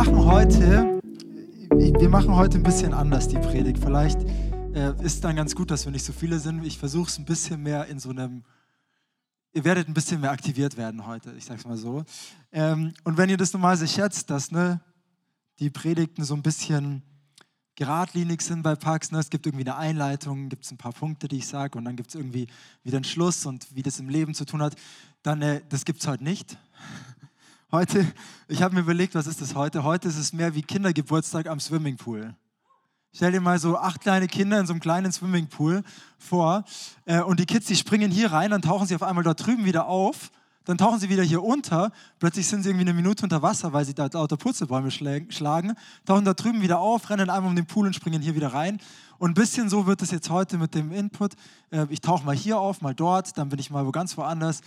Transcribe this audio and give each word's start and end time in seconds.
machen 0.00 0.24
heute, 0.24 0.98
wir 1.76 2.08
machen 2.08 2.34
heute 2.34 2.56
ein 2.56 2.62
bisschen 2.62 2.94
anders 2.94 3.28
die 3.28 3.36
Predigt. 3.36 3.78
Vielleicht 3.84 4.18
äh, 4.72 4.94
ist 5.04 5.22
dann 5.22 5.36
ganz 5.36 5.54
gut, 5.54 5.70
dass 5.70 5.84
wir 5.84 5.92
nicht 5.92 6.06
so 6.06 6.14
viele 6.14 6.38
sind. 6.38 6.64
Ich 6.64 6.78
versuche 6.78 7.10
es 7.10 7.18
ein 7.18 7.26
bisschen 7.26 7.62
mehr 7.62 7.84
in 7.84 7.98
so 7.98 8.08
einem, 8.08 8.42
ihr 9.52 9.62
werdet 9.62 9.88
ein 9.88 9.92
bisschen 9.92 10.22
mehr 10.22 10.30
aktiviert 10.30 10.78
werden 10.78 11.06
heute, 11.06 11.34
ich 11.36 11.44
sage 11.44 11.60
es 11.60 11.66
mal 11.66 11.76
so. 11.76 12.02
Ähm, 12.50 12.94
und 13.04 13.18
wenn 13.18 13.28
ihr 13.28 13.36
das 13.36 13.52
normalerweise 13.52 13.88
schätzt, 13.88 14.30
dass 14.30 14.50
ne, 14.50 14.80
die 15.58 15.68
Predigten 15.68 16.24
so 16.24 16.32
ein 16.32 16.42
bisschen 16.42 17.02
geradlinig 17.74 18.40
sind 18.40 18.62
bei 18.62 18.76
Pax. 18.76 19.12
Ne? 19.12 19.18
Es 19.18 19.28
gibt 19.28 19.44
irgendwie 19.44 19.66
eine 19.66 19.76
Einleitung, 19.76 20.48
gibt 20.48 20.64
es 20.64 20.70
ein 20.70 20.78
paar 20.78 20.94
Punkte, 20.94 21.28
die 21.28 21.36
ich 21.36 21.46
sage 21.46 21.76
und 21.76 21.84
dann 21.84 21.96
gibt 21.96 22.08
es 22.08 22.14
irgendwie 22.14 22.46
wieder 22.84 22.96
einen 22.96 23.04
Schluss 23.04 23.44
und 23.44 23.66
wie 23.74 23.82
das 23.82 24.00
im 24.00 24.08
Leben 24.08 24.32
zu 24.32 24.46
tun 24.46 24.62
hat. 24.62 24.76
Dann, 25.22 25.42
äh, 25.42 25.60
das 25.68 25.84
gibt 25.84 26.00
es 26.00 26.06
heute 26.06 26.24
nicht. 26.24 26.56
Heute, 27.72 28.04
ich 28.48 28.62
habe 28.62 28.74
mir 28.74 28.80
überlegt, 28.80 29.14
was 29.14 29.28
ist 29.28 29.40
das 29.40 29.54
heute? 29.54 29.84
Heute 29.84 30.08
ist 30.08 30.16
es 30.16 30.32
mehr 30.32 30.56
wie 30.56 30.62
Kindergeburtstag 30.62 31.46
am 31.46 31.60
Swimmingpool. 31.60 32.34
Stell 33.14 33.30
dir 33.30 33.40
mal 33.40 33.60
so 33.60 33.78
acht 33.78 34.00
kleine 34.00 34.26
Kinder 34.26 34.58
in 34.58 34.66
so 34.66 34.72
einem 34.72 34.80
kleinen 34.80 35.12
Swimmingpool 35.12 35.84
vor 36.18 36.64
äh, 37.04 37.20
und 37.20 37.38
die 37.38 37.46
Kids, 37.46 37.66
die 37.66 37.76
springen 37.76 38.10
hier 38.10 38.32
rein, 38.32 38.50
dann 38.50 38.60
tauchen 38.60 38.88
sie 38.88 38.96
auf 38.96 39.04
einmal 39.04 39.22
dort 39.22 39.46
drüben 39.46 39.66
wieder 39.66 39.86
auf, 39.86 40.32
dann 40.64 40.78
tauchen 40.78 40.98
sie 40.98 41.10
wieder 41.10 41.22
hier 41.22 41.44
unter, 41.44 41.92
plötzlich 42.18 42.48
sind 42.48 42.64
sie 42.64 42.70
irgendwie 42.70 42.88
eine 42.88 42.94
Minute 42.94 43.22
unter 43.22 43.40
Wasser, 43.40 43.72
weil 43.72 43.84
sie 43.84 43.94
da 43.94 44.08
lauter 44.12 44.36
Purzelbäume 44.36 44.90
schlagen, 44.90 45.76
tauchen 46.04 46.24
da 46.24 46.34
drüben 46.34 46.62
wieder 46.62 46.80
auf, 46.80 47.08
rennen 47.08 47.30
einmal 47.30 47.50
um 47.50 47.56
den 47.56 47.66
Pool 47.66 47.86
und 47.86 47.94
springen 47.94 48.20
hier 48.20 48.34
wieder 48.34 48.52
rein. 48.52 48.80
Und 49.18 49.30
ein 49.30 49.34
bisschen 49.34 49.68
so 49.68 49.86
wird 49.86 50.02
es 50.02 50.10
jetzt 50.10 50.28
heute 50.28 50.58
mit 50.58 50.74
dem 50.74 50.90
Input. 50.90 51.34
Äh, 51.70 51.86
ich 51.88 52.00
tauche 52.00 52.24
mal 52.24 52.34
hier 52.34 52.58
auf, 52.58 52.80
mal 52.80 52.96
dort, 52.96 53.38
dann 53.38 53.48
bin 53.48 53.60
ich 53.60 53.70
mal 53.70 53.86
wo 53.86 53.92
ganz 53.92 54.16
woanders. 54.16 54.60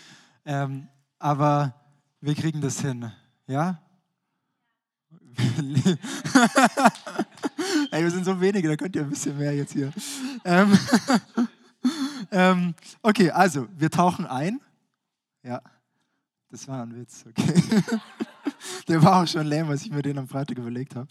Ähm, 0.45 0.87
aber 1.19 1.73
wir 2.23 2.35
kriegen 2.35 2.61
das 2.61 2.79
hin. 2.79 3.11
Ja? 3.47 3.81
Ey, 7.91 8.01
wir 8.01 8.11
sind 8.11 8.23
so 8.23 8.39
wenige, 8.39 8.69
da 8.69 8.77
könnt 8.77 8.95
ihr 8.95 9.01
ein 9.01 9.09
bisschen 9.09 9.37
mehr 9.37 9.53
jetzt 9.53 9.73
hier. 9.73 9.91
Ähm, 10.45 10.77
ähm, 12.31 12.75
okay, 13.01 13.29
also, 13.29 13.67
wir 13.77 13.89
tauchen 13.89 14.25
ein. 14.25 14.61
Ja, 15.43 15.61
das 16.49 16.65
war 16.67 16.83
ein 16.83 16.95
Witz, 16.95 17.25
okay. 17.27 17.83
Der 18.87 19.03
war 19.03 19.21
auch 19.21 19.27
schon 19.27 19.45
lame, 19.45 19.71
als 19.71 19.81
ich 19.81 19.91
mir 19.91 20.01
den 20.01 20.17
am 20.17 20.29
Freitag 20.29 20.57
überlegt 20.57 20.95
habe. 20.95 21.07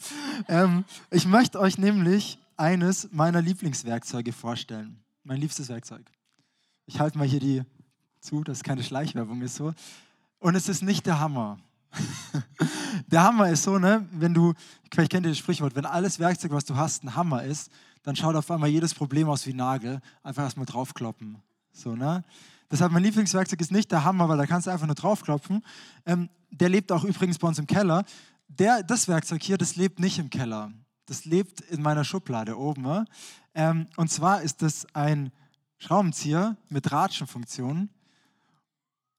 Ähm, 0.48 0.84
ich 1.10 1.26
möchte 1.26 1.60
euch 1.60 1.76
nämlich 1.76 2.38
eines 2.56 3.12
meiner 3.12 3.42
Lieblingswerkzeuge 3.42 4.32
vorstellen. 4.32 5.02
Mein 5.24 5.40
liebstes 5.40 5.68
Werkzeug. 5.68 6.10
Ich 6.86 7.00
halte 7.00 7.18
mal 7.18 7.26
hier 7.26 7.40
die 7.40 7.62
zu, 8.20 8.44
dass 8.44 8.62
keine 8.62 8.82
Schleichwerbung 8.82 9.42
ist 9.42 9.56
so. 9.56 9.74
Und 10.42 10.56
es 10.56 10.68
ist 10.68 10.82
nicht 10.82 11.06
der 11.06 11.20
Hammer. 11.20 11.60
der 13.06 13.22
Hammer 13.22 13.50
ist 13.50 13.62
so, 13.62 13.78
ne, 13.78 14.04
wenn 14.10 14.34
du, 14.34 14.54
vielleicht 14.90 15.12
kennt 15.12 15.24
ihr 15.24 15.30
das 15.30 15.38
Sprichwort, 15.38 15.76
wenn 15.76 15.86
alles 15.86 16.18
Werkzeug, 16.18 16.50
was 16.50 16.64
du 16.64 16.74
hast, 16.74 17.04
ein 17.04 17.14
Hammer 17.14 17.44
ist, 17.44 17.70
dann 18.02 18.16
schaut 18.16 18.34
auf 18.34 18.50
einmal 18.50 18.68
jedes 18.68 18.92
Problem 18.92 19.28
aus 19.28 19.46
wie 19.46 19.54
Nagel. 19.54 20.00
Einfach 20.24 20.42
erstmal 20.42 20.66
draufkloppen. 20.66 21.36
So, 21.70 21.94
ne? 21.94 22.24
Deshalb 22.72 22.90
mein 22.90 23.04
Lieblingswerkzeug 23.04 23.60
ist 23.60 23.70
nicht 23.70 23.92
der 23.92 24.02
Hammer, 24.02 24.28
weil 24.28 24.36
da 24.36 24.46
kannst 24.46 24.66
du 24.66 24.72
einfach 24.72 24.86
nur 24.86 24.96
draufklopfen. 24.96 25.62
Ähm, 26.06 26.28
der 26.50 26.68
lebt 26.68 26.90
auch 26.90 27.04
übrigens 27.04 27.38
bei 27.38 27.46
uns 27.46 27.60
im 27.60 27.68
Keller. 27.68 28.04
Der, 28.48 28.82
das 28.82 29.06
Werkzeug 29.06 29.44
hier, 29.44 29.58
das 29.58 29.76
lebt 29.76 30.00
nicht 30.00 30.18
im 30.18 30.28
Keller. 30.28 30.72
Das 31.06 31.24
lebt 31.24 31.60
in 31.60 31.82
meiner 31.82 32.02
Schublade 32.02 32.58
oben. 32.58 33.06
Ähm, 33.54 33.86
und 33.96 34.10
zwar 34.10 34.42
ist 34.42 34.60
das 34.62 34.88
ein 34.92 35.30
Schraubenzieher 35.78 36.56
mit 36.68 36.90
Ratschenfunktion. 36.90 37.90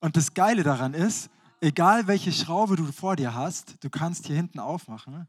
Und 0.03 0.17
das 0.17 0.33
Geile 0.33 0.63
daran 0.63 0.93
ist, 0.93 1.29
egal 1.61 2.07
welche 2.07 2.33
Schraube 2.33 2.75
du 2.75 2.91
vor 2.91 3.15
dir 3.15 3.35
hast, 3.35 3.81
du 3.85 3.89
kannst 3.89 4.27
hier 4.27 4.35
hinten 4.35 4.59
aufmachen. 4.59 5.27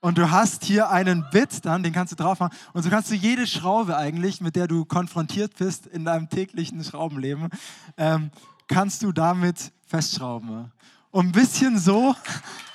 Und 0.00 0.18
du 0.18 0.30
hast 0.30 0.62
hier 0.62 0.88
einen 0.88 1.28
Bit 1.32 1.64
dann, 1.64 1.82
den 1.82 1.92
kannst 1.92 2.12
du 2.12 2.16
drauf 2.16 2.38
machen. 2.38 2.56
Und 2.72 2.84
so 2.84 2.90
kannst 2.90 3.10
du 3.10 3.16
jede 3.16 3.48
Schraube 3.48 3.96
eigentlich, 3.96 4.40
mit 4.40 4.54
der 4.54 4.68
du 4.68 4.84
konfrontiert 4.84 5.56
bist 5.56 5.88
in 5.88 6.04
deinem 6.04 6.28
täglichen 6.28 6.84
Schraubenleben, 6.84 7.48
ähm, 7.96 8.30
kannst 8.68 9.02
du 9.02 9.10
damit 9.10 9.72
festschrauben. 9.88 10.70
Und 11.10 11.26
ein 11.26 11.32
bisschen 11.32 11.76
so. 11.76 12.14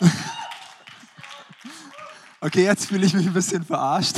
Okay, 2.41 2.63
jetzt 2.63 2.85
fühle 2.85 3.05
ich 3.05 3.13
mich 3.13 3.27
ein 3.27 3.33
bisschen 3.33 3.65
verarscht. 3.65 4.15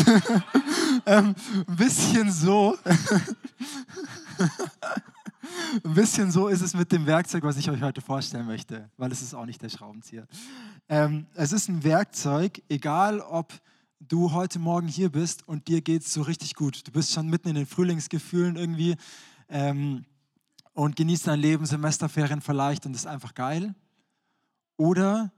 ähm, 1.07 1.33
ein 1.67 1.75
bisschen 1.75 2.31
so. 2.31 2.77
Ein 5.83 5.93
bisschen 5.93 6.31
so 6.31 6.47
ist 6.47 6.61
es 6.61 6.73
mit 6.73 6.91
dem 6.91 7.05
Werkzeug, 7.05 7.43
was 7.43 7.57
ich 7.57 7.69
euch 7.69 7.81
heute 7.81 8.01
vorstellen 8.01 8.45
möchte, 8.45 8.89
weil 8.97 9.11
es 9.11 9.21
ist 9.21 9.33
auch 9.33 9.45
nicht 9.45 9.61
der 9.61 9.69
Schraubenzieher. 9.69 10.27
Ähm, 10.89 11.27
es 11.35 11.53
ist 11.53 11.69
ein 11.69 11.83
Werkzeug, 11.83 12.61
egal 12.69 13.21
ob 13.21 13.53
du 13.99 14.31
heute 14.33 14.59
Morgen 14.59 14.87
hier 14.87 15.11
bist 15.11 15.47
und 15.47 15.67
dir 15.67 15.81
geht 15.81 16.01
es 16.01 16.13
so 16.13 16.23
richtig 16.23 16.55
gut. 16.55 16.87
Du 16.87 16.91
bist 16.91 17.13
schon 17.13 17.27
mitten 17.27 17.49
in 17.49 17.55
den 17.55 17.65
Frühlingsgefühlen 17.65 18.55
irgendwie 18.55 18.95
ähm, 19.49 20.05
und 20.73 20.95
genießt 20.95 21.27
dein 21.27 21.39
Leben, 21.39 21.65
Semesterferien 21.65 22.41
vielleicht 22.41 22.85
und 22.85 22.95
ist 22.95 23.07
einfach 23.07 23.33
geil. 23.33 23.75
Oder 24.77 25.31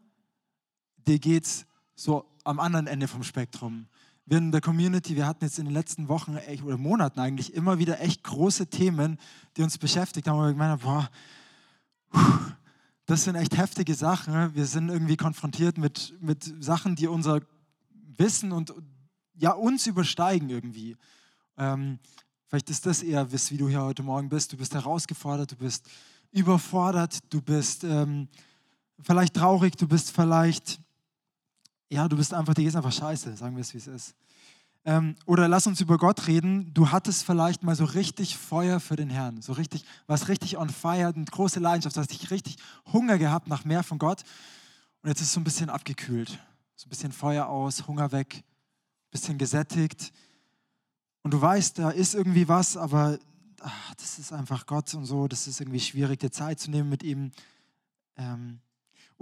dir 1.05 1.19
geht 1.19 1.45
es 1.45 1.65
so 1.95 2.25
am 2.43 2.59
anderen 2.59 2.87
Ende 2.87 3.07
vom 3.07 3.23
Spektrum 3.23 3.87
wir 4.25 4.37
in 4.37 4.51
der 4.51 4.61
Community, 4.61 5.15
wir 5.15 5.27
hatten 5.27 5.43
jetzt 5.43 5.59
in 5.59 5.65
den 5.65 5.73
letzten 5.73 6.07
Wochen 6.07 6.37
echt, 6.37 6.63
oder 6.63 6.77
Monaten 6.77 7.19
eigentlich 7.19 7.53
immer 7.53 7.79
wieder 7.79 7.99
echt 7.99 8.23
große 8.23 8.67
Themen, 8.67 9.19
die 9.57 9.63
uns 9.63 9.77
beschäftigt 9.77 10.27
haben. 10.27 10.39
Und 10.39 10.51
ich 10.51 10.57
meine, 10.57 10.77
boah, 10.77 11.09
das 13.05 13.25
sind 13.25 13.35
echt 13.35 13.57
heftige 13.57 13.95
Sachen. 13.95 14.55
Wir 14.55 14.65
sind 14.65 14.89
irgendwie 14.89 15.17
konfrontiert 15.17 15.77
mit, 15.77 16.13
mit 16.21 16.63
Sachen, 16.63 16.95
die 16.95 17.07
unser 17.07 17.41
Wissen 18.17 18.51
und 18.51 18.73
ja, 19.35 19.51
uns 19.51 19.87
übersteigen 19.87 20.49
irgendwie. 20.49 20.95
Ähm, 21.57 21.99
vielleicht 22.47 22.69
ist 22.69 22.85
das 22.85 23.03
eher, 23.03 23.29
wie 23.31 23.57
du 23.57 23.67
hier 23.67 23.81
heute 23.81 24.03
Morgen 24.03 24.29
bist. 24.29 24.53
Du 24.53 24.57
bist 24.57 24.73
herausgefordert, 24.73 25.51
du 25.51 25.55
bist 25.57 25.89
überfordert, 26.31 27.19
du 27.29 27.41
bist 27.41 27.83
ähm, 27.83 28.29
vielleicht 29.01 29.35
traurig, 29.35 29.75
du 29.75 29.87
bist 29.87 30.11
vielleicht 30.11 30.79
ja, 31.93 32.07
du 32.07 32.17
bist 32.17 32.33
einfach, 32.33 32.55
dir 32.55 32.67
ist 32.67 32.75
einfach 32.75 32.91
scheiße, 32.91 33.37
sagen 33.37 33.55
wir 33.55 33.61
es, 33.61 33.73
wie 33.73 33.77
es 33.77 33.87
ist. 33.87 34.15
Ähm, 34.83 35.15
oder 35.25 35.47
lass 35.47 35.67
uns 35.67 35.79
über 35.79 35.97
Gott 35.97 36.27
reden. 36.27 36.73
Du 36.73 36.91
hattest 36.91 37.23
vielleicht 37.23 37.63
mal 37.63 37.75
so 37.75 37.85
richtig 37.85 38.35
Feuer 38.35 38.79
für 38.79 38.95
den 38.95 39.09
Herrn, 39.09 39.41
so 39.41 39.53
richtig, 39.53 39.85
was 40.07 40.27
richtig 40.27 40.57
on 40.57 40.69
fire, 40.69 41.13
eine 41.15 41.25
große 41.25 41.59
Leidenschaft, 41.59 41.95
hast 41.95 42.11
dich 42.11 42.31
richtig 42.31 42.57
Hunger 42.91 43.17
gehabt 43.17 43.47
nach 43.47 43.63
mehr 43.63 43.83
von 43.83 43.99
Gott. 43.99 44.23
Und 45.01 45.09
jetzt 45.09 45.21
ist 45.21 45.27
es 45.27 45.33
so 45.33 45.39
ein 45.39 45.43
bisschen 45.43 45.69
abgekühlt. 45.69 46.39
So 46.75 46.87
ein 46.87 46.89
bisschen 46.89 47.11
Feuer 47.11 47.47
aus, 47.47 47.87
Hunger 47.87 48.11
weg, 48.11 48.37
ein 48.37 49.11
bisschen 49.11 49.37
gesättigt. 49.37 50.11
Und 51.21 51.31
du 51.31 51.39
weißt, 51.39 51.77
da 51.77 51.91
ist 51.91 52.15
irgendwie 52.15 52.47
was, 52.47 52.75
aber 52.75 53.19
ach, 53.61 53.95
das 53.95 54.17
ist 54.17 54.33
einfach 54.33 54.65
Gott 54.65 54.93
und 54.95 55.05
so, 55.05 55.27
das 55.27 55.47
ist 55.47 55.61
irgendwie 55.61 55.79
schwierig, 55.79 56.19
dir 56.19 56.31
Zeit 56.31 56.59
zu 56.59 56.71
nehmen 56.71 56.89
mit 56.89 57.03
ihm. 57.03 57.31
Ähm, 58.17 58.59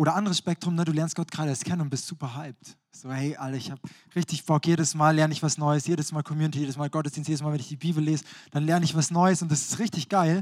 oder 0.01 0.15
anderes 0.15 0.39
Spektrum, 0.39 0.73
ne, 0.73 0.83
du 0.83 0.91
lernst 0.91 1.15
Gott 1.15 1.29
gerade 1.29 1.49
erst 1.49 1.63
kennen 1.63 1.81
und 1.81 1.91
bist 1.91 2.07
super 2.07 2.35
hyped. 2.35 2.75
So, 2.91 3.11
hey, 3.11 3.35
Alter, 3.35 3.55
ich 3.55 3.69
habe 3.69 3.79
richtig 4.15 4.43
Bock, 4.47 4.65
jedes 4.65 4.95
Mal 4.95 5.13
lerne 5.13 5.31
ich 5.31 5.43
was 5.43 5.59
Neues, 5.59 5.85
jedes 5.85 6.11
Mal 6.11 6.23
Community, 6.23 6.57
jedes 6.57 6.75
Mal 6.75 6.89
Gottesdienst, 6.89 7.27
jedes 7.27 7.43
Mal, 7.43 7.53
wenn 7.53 7.59
ich 7.59 7.67
die 7.67 7.75
Bibel 7.75 8.03
lese, 8.03 8.25
dann 8.49 8.63
lerne 8.63 8.83
ich 8.83 8.95
was 8.95 9.11
Neues 9.11 9.43
und 9.43 9.51
das 9.51 9.61
ist 9.61 9.77
richtig 9.77 10.09
geil. 10.09 10.41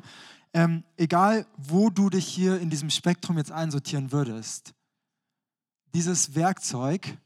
Ähm, 0.54 0.86
egal, 0.96 1.46
wo 1.58 1.90
du 1.90 2.10
dich 2.10 2.26
hier 2.26 2.58
in 2.62 2.70
diesem 2.70 2.90
Spektrum 2.90 3.38
jetzt 3.38 3.52
einsortieren 3.52 4.14
würdest, 4.14 4.74
dieses 5.94 6.36
Werkzeug 6.36 7.18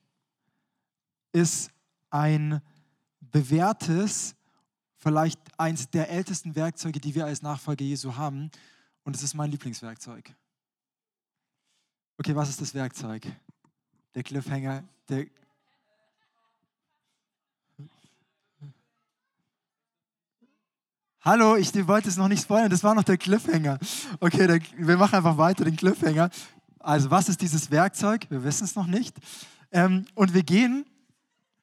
ist 1.33 1.69
ein 2.09 2.63
bewährtes, 3.19 4.33
vielleicht 4.97 5.39
eins 5.59 5.87
der 5.91 6.09
ältesten 6.09 6.55
Werkzeuge, 6.55 6.99
die 6.99 7.13
wir 7.13 7.27
als 7.27 7.43
Nachfolger 7.43 7.85
Jesu 7.85 8.15
haben. 8.15 8.49
Und 9.03 9.15
es 9.15 9.21
ist 9.21 9.35
mein 9.35 9.51
Lieblingswerkzeug. 9.51 10.33
Okay, 12.19 12.35
was 12.35 12.49
ist 12.49 12.61
das 12.61 12.75
Werkzeug? 12.75 13.23
Der 14.13 14.21
Cliffhanger, 14.21 14.83
der. 15.09 15.25
Hallo, 21.21 21.55
ich 21.55 21.73
wollte 21.87 22.09
es 22.09 22.17
noch 22.17 22.27
nicht 22.27 22.43
spoilern, 22.43 22.69
das 22.69 22.83
war 22.83 22.93
noch 22.93 23.03
der 23.03 23.17
Cliffhanger. 23.17 23.79
Okay, 24.19 24.45
der, 24.45 24.61
wir 24.77 24.97
machen 24.97 25.15
einfach 25.15 25.37
weiter 25.37 25.65
den 25.65 25.75
Cliffhanger. 25.75 26.29
Also, 26.79 27.09
was 27.09 27.29
ist 27.29 27.41
dieses 27.41 27.71
Werkzeug? 27.71 28.27
Wir 28.29 28.43
wissen 28.43 28.65
es 28.65 28.75
noch 28.75 28.87
nicht. 28.87 29.15
Ähm, 29.71 30.05
und 30.13 30.35
wir 30.35 30.43
gehen, 30.43 30.85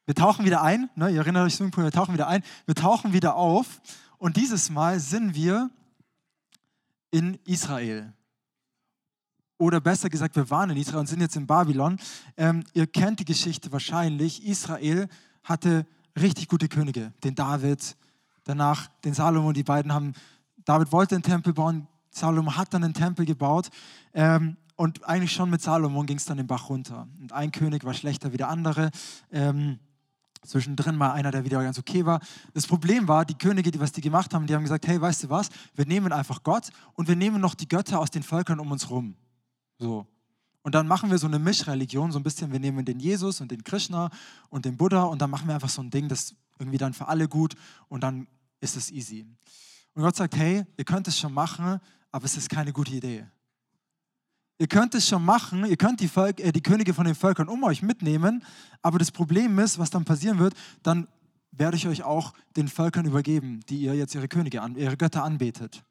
wir 0.06 0.17
tauchen 0.17 0.44
wieder 0.44 0.62
ein. 0.62 0.91
Ne, 0.97 1.11
ihr 1.11 1.19
erinnert 1.19 1.47
euch, 1.47 1.61
wir 1.61 1.93
tauchen 1.93 2.14
wieder 2.14 2.26
ein. 2.26 2.43
Wir 2.67 2.75
tauchen 2.75 3.12
wieder 3.12 3.37
auf. 3.37 3.81
Und 4.19 4.37
dieses 4.37 4.69
Mal 4.69 4.99
sind 4.99 5.35
wir 5.37 5.70
in 7.12 7.38
Israel 7.44 8.12
oder 9.60 9.80
besser 9.80 10.08
gesagt, 10.08 10.34
wir 10.34 10.50
waren 10.50 10.70
in 10.70 10.76
Israel 10.76 11.00
und 11.00 11.06
sind 11.06 11.20
jetzt 11.20 11.36
in 11.36 11.46
Babylon. 11.46 11.98
Ähm, 12.36 12.64
ihr 12.72 12.86
kennt 12.86 13.20
die 13.20 13.24
Geschichte 13.24 13.70
wahrscheinlich. 13.70 14.44
Israel 14.44 15.08
hatte 15.44 15.86
richtig 16.20 16.48
gute 16.48 16.68
Könige, 16.68 17.12
den 17.22 17.34
David, 17.34 17.96
danach 18.44 18.88
den 19.04 19.14
Salomo. 19.14 19.52
Die 19.52 19.62
beiden 19.62 19.92
haben, 19.92 20.14
David 20.64 20.90
wollte 20.90 21.14
einen 21.14 21.22
Tempel 21.22 21.52
bauen, 21.52 21.86
Salomo 22.10 22.56
hat 22.56 22.74
dann 22.74 22.82
einen 22.82 22.94
Tempel 22.94 23.24
gebaut. 23.24 23.68
Ähm, 24.14 24.56
Und 24.76 25.04
eigentlich 25.04 25.32
schon 25.32 25.50
mit 25.50 25.60
Salomon 25.60 26.06
ging 26.06 26.16
es 26.16 26.24
dann 26.24 26.38
den 26.38 26.46
Bach 26.46 26.70
runter. 26.70 27.06
Und 27.20 27.32
ein 27.32 27.52
König 27.52 27.84
war 27.84 27.92
schlechter 27.92 28.32
wie 28.32 28.38
der 28.38 28.48
andere. 28.48 28.90
Ähm, 29.30 29.78
zwischendrin 30.42 30.96
mal 30.96 31.12
einer, 31.12 31.30
der 31.30 31.44
wieder 31.44 31.62
ganz 31.62 31.78
okay 31.78 32.06
war. 32.06 32.18
Das 32.54 32.66
Problem 32.66 33.06
war, 33.06 33.26
die 33.26 33.36
Könige, 33.36 33.70
die 33.70 33.78
was 33.78 33.92
die 33.92 34.00
gemacht 34.00 34.32
haben, 34.32 34.46
die 34.46 34.54
haben 34.54 34.62
gesagt, 34.62 34.86
hey, 34.86 34.98
weißt 34.98 35.24
du 35.24 35.28
was, 35.28 35.50
wir 35.74 35.84
nehmen 35.84 36.12
einfach 36.14 36.42
Gott 36.42 36.70
und 36.94 37.08
wir 37.08 37.16
nehmen 37.16 37.42
noch 37.42 37.54
die 37.54 37.68
Götter 37.68 37.98
aus 37.98 38.10
den 38.10 38.22
Völkern 38.22 38.58
um 38.58 38.72
uns 38.72 38.88
rum. 38.88 39.16
So. 39.80 40.06
Und 40.62 40.74
dann 40.74 40.86
machen 40.86 41.10
wir 41.10 41.16
so 41.16 41.26
eine 41.26 41.38
Mischreligion, 41.38 42.12
so 42.12 42.18
ein 42.18 42.22
bisschen, 42.22 42.52
wir 42.52 42.60
nehmen 42.60 42.84
den 42.84 43.00
Jesus 43.00 43.40
und 43.40 43.50
den 43.50 43.64
Krishna 43.64 44.10
und 44.50 44.66
den 44.66 44.76
Buddha 44.76 45.04
und 45.04 45.22
dann 45.22 45.30
machen 45.30 45.48
wir 45.48 45.54
einfach 45.54 45.70
so 45.70 45.80
ein 45.80 45.90
Ding, 45.90 46.06
das 46.06 46.34
irgendwie 46.58 46.76
dann 46.76 46.92
für 46.92 47.08
alle 47.08 47.28
gut 47.28 47.54
und 47.88 48.02
dann 48.02 48.28
ist 48.60 48.76
es 48.76 48.90
easy. 48.90 49.26
Und 49.94 50.02
Gott 50.02 50.16
sagt, 50.16 50.36
hey, 50.36 50.66
ihr 50.76 50.84
könnt 50.84 51.08
es 51.08 51.18
schon 51.18 51.32
machen, 51.32 51.80
aber 52.12 52.24
es 52.26 52.36
ist 52.36 52.50
keine 52.50 52.74
gute 52.74 52.92
Idee. 52.92 53.26
Ihr 54.58 54.66
könnt 54.68 54.94
es 54.94 55.08
schon 55.08 55.24
machen, 55.24 55.64
ihr 55.64 55.78
könnt 55.78 56.00
die, 56.00 56.08
Volk, 56.08 56.38
äh, 56.40 56.52
die 56.52 56.62
Könige 56.62 56.92
von 56.92 57.06
den 57.06 57.14
Völkern 57.14 57.48
um 57.48 57.64
euch 57.64 57.80
mitnehmen, 57.80 58.44
aber 58.82 58.98
das 58.98 59.10
Problem 59.10 59.58
ist, 59.58 59.78
was 59.78 59.88
dann 59.88 60.04
passieren 60.04 60.38
wird, 60.38 60.52
dann 60.82 61.08
werde 61.52 61.78
ich 61.78 61.88
euch 61.88 62.02
auch 62.02 62.34
den 62.56 62.68
Völkern 62.68 63.06
übergeben, 63.06 63.60
die 63.70 63.80
ihr 63.80 63.94
jetzt 63.94 64.14
ihre 64.14 64.28
Könige, 64.28 64.62
ihre 64.76 64.98
Götter 64.98 65.24
anbetet. 65.24 65.82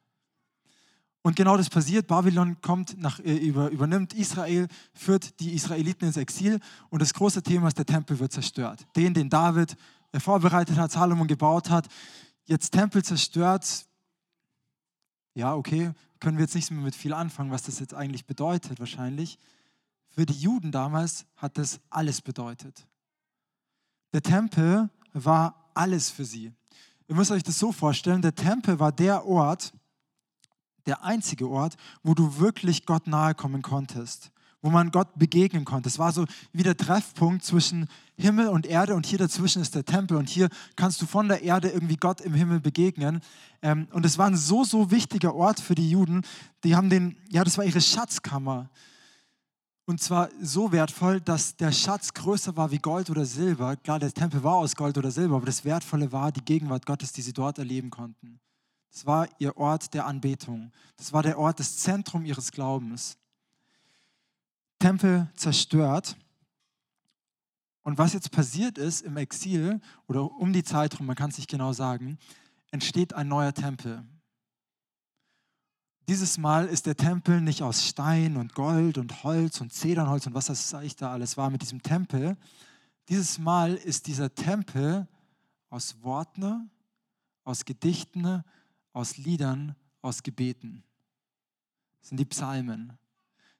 Und 1.22 1.36
genau 1.36 1.58
das 1.58 1.70
passiert. 1.70 2.08
Babylon 2.08 2.62
kommt 2.62 2.98
nach, 2.98 3.20
äh, 3.20 3.36
über, 3.36 3.70
übernimmt 3.70 4.14
Israel, 4.14 4.68
führt 4.94 5.40
die 5.40 5.54
Israeliten 5.54 6.06
ins 6.06 6.18
Exil 6.18 6.60
und 6.90 7.02
das 7.02 7.14
große 7.14 7.44
Thema 7.44 7.68
ist, 7.68 7.78
der 7.78 7.86
Tempel 7.86 8.20
wird 8.20 8.32
zerstört. 8.32 8.86
Den, 8.96 9.14
den 9.14 9.30
David 9.30 9.76
äh, 10.12 10.20
vorbereitet 10.20 10.78
hat, 10.78 10.92
Salomon 10.92 11.28
gebaut 11.28 11.70
hat, 11.70 11.88
jetzt 12.46 12.72
Tempel 12.72 13.04
zerstört. 13.04 13.86
Ja, 15.36 15.56
okay, 15.56 15.92
können 16.20 16.38
wir 16.38 16.46
jetzt 16.46 16.56
nicht 16.56 16.72
mehr 16.72 16.82
mit 16.82 16.96
viel 16.96 17.14
anfangen, 17.14 17.52
was 17.52 17.64
das 17.64 17.80
jetzt 17.80 17.94
eigentlich 17.94 18.26
bedeutet, 18.26 18.80
wahrscheinlich. 18.80 19.38
Für 20.10 20.26
die 20.26 20.34
Juden 20.34 20.72
damals 20.72 21.26
hat 21.36 21.58
das 21.58 21.80
alles 21.90 22.22
bedeutet. 22.22 22.88
Der 24.14 24.22
Tempel 24.22 24.90
war 25.14 25.70
alles 25.74 26.10
für 26.10 26.26
sie. 26.26 26.52
Ihr 27.08 27.16
müsst 27.16 27.32
euch 27.32 27.44
das 27.44 27.60
so 27.60 27.72
vorstellen, 27.72 28.22
der 28.22 28.36
Tempel 28.36 28.80
war 28.80 28.92
der 28.92 29.26
Ort, 29.26 29.74
der 30.86 31.04
einzige 31.04 31.50
Ort, 31.50 31.76
wo 32.04 32.14
du 32.14 32.40
wirklich 32.40 32.86
Gott 32.86 33.08
nahe 33.08 33.36
kommen 33.36 33.62
konntest 33.62 34.32
wo 34.62 34.70
man 34.70 34.92
Gott 34.92 35.18
begegnen 35.18 35.66
konnte. 35.66 35.88
Es 35.88 36.00
war 36.00 36.12
so 36.12 36.26
wie 36.52 36.64
der 36.64 36.76
Treffpunkt 36.76 37.44
zwischen 37.44 37.88
Himmel 38.18 38.48
und 38.50 38.66
Erde 38.66 38.96
und 38.96 39.06
hier 39.06 39.18
dazwischen 39.18 39.62
ist 39.62 39.76
der 39.76 39.86
Tempel 39.86 40.18
und 40.18 40.30
hier 40.30 40.50
kannst 40.76 41.02
du 41.02 41.06
von 41.06 41.28
der 41.28 41.44
Erde 41.44 41.70
irgendwie 41.70 41.96
Gott 41.96 42.20
im 42.22 42.34
Himmel 42.34 42.60
begegnen. 42.60 43.22
Ähm, 43.62 43.88
und 43.92 44.06
es 44.06 44.18
war 44.18 44.28
ein 44.28 44.36
so, 44.36 44.64
so 44.64 44.92
wichtiger 44.92 45.34
Ort 45.36 45.60
für 45.60 45.76
die 45.76 45.90
Juden. 45.90 46.24
Die 46.64 46.76
haben 46.76 46.90
den, 46.90 47.16
ja, 47.30 47.44
das 47.44 47.58
war 47.58 47.66
ihre 47.66 47.82
Schatzkammer. 47.82 48.70
Und 49.86 50.02
zwar 50.02 50.30
so 50.42 50.72
wertvoll, 50.72 51.20
dass 51.22 51.56
der 51.56 51.72
Schatz 51.72 52.14
größer 52.14 52.56
war 52.56 52.70
wie 52.70 52.78
Gold 52.78 53.10
oder 53.10 53.26
Silber. 53.26 53.76
Klar, 53.78 54.00
der 54.00 54.14
Tempel 54.14 54.44
war 54.44 54.56
aus 54.56 54.76
Gold 54.76 54.98
oder 54.98 55.10
Silber, 55.10 55.38
aber 55.38 55.48
das 55.48 55.66
Wertvolle 55.66 56.12
war 56.12 56.32
die 56.32 56.44
Gegenwart 56.44 56.86
Gottes, 56.86 57.12
die 57.12 57.22
sie 57.22 57.34
dort 57.34 57.58
erleben 57.58 57.90
konnten. 57.90 58.40
Das 58.92 59.06
war 59.06 59.28
ihr 59.40 59.56
Ort 59.58 59.94
der 59.94 60.06
Anbetung. 60.06 60.72
Das 60.98 61.14
war 61.14 61.24
der 61.24 61.38
Ort, 61.38 61.60
das 61.60 61.78
Zentrum 61.78 62.26
ihres 62.26 62.52
Glaubens. 62.52 63.18
Tempel 64.80 65.30
zerstört. 65.36 66.18
Und 67.84 67.98
was 67.98 68.14
jetzt 68.14 68.32
passiert 68.32 68.78
ist 68.78 69.02
im 69.02 69.18
Exil 69.18 69.80
oder 70.08 70.32
um 70.32 70.54
die 70.54 70.64
Zeit 70.64 70.94
herum, 70.94 71.08
man 71.08 71.16
kann 71.16 71.30
es 71.30 71.38
nicht 71.38 71.50
genau 71.50 71.74
sagen, 71.74 72.18
entsteht 72.72 73.14
ein 73.14 73.28
neuer 73.28 73.54
Tempel. 73.54 74.06
Dieses 76.08 76.38
Mal 76.40 76.66
ist 76.66 76.88
der 76.88 76.98
Tempel 76.98 77.40
nicht 77.40 77.62
aus 77.62 77.88
Stein 77.88 78.36
und 78.36 78.56
Gold 78.56 78.98
und 78.98 79.24
Holz 79.24 79.62
und 79.62 79.72
Zedernholz 79.72 80.26
und 80.26 80.34
was 80.34 80.48
das 80.48 80.74
eigentlich 80.74 80.96
da 80.96 81.12
alles 81.12 81.38
war 81.38 81.52
mit 81.52 81.62
diesem 81.62 81.84
Tempel. 81.84 82.36
Dieses 83.10 83.38
Mal 83.38 83.76
ist 83.76 84.08
dieser 84.08 84.34
Tempel 84.34 85.08
aus 85.70 86.02
Worten, 86.02 86.72
aus 87.44 87.64
Gedichten, 87.64 88.44
aus 89.00 89.18
Liedern, 89.18 89.76
aus 90.02 90.24
Gebeten. 90.24 90.84
Das 92.02 92.10
sind 92.10 92.20
die 92.20 92.26
Psalmen. 92.26 92.98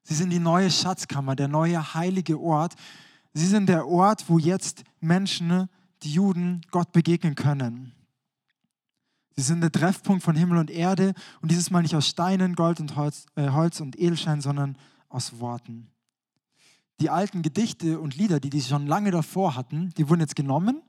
Sie 0.02 0.14
sind 0.14 0.30
die 0.30 0.38
neue 0.38 0.70
Schatzkammer, 0.70 1.34
der 1.34 1.48
neue 1.48 1.94
heilige 1.94 2.38
Ort. 2.38 2.74
Sie 3.32 3.46
sind 3.46 3.66
der 3.68 3.86
Ort, 3.86 4.28
wo 4.28 4.38
jetzt 4.38 4.84
Menschen, 5.00 5.68
die 6.02 6.12
Juden, 6.12 6.60
Gott 6.70 6.92
begegnen 6.92 7.34
können. 7.34 7.92
Sie 9.36 9.42
sind 9.42 9.62
der 9.62 9.72
Treffpunkt 9.72 10.22
von 10.22 10.36
Himmel 10.36 10.58
und 10.58 10.70
Erde 10.70 11.14
und 11.40 11.50
dieses 11.50 11.70
Mal 11.70 11.82
nicht 11.82 11.94
aus 11.94 12.06
Steinen, 12.06 12.54
Gold 12.54 12.78
und 12.80 12.96
Holz, 12.96 13.24
äh, 13.36 13.48
Holz 13.48 13.80
und 13.80 13.98
Edelstein, 13.98 14.42
sondern 14.42 14.76
aus 15.08 15.40
Worten. 15.40 15.90
Die 17.00 17.08
alten 17.08 17.40
Gedichte 17.40 17.98
und 17.98 18.16
Lieder, 18.16 18.40
die 18.40 18.50
die 18.50 18.60
schon 18.60 18.86
lange 18.86 19.10
davor 19.10 19.56
hatten, 19.56 19.88
die 19.96 20.08
wurden 20.08 20.20
jetzt 20.20 20.36
genommen 20.36 20.82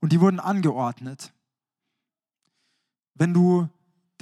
und 0.00 0.12
die 0.12 0.20
wurden 0.20 0.40
angeordnet. 0.40 1.32
Wenn 3.14 3.32
du 3.32 3.68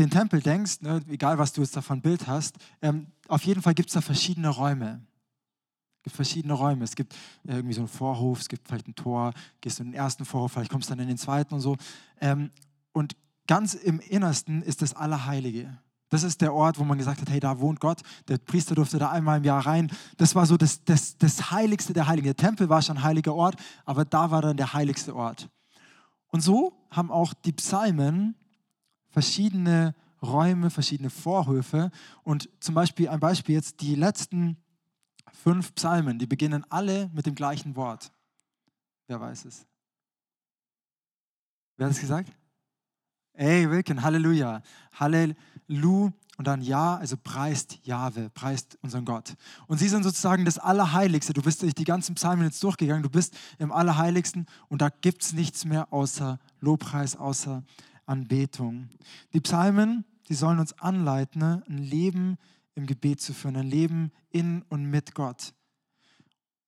den 0.03 0.11
Tempel 0.11 0.41
denkst, 0.41 0.81
ne, 0.81 1.01
egal 1.09 1.39
was 1.39 1.53
du 1.53 1.61
jetzt 1.61 1.77
davon 1.77 2.03
Bild 2.03 2.27
hast, 2.27 2.57
ähm, 2.83 3.07
auf 3.29 3.45
jeden 3.45 3.63
Fall 3.63 3.75
gibt 3.75 3.89
es 3.89 3.95
da 3.95 4.01
verschiedene 4.01 4.49
Räume. 4.49 5.01
Es 5.99 6.03
gibt 6.05 6.17
verschiedene 6.17 6.55
Räume. 6.55 6.83
Es 6.83 6.97
gibt 6.97 7.15
irgendwie 7.45 7.75
so 7.75 7.83
einen 7.83 7.89
Vorhof, 7.89 8.41
es 8.41 8.49
gibt 8.49 8.67
vielleicht 8.67 8.89
ein 8.89 8.97
Tor, 8.97 9.33
gehst 9.61 9.79
du 9.79 9.85
in 9.85 9.91
den 9.91 9.95
ersten 9.95 10.25
Vorhof, 10.25 10.53
vielleicht 10.53 10.71
kommst 10.71 10.91
du 10.91 10.95
dann 10.95 11.03
in 11.03 11.09
den 11.09 11.19
zweiten 11.19 11.55
und 11.55 11.61
so. 11.61 11.77
Ähm, 12.21 12.51
und 12.93 13.17
ganz 13.47 13.75
im 13.75 14.01
Innersten 14.01 14.63
ist 14.63 14.83
das 14.83 14.95
Allerheilige. 14.95 15.79
Das 16.09 16.25
ist 16.25 16.41
der 16.41 16.53
Ort, 16.53 16.79
wo 16.79 16.85
man 16.85 16.99
gesagt 16.99 17.21
hat, 17.21 17.31
hey, 17.31 17.41
da 17.41 17.61
wohnt 17.61 17.81
Gott. 17.81 18.01
Der 18.29 18.39
Priester 18.39 18.75
durfte 18.75 18.99
da 18.99 19.11
einmal 19.11 19.39
im 19.39 19.45
Jahr 19.45 19.65
rein. 19.65 19.91
Das 20.19 20.35
war 20.35 20.45
so 20.45 20.57
das, 20.57 20.85
das, 20.85 21.17
das 21.17 21.53
Heiligste 21.53 21.93
der 21.93 22.07
Heiligen. 22.07 22.27
Der 22.27 22.37
Tempel 22.37 22.69
war 22.69 22.83
schon 22.83 22.99
ein 22.99 23.03
heiliger 23.03 23.35
Ort, 23.35 23.57
aber 23.87 24.05
da 24.05 24.31
war 24.31 24.43
dann 24.43 24.57
der 24.57 24.75
heiligste 24.75 25.15
Ort. 25.15 25.49
Und 26.29 26.41
so 26.41 26.77
haben 26.91 27.11
auch 27.11 27.33
die 27.33 27.53
Psalmen 27.53 28.35
verschiedene 29.13 29.95
Räume, 30.21 30.71
verschiedene 30.71 31.11
Vorhöfe. 31.11 31.91
Und 32.25 32.49
zum 32.61 32.75
Beispiel 32.75 33.09
ein 33.09 33.21
Beispiel 33.21 33.55
jetzt, 33.55 33.81
die 33.81 33.95
letzten 33.95 34.57
fünf 35.33 35.75
Psalmen, 35.75 36.19
die 36.19 36.27
beginnen 36.27 36.65
alle 36.71 37.09
mit 37.13 37.27
dem 37.27 37.35
gleichen 37.35 37.77
Wort. 37.77 38.13
Wer 39.07 39.21
weiß 39.21 39.45
es? 39.45 39.67
Wer 41.77 41.87
hat 41.87 41.95
es 41.95 42.01
gesagt? 42.01 42.33
Ey, 43.35 43.71
Wilken, 43.71 44.03
Halleluja. 44.03 44.63
Halleluja. 44.93 46.13
Und 46.39 46.47
dann 46.47 46.63
Ja, 46.63 46.97
also 46.97 47.17
preist 47.17 47.79
Jahwe, 47.85 48.31
preist 48.31 48.79
unseren 48.83 49.05
Gott. 49.05 49.35
Und 49.67 49.79
sie 49.79 49.89
sind 49.89 50.03
sozusagen 50.03 50.45
das 50.45 50.59
Allerheiligste. 50.59 51.35
Du 51.35 51.43
bist 51.43 51.63
durch 51.63 51.75
die 51.75 51.85
ganzen 51.85 52.15
Psalmen 52.15 52.45
jetzt 52.45 52.63
durchgegangen. 52.63 53.03
Du 53.03 53.11
bist 53.11 53.37
im 53.59 53.71
Allerheiligsten 53.71 54.47
und 54.69 54.83
da 54.83 54.89
gibt 54.89 55.23
es 55.23 55.35
nichts 55.35 55.65
mehr 55.65 55.93
außer 55.93 56.41
Lobpreis, 56.61 57.17
außer 57.17 57.63
Anbetung. 58.07 58.89
Die 59.33 59.41
Psalmen, 59.41 60.05
die 60.29 60.35
sollen 60.35 60.59
uns 60.59 60.79
anleiten, 60.79 61.43
ein 61.43 61.79
Leben 61.79 62.39
im 62.75 62.87
Gebet 62.87 63.21
zu 63.21 63.35
führen, 63.35 63.57
ein 63.57 63.69
Leben 63.69 64.13
in 64.31 64.63
und 64.69 64.85
mit 64.85 65.15
Gott. 65.15 65.55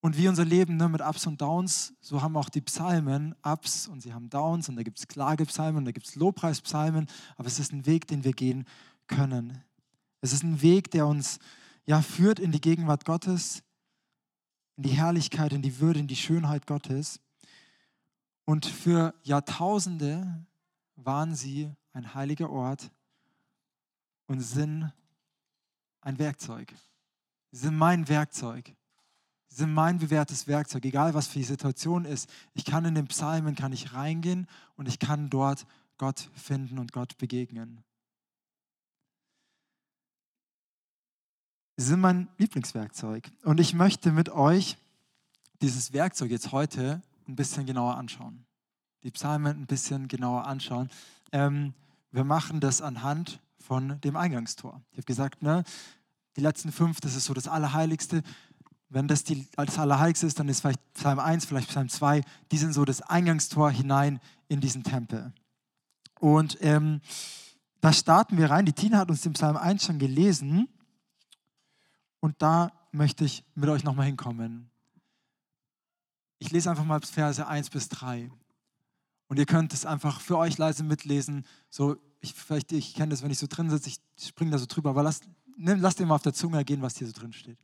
Und 0.01 0.19
wie 0.19 0.29
unser 0.29 0.45
Leben 0.45 0.77
ne, 0.77 0.87
mit 0.89 1.01
Ups 1.01 1.27
und 1.27 1.41
Downs, 1.41 1.95
so 2.03 2.21
haben 2.21 2.37
auch 2.37 2.51
die 2.51 2.61
Psalmen 2.61 3.35
Ups 3.43 3.89
und 3.89 4.03
sie 4.03 4.13
haben 4.13 4.29
Downs 4.29 4.69
und 4.69 4.77
da 4.77 4.83
gibt 4.83 4.99
es 4.99 5.09
Klagepsalmen 5.09 5.79
und 5.79 5.85
da 5.87 5.93
gibt 5.93 6.07
es 6.07 6.15
Lobpreispsalmen, 6.15 7.07
aber 7.37 7.49
es 7.49 7.59
ist 7.59 7.73
ein 7.73 7.87
Weg, 7.87 8.07
den 8.07 8.23
wir 8.23 8.35
gehen 8.35 8.67
können. 9.07 9.65
Es 10.21 10.35
ist 10.35 10.43
ein 10.43 10.61
Weg, 10.61 10.91
der 10.91 11.07
uns 11.07 11.39
ja 11.87 12.03
führt 12.03 12.39
in 12.39 12.53
die 12.53 12.61
Gegenwart 12.61 13.07
Gottes, 13.07 13.63
in 14.77 14.83
die 14.83 14.91
Herrlichkeit, 14.91 15.55
in 15.55 15.63
die 15.63 15.81
Würde, 15.81 16.01
in 16.01 16.07
die 16.07 16.17
Schönheit 16.17 16.67
Gottes. 16.67 17.21
Und 18.45 18.67
für 18.67 19.15
Jahrtausende 19.23 20.45
waren 20.97 21.35
sie 21.35 21.71
ein 21.93 22.15
heiliger 22.15 22.51
Ort 22.51 22.91
und 24.27 24.41
sind 24.41 24.93
ein 26.01 26.19
Werkzeug. 26.19 26.75
Sie 27.51 27.61
sind 27.61 27.77
mein 27.77 28.09
Werkzeug. 28.09 28.75
Sie 29.49 29.57
sind 29.57 29.73
mein 29.73 29.99
bewährtes 29.99 30.49
Werkzeug, 30.49 30.85
egal 30.85 31.15
was 31.15 31.29
für 31.29 31.39
die 31.39 31.45
Situation 31.45 32.05
ist. 32.05 32.29
Ich 32.55 32.65
kann 32.65 32.85
in 32.85 32.95
den 32.95 33.07
Psalmen 33.07 33.55
kann 33.55 33.73
ich 33.73 33.93
reingehen 33.93 34.49
und 34.77 34.89
ich 34.89 34.99
kann 34.99 35.31
dort 35.31 35.67
Gott 35.97 36.31
finden 36.35 36.79
und 36.79 36.93
Gott 36.93 37.17
begegnen. 37.19 37.85
Sie 41.77 41.87
sind 41.87 42.01
mein 42.01 42.29
Lieblingswerkzeug 42.39 43.31
und 43.43 43.59
ich 43.61 43.75
möchte 43.75 44.13
mit 44.13 44.29
euch 44.29 44.77
dieses 45.61 45.93
Werkzeug 45.93 46.31
jetzt 46.31 46.53
heute 46.53 47.03
ein 47.27 47.37
bisschen 47.37 47.67
genauer 47.67 47.97
anschauen 47.97 48.45
die 49.05 49.11
Psalmen 49.11 49.61
ein 49.61 49.67
bisschen 49.67 50.09
genauer 50.09 50.47
anschauen. 50.47 50.91
Ähm, 51.31 51.75
wir 52.11 52.25
machen 52.25 52.61
das 52.61 52.81
anhand 52.81 53.41
von 53.59 54.01
dem 54.01 54.17
Eingangstor. 54.17 54.83
Ich 54.91 54.99
habe 54.99 55.07
gesagt, 55.07 55.43
ne, 55.43 55.63
die 56.37 56.41
letzten 56.41 56.73
fünf, 56.73 57.01
das 57.01 57.15
ist 57.15 57.27
so 57.27 57.35
das 57.35 57.47
Allerheiligste. 57.47 58.23
Wenn 58.89 59.07
das 59.07 59.25
die, 59.25 59.47
das 59.57 59.79
Allerheiligste 59.79 60.27
ist, 60.27 60.39
dann 60.39 60.49
ist 60.49 60.61
vielleicht 60.61 60.81
Psalm 60.95 61.19
1, 61.19 61.45
vielleicht 61.45 61.69
Psalm 61.69 61.89
2, 61.89 62.23
die 62.51 62.59
sind 62.59 62.73
so 62.73 62.85
das 62.85 63.03
Eingangstor 63.03 63.71
hinein 63.71 64.21
in 64.49 64.61
diesen 64.61 64.83
Tempel. 64.83 65.33
Und 66.19 66.57
ähm, 66.61 67.01
da 67.81 67.93
starten 67.93 68.39
wir 68.39 68.51
rein. 68.51 68.65
Die 68.65 68.73
Tina 68.73 68.99
hat 68.99 69.11
uns 69.11 69.21
den 69.21 69.35
Psalm 69.35 69.57
1 69.57 69.85
schon 69.85 69.99
gelesen. 69.99 70.69
Und 72.21 72.41
da 72.41 72.73
möchte 72.93 73.25
ich 73.25 73.45
mit 73.55 73.69
euch 73.69 73.85
nochmal 73.85 74.07
hinkommen. 74.07 74.71
Ich 76.39 76.51
lese 76.51 76.71
einfach 76.71 76.85
mal 76.85 77.01
Verse 77.01 77.47
1 77.47 77.71
bis 77.71 77.89
3. 77.89 78.31
Und 79.29 79.39
ihr 79.39 79.47
könnt 79.47 79.73
es 79.73 79.87
einfach 79.87 80.21
für 80.21 80.39
euch 80.39 80.59
leise 80.59 80.85
mitlesen. 80.85 81.45
So, 81.71 81.97
ich, 82.21 82.35
vielleicht, 82.35 82.73
ich 82.73 82.95
kenne 82.95 83.11
das, 83.11 83.23
wenn 83.23 83.31
ich 83.31 83.39
so 83.39 83.47
drin 83.49 83.71
sitze, 83.71 83.89
ich 83.89 84.01
springe 84.27 84.51
da 84.51 84.59
so 84.59 84.67
drüber, 84.67 84.91
aber 84.91 85.03
lasst, 85.03 85.29
nimm, 85.57 85.81
lasst 85.81 85.99
dir 85.99 86.07
mal 86.07 86.17
auf 86.17 86.23
der 86.23 86.35
Zunge 86.35 86.65
gehen, 86.65 86.83
was 86.83 86.97
hier 86.97 87.07
so 87.07 87.13
drin 87.13 87.33
steht. 87.33 87.59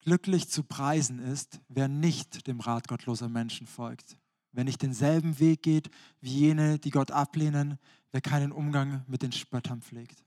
Glücklich 0.00 0.48
zu 0.48 0.62
preisen 0.62 1.18
ist, 1.18 1.60
wer 1.68 1.88
nicht 1.88 2.46
dem 2.46 2.60
Rat 2.60 2.88
gottloser 2.88 3.28
Menschen 3.28 3.66
folgt, 3.66 4.16
wer 4.52 4.64
nicht 4.64 4.82
denselben 4.82 5.38
Weg 5.38 5.62
geht 5.62 5.90
wie 6.20 6.32
jene, 6.32 6.78
die 6.78 6.90
Gott 6.90 7.10
ablehnen, 7.10 7.78
wer 8.10 8.20
keinen 8.20 8.50
Umgang 8.50 9.04
mit 9.06 9.22
den 9.22 9.32
Spöttern 9.32 9.82
pflegt. 9.82 10.24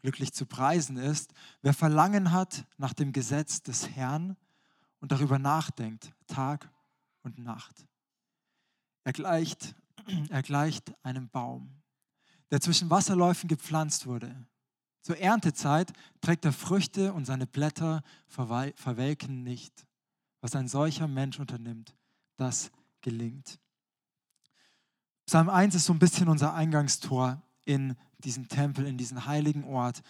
Glücklich 0.00 0.32
zu 0.32 0.46
preisen 0.46 0.96
ist, 0.96 1.34
wer 1.60 1.74
Verlangen 1.74 2.32
hat 2.32 2.64
nach 2.78 2.94
dem 2.94 3.12
Gesetz 3.12 3.62
des 3.62 3.90
Herrn 3.90 4.36
und 5.00 5.12
darüber 5.12 5.38
nachdenkt, 5.38 6.12
Tag 6.26 6.70
und 7.22 7.38
Nacht. 7.38 7.86
Er 9.04 9.12
gleicht, 9.12 9.74
er 10.28 10.42
gleicht 10.42 10.92
einem 11.04 11.28
Baum, 11.28 11.70
der 12.50 12.60
zwischen 12.60 12.90
Wasserläufen 12.90 13.48
gepflanzt 13.48 14.06
wurde. 14.06 14.46
Zur 15.02 15.18
Erntezeit 15.18 15.92
trägt 16.20 16.44
er 16.44 16.52
Früchte 16.52 17.12
und 17.12 17.24
seine 17.24 17.46
Blätter 17.46 18.02
verwelken 18.28 19.42
nicht. 19.42 19.86
Was 20.42 20.54
ein 20.54 20.68
solcher 20.68 21.08
Mensch 21.08 21.38
unternimmt, 21.38 21.94
das 22.36 22.70
gelingt. 23.00 23.58
Psalm 25.26 25.48
1 25.48 25.74
ist 25.74 25.84
so 25.84 25.92
ein 25.92 25.98
bisschen 25.98 26.28
unser 26.28 26.54
Eingangstor 26.54 27.40
in 27.64 27.96
diesen 28.18 28.48
Tempel, 28.48 28.86
in 28.86 28.98
diesen 28.98 29.26
heiligen 29.26 29.64
Ort. 29.64 30.02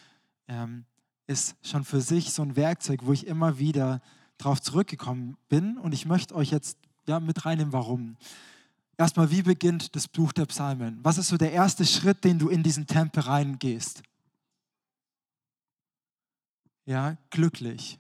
Ähm, 0.49 0.87
ist 1.27 1.55
schon 1.63 1.85
für 1.85 2.01
sich 2.01 2.33
so 2.33 2.43
ein 2.43 2.57
Werkzeug, 2.57 3.01
wo 3.05 3.13
ich 3.13 3.27
immer 3.27 3.59
wieder 3.59 4.01
darauf 4.39 4.61
zurückgekommen 4.61 5.37
bin. 5.49 5.79
Und 5.79 5.93
ich 5.93 6.07
möchte 6.07 6.35
euch 6.35 6.51
jetzt 6.51 6.79
ja, 7.07 7.21
mit 7.21 7.45
reinnehmen, 7.45 7.73
warum. 7.73 8.17
Erstmal, 9.01 9.31
wie 9.31 9.41
beginnt 9.41 9.97
das 9.97 10.07
Buch 10.07 10.31
der 10.31 10.45
Psalmen? 10.45 11.01
Was 11.03 11.17
ist 11.17 11.29
so 11.29 11.39
der 11.39 11.53
erste 11.53 11.87
Schritt, 11.87 12.23
den 12.23 12.39
du 12.39 12.51
in 12.51 12.63
diesen 12.63 12.87
Tempel 12.87 13.23
reingehst? 13.23 14.03
Ja, 16.85 17.17
glücklich. 17.31 17.99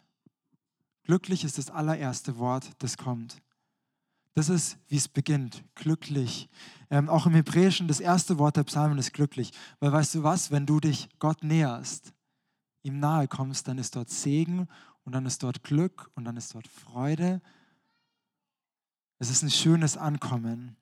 Glücklich 1.05 1.43
ist 1.43 1.57
das 1.57 1.71
allererste 1.71 2.37
Wort, 2.37 2.73
das 2.81 2.99
kommt. 2.99 3.41
Das 4.35 4.51
ist, 4.51 4.77
wie 4.89 4.99
es 4.99 5.09
beginnt, 5.09 5.65
glücklich. 5.75 6.51
Ähm, 6.91 7.09
auch 7.09 7.25
im 7.25 7.33
Hebräischen, 7.33 7.89
das 7.89 8.01
erste 8.01 8.37
Wort 8.37 8.59
der 8.59 8.65
Psalmen 8.65 8.99
ist 8.99 9.15
glücklich. 9.15 9.53
Weil 9.79 9.93
weißt 9.93 10.17
du 10.17 10.23
was, 10.23 10.51
wenn 10.51 10.67
du 10.67 10.81
dich 10.81 11.09
Gott 11.19 11.43
näherst, 11.43 12.13
ihm 12.83 13.01
nahe 13.01 13.27
kommst, 13.27 13.69
dann 13.69 13.79
ist 13.79 13.97
dort 13.97 14.11
Segen 14.11 14.69
und 15.05 15.15
dann 15.15 15.25
ist 15.25 15.43
dort 15.43 15.63
Glück 15.63 16.11
und 16.15 16.27
dann 16.27 16.37
ist 16.37 16.55
dort 16.55 16.69
Freude. 16.69 17.41
Es 19.19 19.31
ist 19.31 19.43
ein 19.43 19.51
schönes 19.51 19.97
Ankommen. 19.97 20.77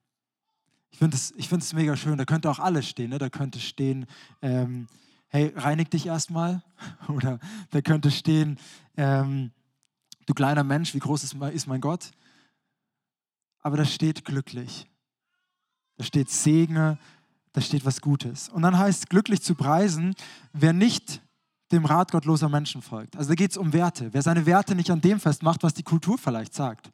Ich 0.90 0.98
finde 0.98 1.16
es 1.16 1.32
ich 1.36 1.72
mega 1.74 1.96
schön. 1.96 2.18
Da 2.18 2.24
könnte 2.24 2.50
auch 2.50 2.58
alles 2.58 2.88
stehen. 2.88 3.10
Ne? 3.10 3.18
Da 3.18 3.28
könnte 3.28 3.60
stehen, 3.60 4.06
ähm, 4.42 4.86
hey, 5.28 5.52
reinig 5.54 5.90
dich 5.90 6.06
erstmal. 6.06 6.62
Oder 7.08 7.38
da 7.70 7.80
könnte 7.80 8.10
stehen, 8.10 8.58
ähm, 8.96 9.52
du 10.26 10.34
kleiner 10.34 10.64
Mensch, 10.64 10.94
wie 10.94 10.98
groß 10.98 11.24
ist 11.24 11.66
mein 11.66 11.80
Gott? 11.80 12.10
Aber 13.60 13.76
da 13.76 13.84
steht 13.84 14.24
glücklich. 14.24 14.86
Da 15.96 16.04
steht 16.04 16.30
Segen, 16.30 16.98
da 17.52 17.60
steht 17.60 17.84
was 17.84 18.00
Gutes. 18.00 18.48
Und 18.48 18.62
dann 18.62 18.78
heißt 18.78 19.10
glücklich 19.10 19.42
zu 19.42 19.54
preisen, 19.54 20.14
wer 20.52 20.72
nicht 20.72 21.20
dem 21.72 21.84
Rat 21.84 22.12
gottloser 22.12 22.48
Menschen 22.48 22.82
folgt. 22.82 23.16
Also 23.16 23.30
da 23.30 23.34
geht 23.34 23.50
es 23.50 23.56
um 23.56 23.72
Werte. 23.72 24.12
Wer 24.12 24.22
seine 24.22 24.46
Werte 24.46 24.74
nicht 24.74 24.90
an 24.90 25.00
dem 25.00 25.20
festmacht, 25.20 25.62
was 25.62 25.74
die 25.74 25.82
Kultur 25.82 26.16
vielleicht 26.18 26.54
sagt. 26.54 26.90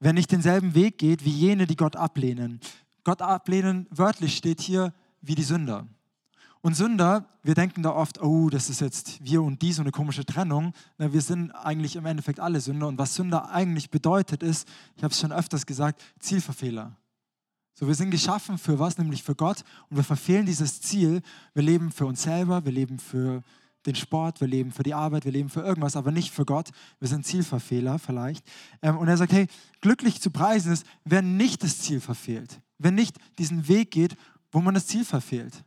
Wer 0.00 0.12
nicht 0.12 0.30
denselben 0.30 0.74
Weg 0.74 0.98
geht 0.98 1.24
wie 1.24 1.30
jene, 1.30 1.66
die 1.66 1.76
Gott 1.76 1.96
ablehnen. 1.96 2.60
Gott 3.04 3.22
ablehnen, 3.22 3.86
wörtlich 3.90 4.36
steht 4.36 4.60
hier 4.60 4.92
wie 5.20 5.34
die 5.34 5.42
Sünder. 5.42 5.86
Und 6.64 6.74
Sünder, 6.74 7.28
wir 7.42 7.54
denken 7.54 7.82
da 7.82 7.90
oft, 7.90 8.22
oh, 8.22 8.48
das 8.48 8.70
ist 8.70 8.80
jetzt 8.80 9.22
wir 9.22 9.42
und 9.42 9.60
die, 9.60 9.74
so 9.74 9.82
eine 9.82 9.90
komische 9.90 10.24
Trennung. 10.24 10.72
wir 10.96 11.20
sind 11.20 11.50
eigentlich 11.50 11.94
im 11.94 12.06
Endeffekt 12.06 12.40
alle 12.40 12.58
Sünder. 12.58 12.88
Und 12.88 12.96
was 12.96 13.14
Sünder 13.14 13.50
eigentlich 13.50 13.90
bedeutet, 13.90 14.42
ist, 14.42 14.66
ich 14.96 15.04
habe 15.04 15.12
es 15.12 15.20
schon 15.20 15.30
öfters 15.30 15.66
gesagt, 15.66 16.02
Zielverfehler. 16.20 16.96
So, 17.74 17.86
wir 17.86 17.94
sind 17.94 18.10
geschaffen 18.10 18.56
für 18.56 18.78
was? 18.78 18.96
Nämlich 18.96 19.22
für 19.22 19.34
Gott. 19.34 19.62
Und 19.90 19.98
wir 19.98 20.04
verfehlen 20.04 20.46
dieses 20.46 20.80
Ziel. 20.80 21.20
Wir 21.52 21.62
leben 21.62 21.92
für 21.92 22.06
uns 22.06 22.22
selber, 22.22 22.64
wir 22.64 22.72
leben 22.72 22.98
für 22.98 23.42
den 23.84 23.94
Sport, 23.94 24.40
wir 24.40 24.48
leben 24.48 24.72
für 24.72 24.82
die 24.82 24.94
Arbeit, 24.94 25.26
wir 25.26 25.32
leben 25.32 25.50
für 25.50 25.60
irgendwas, 25.60 25.96
aber 25.96 26.10
nicht 26.10 26.30
für 26.30 26.46
Gott. 26.46 26.70
Wir 26.98 27.08
sind 27.08 27.26
Zielverfehler 27.26 27.98
vielleicht. 27.98 28.42
Ähm, 28.80 28.96
und 28.96 29.08
er 29.08 29.18
sagt, 29.18 29.32
hey, 29.32 29.48
glücklich 29.82 30.20
zu 30.20 30.30
preisen 30.30 30.72
ist, 30.72 30.86
wer 31.04 31.20
nicht 31.20 31.62
das 31.62 31.80
Ziel 31.80 32.00
verfehlt, 32.00 32.60
wer 32.78 32.90
nicht 32.90 33.18
diesen 33.38 33.68
Weg 33.68 33.90
geht, 33.90 34.16
wo 34.52 34.60
man 34.60 34.74
das 34.74 34.86
Ziel 34.86 35.04
verfehlt. 35.04 35.64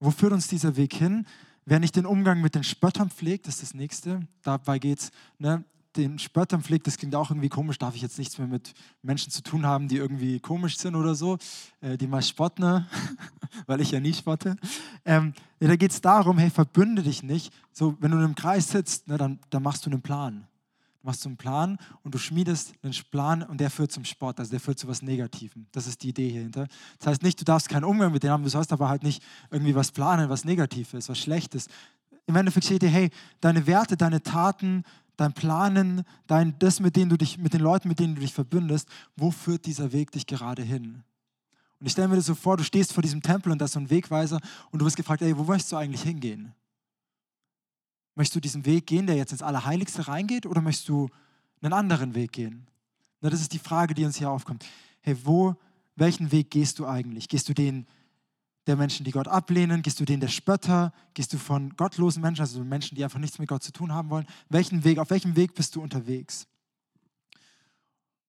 Wo 0.00 0.10
führt 0.10 0.32
uns 0.32 0.48
dieser 0.48 0.76
Weg 0.76 0.94
hin? 0.94 1.26
Wer 1.64 1.80
nicht 1.80 1.96
den 1.96 2.04
Umgang 2.04 2.40
mit 2.42 2.54
den 2.54 2.64
Spöttern 2.64 3.10
pflegt, 3.10 3.48
ist 3.48 3.62
das 3.62 3.72
Nächste. 3.72 4.20
Dabei 4.42 4.78
geht 4.78 5.00
es, 5.00 5.10
ne, 5.38 5.64
den 5.96 6.18
Spöttern 6.18 6.62
pflegt, 6.62 6.86
das 6.86 6.98
klingt 6.98 7.14
auch 7.14 7.30
irgendwie 7.30 7.48
komisch, 7.48 7.78
darf 7.78 7.94
ich 7.94 8.02
jetzt 8.02 8.18
nichts 8.18 8.38
mehr 8.38 8.46
mit 8.46 8.74
Menschen 9.02 9.30
zu 9.30 9.42
tun 9.42 9.64
haben, 9.64 9.88
die 9.88 9.96
irgendwie 9.96 10.40
komisch 10.40 10.76
sind 10.76 10.94
oder 10.96 11.14
so, 11.14 11.38
äh, 11.80 11.96
die 11.96 12.06
mal 12.06 12.22
spotten, 12.22 12.62
ne? 12.62 12.86
weil 13.66 13.80
ich 13.80 13.92
ja 13.92 14.00
nie 14.00 14.12
spotte. 14.12 14.56
Ähm, 15.04 15.32
ja, 15.60 15.68
da 15.68 15.76
geht 15.76 15.92
es 15.92 16.00
darum, 16.00 16.38
hey, 16.38 16.50
verbünde 16.50 17.02
dich 17.02 17.22
nicht. 17.22 17.52
So, 17.72 17.96
wenn 18.00 18.10
du 18.10 18.18
einem 18.18 18.34
Kreis 18.34 18.68
sitzt, 18.68 19.08
ne, 19.08 19.16
dann, 19.16 19.38
dann 19.50 19.62
machst 19.62 19.86
du 19.86 19.90
einen 19.90 20.02
Plan. 20.02 20.46
Du 21.04 21.08
machst 21.08 21.26
einen 21.26 21.36
Plan 21.36 21.76
und 22.02 22.14
du 22.14 22.18
schmiedest 22.18 22.72
einen 22.82 22.94
Plan 23.10 23.42
und 23.42 23.60
der 23.60 23.68
führt 23.68 23.92
zum 23.92 24.06
Sport, 24.06 24.38
also 24.38 24.50
der 24.50 24.58
führt 24.58 24.78
zu 24.78 24.88
was 24.88 25.02
Negativem. 25.02 25.66
Das 25.70 25.86
ist 25.86 26.02
die 26.02 26.08
Idee 26.08 26.30
hierhinter. 26.30 26.66
Das 26.98 27.08
heißt 27.08 27.22
nicht, 27.22 27.38
du 27.38 27.44
darfst 27.44 27.68
keinen 27.68 27.84
Umgang 27.84 28.10
mit 28.10 28.22
denen 28.22 28.32
haben, 28.32 28.42
du 28.42 28.48
sollst 28.48 28.72
aber 28.72 28.88
halt 28.88 29.02
nicht 29.02 29.22
irgendwie 29.50 29.74
was 29.74 29.92
planen, 29.92 30.30
was 30.30 30.46
Negatives, 30.46 31.06
was 31.10 31.18
Schlechtes. 31.18 31.68
Im 32.24 32.36
Endeffekt 32.36 32.64
steht 32.64 32.80
dir, 32.80 32.88
hey, 32.88 33.10
deine 33.42 33.66
Werte, 33.66 33.98
deine 33.98 34.22
Taten, 34.22 34.82
dein 35.18 35.34
Planen, 35.34 36.04
dein, 36.26 36.58
das, 36.58 36.80
mit, 36.80 36.96
denen 36.96 37.10
du 37.10 37.18
dich, 37.18 37.36
mit 37.36 37.52
den 37.52 37.60
Leuten, 37.60 37.88
mit 37.88 37.98
denen 37.98 38.14
du 38.14 38.22
dich 38.22 38.32
verbündest, 38.32 38.88
wo 39.14 39.30
führt 39.30 39.66
dieser 39.66 39.92
Weg 39.92 40.10
dich 40.10 40.26
gerade 40.26 40.62
hin? 40.62 41.02
Und 41.80 41.86
ich 41.86 41.92
stelle 41.92 42.08
mir 42.08 42.16
das 42.16 42.24
so 42.24 42.34
vor, 42.34 42.56
du 42.56 42.64
stehst 42.64 42.94
vor 42.94 43.02
diesem 43.02 43.20
Tempel 43.20 43.52
und 43.52 43.58
da 43.58 43.66
ist 43.66 43.72
so 43.72 43.80
ein 43.80 43.90
Wegweiser 43.90 44.40
und 44.70 44.78
du 44.78 44.86
wirst 44.86 44.96
gefragt, 44.96 45.20
ey, 45.20 45.36
wo 45.36 45.42
möchtest 45.42 45.70
du 45.70 45.76
eigentlich 45.76 46.02
hingehen? 46.02 46.54
Möchtest 48.14 48.36
du 48.36 48.40
diesen 48.40 48.64
Weg 48.64 48.86
gehen, 48.86 49.06
der 49.06 49.16
jetzt 49.16 49.32
ins 49.32 49.42
Allerheiligste 49.42 50.06
reingeht, 50.06 50.46
oder 50.46 50.60
möchtest 50.60 50.88
du 50.88 51.08
einen 51.60 51.72
anderen 51.72 52.14
Weg 52.14 52.32
gehen? 52.32 52.66
Na, 53.20 53.30
das 53.30 53.40
ist 53.40 53.52
die 53.52 53.58
Frage, 53.58 53.94
die 53.94 54.04
uns 54.04 54.16
hier 54.16 54.30
aufkommt. 54.30 54.64
Hey, 55.00 55.16
wo, 55.24 55.54
welchen 55.96 56.30
Weg 56.30 56.50
gehst 56.50 56.78
du 56.78 56.86
eigentlich? 56.86 57.28
Gehst 57.28 57.48
du 57.48 57.54
den 57.54 57.86
der 58.66 58.76
Menschen, 58.76 59.04
die 59.04 59.10
Gott 59.10 59.28
ablehnen? 59.28 59.82
Gehst 59.82 60.00
du 60.00 60.04
den 60.04 60.20
der 60.20 60.28
Spötter? 60.28 60.92
Gehst 61.14 61.32
du 61.32 61.38
von 61.38 61.76
gottlosen 61.76 62.22
Menschen, 62.22 62.42
also 62.42 62.64
Menschen, 62.64 62.94
die 62.94 63.04
einfach 63.04 63.18
nichts 63.18 63.38
mit 63.38 63.48
Gott 63.48 63.62
zu 63.62 63.72
tun 63.72 63.92
haben 63.92 64.10
wollen? 64.10 64.26
Welchen 64.48 64.84
Weg, 64.84 64.98
auf 64.98 65.10
welchem 65.10 65.36
Weg 65.36 65.54
bist 65.54 65.76
du 65.76 65.82
unterwegs? 65.82 66.46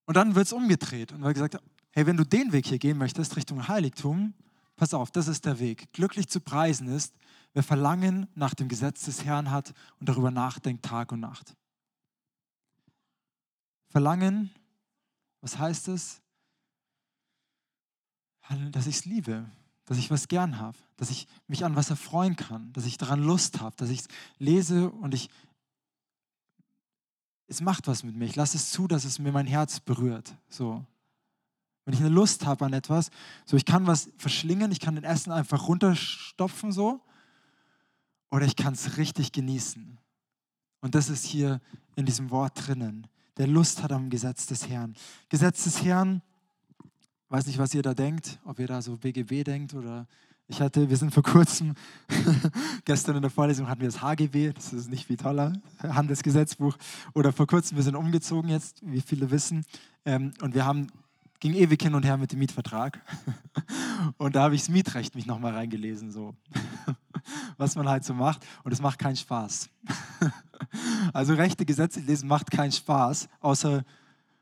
Und 0.05 0.17
dann 0.17 0.35
wird 0.35 0.47
es 0.47 0.53
umgedreht 0.53 1.11
und 1.11 1.23
wird 1.23 1.33
gesagt, 1.33 1.57
hey, 1.91 2.05
wenn 2.05 2.17
du 2.17 2.25
den 2.25 2.51
Weg 2.51 2.67
hier 2.67 2.79
gehen 2.79 2.97
möchtest, 2.97 3.35
Richtung 3.35 3.67
Heiligtum, 3.67 4.33
pass 4.75 4.93
auf, 4.93 5.11
das 5.11 5.27
ist 5.27 5.45
der 5.45 5.59
Weg. 5.59 5.91
Glücklich 5.93 6.27
zu 6.27 6.39
preisen 6.39 6.87
ist, 6.87 7.15
wer 7.53 7.63
Verlangen 7.63 8.27
nach 8.35 8.53
dem 8.53 8.67
Gesetz 8.67 9.05
des 9.05 9.25
Herrn 9.25 9.51
hat 9.51 9.73
und 9.99 10.09
darüber 10.09 10.31
nachdenkt 10.31 10.85
Tag 10.85 11.11
und 11.11 11.21
Nacht. 11.21 11.55
Verlangen, 13.89 14.51
was 15.41 15.57
heißt 15.57 15.87
es? 15.87 16.21
Dass 18.71 18.87
ich 18.87 18.97
es 18.97 19.05
liebe, 19.05 19.49
dass 19.85 19.97
ich 19.97 20.11
was 20.11 20.27
gern 20.27 20.59
habe, 20.59 20.77
dass 20.97 21.09
ich 21.09 21.27
mich 21.47 21.65
an 21.65 21.75
was 21.75 21.89
erfreuen 21.89 22.35
kann, 22.35 22.71
dass 22.73 22.85
ich 22.85 22.97
daran 22.97 23.23
Lust 23.23 23.61
habe, 23.61 23.75
dass 23.77 23.89
ich 23.89 24.01
es 24.01 24.07
lese 24.37 24.91
und 24.91 25.13
ich 25.13 25.29
es 27.47 27.61
macht 27.61 27.87
was 27.87 28.03
mit 28.03 28.15
mir. 28.15 28.25
Ich 28.25 28.35
lasse 28.35 28.57
es 28.57 28.71
zu, 28.71 28.87
dass 28.87 29.05
es 29.05 29.19
mir 29.19 29.31
mein 29.31 29.45
Herz 29.45 29.79
berührt. 29.79 30.35
So. 30.49 30.83
Wenn 31.85 31.93
ich 31.93 31.99
eine 31.99 32.09
Lust 32.09 32.45
habe 32.45 32.65
an 32.65 32.73
etwas, 32.73 33.11
so 33.45 33.55
ich 33.55 33.65
kann 33.65 33.87
was 33.87 34.09
verschlingen, 34.17 34.71
ich 34.71 34.79
kann 34.79 34.95
den 34.95 35.03
Essen 35.03 35.31
einfach 35.31 35.67
runterstopfen 35.67 36.71
so 36.71 37.01
oder 38.31 38.45
ich 38.45 38.55
kann 38.55 38.73
es 38.73 38.97
richtig 38.97 39.31
genießen. 39.31 39.97
Und 40.81 40.95
das 40.95 41.09
ist 41.09 41.25
hier 41.25 41.61
in 41.95 42.05
diesem 42.05 42.31
Wort 42.31 42.67
drinnen. 42.67 43.07
Der 43.37 43.47
Lust 43.47 43.83
hat 43.83 43.91
am 43.91 44.09
Gesetz 44.09 44.47
des 44.47 44.67
Herrn. 44.67 44.95
Gesetz 45.29 45.63
des 45.63 45.83
Herrn 45.83 46.21
weiß 47.29 47.47
nicht, 47.47 47.57
was 47.57 47.73
ihr 47.73 47.81
da 47.81 47.93
denkt, 47.93 48.39
ob 48.45 48.59
ihr 48.59 48.67
da 48.67 48.81
so 48.81 48.97
BGB 48.97 49.43
denkt 49.43 49.73
oder 49.73 50.07
ich 50.47 50.61
hatte, 50.61 50.89
wir 50.89 50.97
sind 50.97 51.11
vor 51.11 51.23
kurzem, 51.23 51.73
gestern 52.85 53.15
in 53.15 53.23
der 53.23 53.31
Vorlesung 53.31 53.67
hatten 53.67 53.81
wir 53.81 53.87
das 53.87 54.01
HGB, 54.01 54.53
das 54.53 54.73
ist 54.73 54.89
nicht 54.89 55.09
wie 55.09 55.17
toller 55.17 55.53
Handelsgesetzbuch, 55.81 56.77
oder 57.15 57.33
vor 57.33 57.47
kurzem, 57.47 57.77
wir 57.77 57.83
sind 57.83 57.95
umgezogen 57.95 58.51
jetzt, 58.51 58.79
wie 58.85 59.01
viele 59.01 59.31
wissen, 59.31 59.65
ähm, 60.05 60.33
und 60.41 60.53
wir 60.53 60.65
haben, 60.65 60.87
ging 61.39 61.53
ewig 61.53 61.81
hin 61.81 61.95
und 61.95 62.03
her 62.03 62.17
mit 62.17 62.31
dem 62.31 62.39
Mietvertrag 62.39 63.01
und 64.17 64.35
da 64.35 64.43
habe 64.43 64.55
ich 64.55 64.61
das 64.61 64.69
Mietrecht 64.69 65.15
mich 65.15 65.25
nochmal 65.25 65.53
reingelesen, 65.53 66.11
so. 66.11 66.35
was 67.57 67.75
man 67.75 67.87
halt 67.87 68.03
so 68.03 68.13
macht. 68.13 68.45
Und 68.63 68.71
es 68.71 68.81
macht 68.81 68.99
keinen 68.99 69.15
Spaß. 69.15 69.69
also 71.13 71.33
rechte 71.33 71.65
Gesetze 71.65 71.99
lesen 71.99 72.27
macht 72.27 72.51
keinen 72.51 72.71
Spaß, 72.71 73.27
außer 73.39 73.83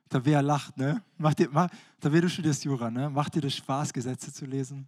da 0.09 0.25
wer 0.25 0.41
lacht, 0.41 0.77
ne? 0.77 1.01
Macht 1.17 1.39
dir, 1.39 1.49
mach, 1.51 1.69
wer 2.01 2.21
du 2.21 2.29
studierst 2.29 2.63
Jura, 2.65 2.91
ne? 2.91 3.09
Macht 3.09 3.35
dir 3.35 3.41
das 3.41 3.55
Spaß, 3.55 3.93
Gesetze 3.93 4.31
zu 4.31 4.45
lesen? 4.45 4.87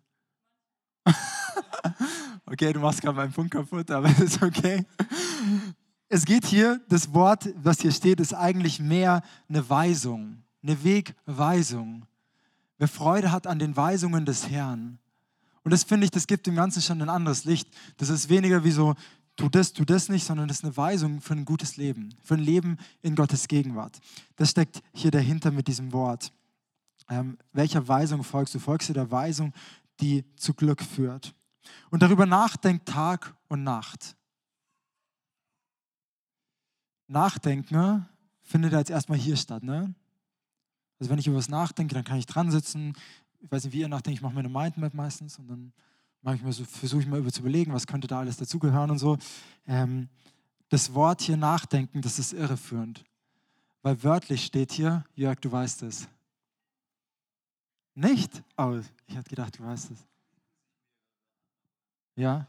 okay, 2.46 2.74
du 2.74 2.80
machst 2.80 3.02
gerade 3.02 3.16
meinen 3.16 3.34
Punkt 3.34 3.52
kaputt, 3.52 3.90
aber 3.92 4.10
ist 4.20 4.42
okay. 4.42 4.86
Es 6.10 6.26
geht 6.26 6.46
hier, 6.46 6.82
das 6.90 7.14
Wort, 7.14 7.50
was 7.56 7.82
hier 7.82 7.92
steht, 7.92 8.20
ist 8.20 8.34
eigentlich 8.34 8.80
mehr 8.80 9.24
eine 9.50 9.68
Weisung, 9.68 10.44
eine 10.66 10.84
Wegweisung. 10.84 12.06
Wer 12.78 12.88
Freude 12.88 13.32
hat 13.32 13.48
an 13.48 13.60
den 13.60 13.76
Weisungen 13.76 14.26
des 14.26 14.50
Herrn. 14.50 15.00
Und 15.64 15.72
das 15.72 15.84
finde 15.84 16.06
ich, 16.06 16.12
das 16.12 16.28
gibt 16.28 16.48
dem 16.48 16.56
Ganzen 16.56 16.82
schon 16.82 17.02
ein 17.02 17.10
anderes 17.10 17.46
Licht. 17.46 17.70
Das 17.98 18.10
ist 18.10 18.30
weniger 18.30 18.64
wie 18.64 18.72
so, 18.72 18.96
tu 19.36 19.50
das, 19.50 19.74
tu 19.74 19.86
das 19.86 20.10
nicht, 20.10 20.26
sondern 20.26 20.48
das 20.48 20.58
ist 20.58 20.64
eine 20.64 20.78
Weisung 20.78 21.22
für 21.22 21.34
ein 21.34 21.46
gutes 21.46 21.78
Leben, 21.78 22.14
für 22.24 22.36
ein 22.36 22.42
Leben 22.42 22.78
in 23.02 23.16
Gottes 23.16 23.48
Gegenwart. 23.48 24.00
Das 24.36 24.52
steckt 24.52 24.82
hier 24.94 25.12
dahinter 25.12 25.52
mit 25.52 25.68
diesem 25.68 25.94
Wort. 25.94 26.32
Ähm, 27.10 27.38
welcher 27.54 27.88
Weisung 27.88 28.24
folgst 28.24 28.56
du? 28.56 28.60
Folgst 28.60 28.90
du 28.90 28.94
der 28.94 29.10
Weisung, 29.12 29.54
die 30.02 30.26
zu 30.36 30.54
Glück 30.54 30.82
führt? 30.82 31.34
Und 31.90 32.04
darüber 32.04 32.26
nachdenkt 32.26 32.88
Tag 32.88 33.36
und 33.48 33.64
Nacht. 33.64 34.16
Nachdenken 37.08 38.08
findet 38.42 38.74
jetzt 38.74 38.90
erstmal 38.90 39.18
hier 39.18 39.38
statt. 39.38 39.64
Ne? 39.64 39.94
Also 41.00 41.12
wenn 41.12 41.20
ich 41.20 41.28
über 41.28 41.38
was 41.38 41.50
nachdenke, 41.50 41.94
dann 41.96 42.04
kann 42.04 42.18
ich 42.18 42.26
dran 42.26 42.52
sitzen. 42.52 42.94
Ich 43.42 43.52
weiß 43.52 43.64
nicht, 43.66 43.74
wie 43.74 43.82
ihr 43.82 43.88
nachdenkt, 43.88 44.18
ich 44.18 44.24
mache 44.24 44.34
mir 44.34 44.40
eine 44.40 44.50
Mindmap 44.50 44.94
meistens 44.94 45.38
und 45.40 45.48
dann 45.48 45.74
so, 46.50 46.64
versuche 46.66 47.02
ich 47.02 47.08
mal 47.08 47.20
über 47.20 47.32
zu 47.32 47.42
überlegen, 47.42 47.74
was 47.74 47.86
könnte 47.86 48.08
da 48.08 48.20
alles 48.20 48.38
dazugehören 48.38 48.90
und 48.90 48.98
so. 48.98 49.18
Ähm, 49.68 50.10
das 50.70 50.94
Wort 50.94 51.22
hier 51.22 51.38
nachdenken, 51.38 52.02
das 52.02 52.18
ist 52.18 52.34
irreführend. 52.34 53.04
Weil 53.84 54.02
wörtlich 54.04 54.44
steht 54.46 54.72
hier, 54.72 55.06
Jörg, 55.14 55.40
du 55.40 55.52
weißt 55.52 55.84
es. 55.84 56.08
Nicht? 57.94 58.42
Oh, 58.58 58.80
ich 59.08 59.16
hatte 59.16 59.30
gedacht, 59.30 59.60
du 59.60 59.64
weißt 59.64 59.92
es. 59.92 60.00
Ja? 62.16 62.48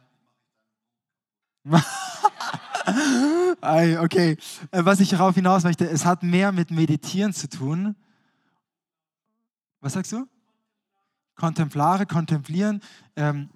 okay. 4.02 4.38
Äh, 4.70 4.84
was 4.84 5.00
ich 5.00 5.10
darauf 5.10 5.34
hinaus 5.34 5.64
möchte, 5.64 5.88
es 5.88 6.04
hat 6.04 6.22
mehr 6.22 6.52
mit 6.52 6.70
Meditieren 6.70 7.32
zu 7.32 7.48
tun. 7.48 7.96
Was 9.80 9.92
sagst 9.92 10.12
du? 10.12 10.26
Kontemplare, 11.34 12.06
kontemplieren. 12.06 12.80
Ähm, 13.14 13.50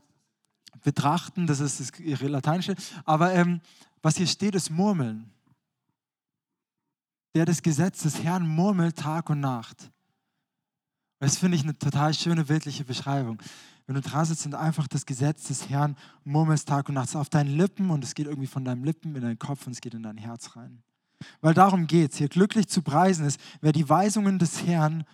betrachten, 0.83 1.47
das 1.47 1.61
ist 1.61 1.81
das 1.81 1.93
Lateinische. 2.21 2.75
Aber 3.05 3.33
ähm, 3.35 3.61
was 4.03 4.17
hier 4.17 4.27
steht, 4.27 4.55
ist 4.55 4.71
Murmeln. 4.71 5.31
Der 7.35 7.45
das 7.45 7.63
Gesetz 7.63 8.03
des 8.03 8.23
Herrn 8.23 8.47
murmelt 8.47 8.97
Tag 8.97 9.31
und 9.31 9.41
Nacht. 9.41 9.91
Das 11.21 11.37
finde 11.37 11.57
ich 11.57 11.63
eine 11.63 11.79
total 11.79 12.15
schöne 12.15 12.45
bildliche 12.45 12.85
Beschreibung. 12.85 13.41
Wenn 13.87 13.95
du 13.95 14.01
dran 14.01 14.25
sitzt 14.25 14.47
und 14.47 14.55
einfach 14.55 14.89
das 14.89 15.05
Gesetz 15.05 15.45
des 15.45 15.69
Herrn 15.69 15.97
murmelst 16.25 16.69
Tag 16.69 16.89
und 16.89 16.95
Nacht, 16.95 17.15
auf 17.15 17.29
deinen 17.29 17.57
Lippen 17.57 17.91
und 17.91 18.05
es 18.05 18.15
geht 18.15 18.27
irgendwie 18.27 18.47
von 18.47 18.65
deinen 18.65 18.85
Lippen 18.85 19.15
in 19.15 19.23
deinen 19.23 19.39
Kopf 19.39 19.67
und 19.67 19.73
es 19.73 19.81
geht 19.81 19.95
in 19.95 20.03
dein 20.03 20.17
Herz 20.17 20.57
rein. 20.57 20.83
Weil 21.41 21.55
darum 21.55 21.87
geht 21.87 22.13
es. 22.13 22.19
Hier 22.19 22.29
glücklich 22.29 22.69
zu 22.69 22.83
preisen 22.83 23.27
ist, 23.27 23.39
wer 23.61 23.73
die 23.73 23.89
Weisungen 23.89 24.39
des 24.39 24.65
Herrn 24.65 24.93
murmelt. 24.93 25.11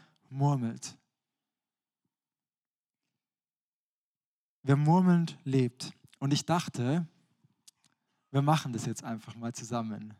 Wer 4.66 4.76
murmelnd 4.76 5.38
lebt. 5.44 5.92
Und 6.18 6.32
ich 6.32 6.44
dachte, 6.44 7.06
wir 8.30 8.42
machen 8.42 8.72
das 8.72 8.84
jetzt 8.86 9.04
einfach 9.04 9.34
mal 9.36 9.52
zusammen. 9.54 10.14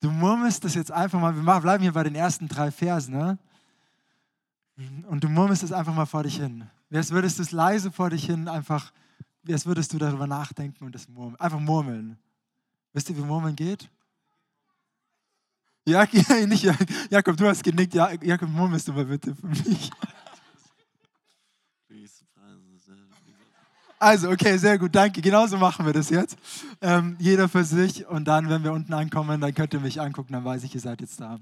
Du 0.00 0.10
murmelst 0.10 0.64
das 0.64 0.74
jetzt 0.74 0.92
einfach 0.92 1.20
mal, 1.20 1.34
wir 1.34 1.60
bleiben 1.60 1.82
hier 1.82 1.92
bei 1.92 2.04
den 2.04 2.14
ersten 2.14 2.48
drei 2.48 2.70
Versen, 2.70 3.16
ne? 3.16 3.38
Und 5.08 5.24
du 5.24 5.28
murmelst 5.28 5.62
es 5.62 5.72
einfach 5.72 5.94
mal 5.94 6.06
vor 6.06 6.22
dich 6.22 6.36
hin. 6.36 6.68
Als 6.92 7.10
würdest 7.10 7.38
du 7.38 7.42
es 7.42 7.50
leise 7.50 7.90
vor 7.90 8.10
dich 8.10 8.26
hin 8.26 8.46
einfach, 8.46 8.92
als 9.48 9.66
würdest 9.66 9.92
du 9.92 9.98
darüber 9.98 10.26
nachdenken 10.26 10.84
und 10.84 10.94
das 10.94 11.08
murmeln. 11.08 11.40
Einfach 11.40 11.60
murmeln. 11.60 12.18
Wisst 12.92 13.10
ihr, 13.10 13.16
wie 13.16 13.22
Murmeln 13.22 13.56
geht? 13.56 13.90
Ja, 15.88 16.04
nicht 16.46 16.66
Jakob, 17.10 17.36
du 17.36 17.46
hast 17.46 17.62
genickt. 17.62 17.94
Ja, 17.94 18.10
Jakob, 18.20 18.48
murmelst 18.48 18.88
du 18.88 18.92
mal 18.92 19.04
bitte 19.04 19.36
für 19.36 19.46
mich. 19.46 19.90
Also, 23.98 24.30
okay, 24.30 24.58
sehr 24.58 24.78
gut, 24.78 24.94
danke. 24.94 25.22
Genauso 25.22 25.56
machen 25.56 25.86
wir 25.86 25.92
das 25.92 26.10
jetzt. 26.10 26.36
Ähm, 26.82 27.16
jeder 27.18 27.48
für 27.48 27.64
sich 27.64 28.06
und 28.06 28.26
dann, 28.26 28.50
wenn 28.50 28.62
wir 28.62 28.72
unten 28.72 28.92
ankommen, 28.92 29.40
dann 29.40 29.54
könnt 29.54 29.72
ihr 29.72 29.80
mich 29.80 30.00
angucken, 30.00 30.34
dann 30.34 30.44
weiß 30.44 30.64
ich, 30.64 30.74
ihr 30.74 30.80
seid 30.80 31.00
jetzt 31.00 31.20
da. 31.20 31.38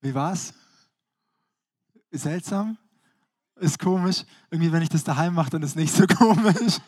Wie 0.00 0.14
war's? 0.14 0.54
Ist 2.10 2.22
seltsam? 2.22 2.78
Ist 3.56 3.78
komisch. 3.78 4.24
Irgendwie, 4.50 4.72
wenn 4.72 4.82
ich 4.82 4.88
das 4.88 5.04
daheim 5.04 5.34
mache, 5.34 5.50
dann 5.50 5.62
ist 5.62 5.70
es 5.70 5.76
nicht 5.76 5.94
so 5.94 6.06
komisch. 6.18 6.78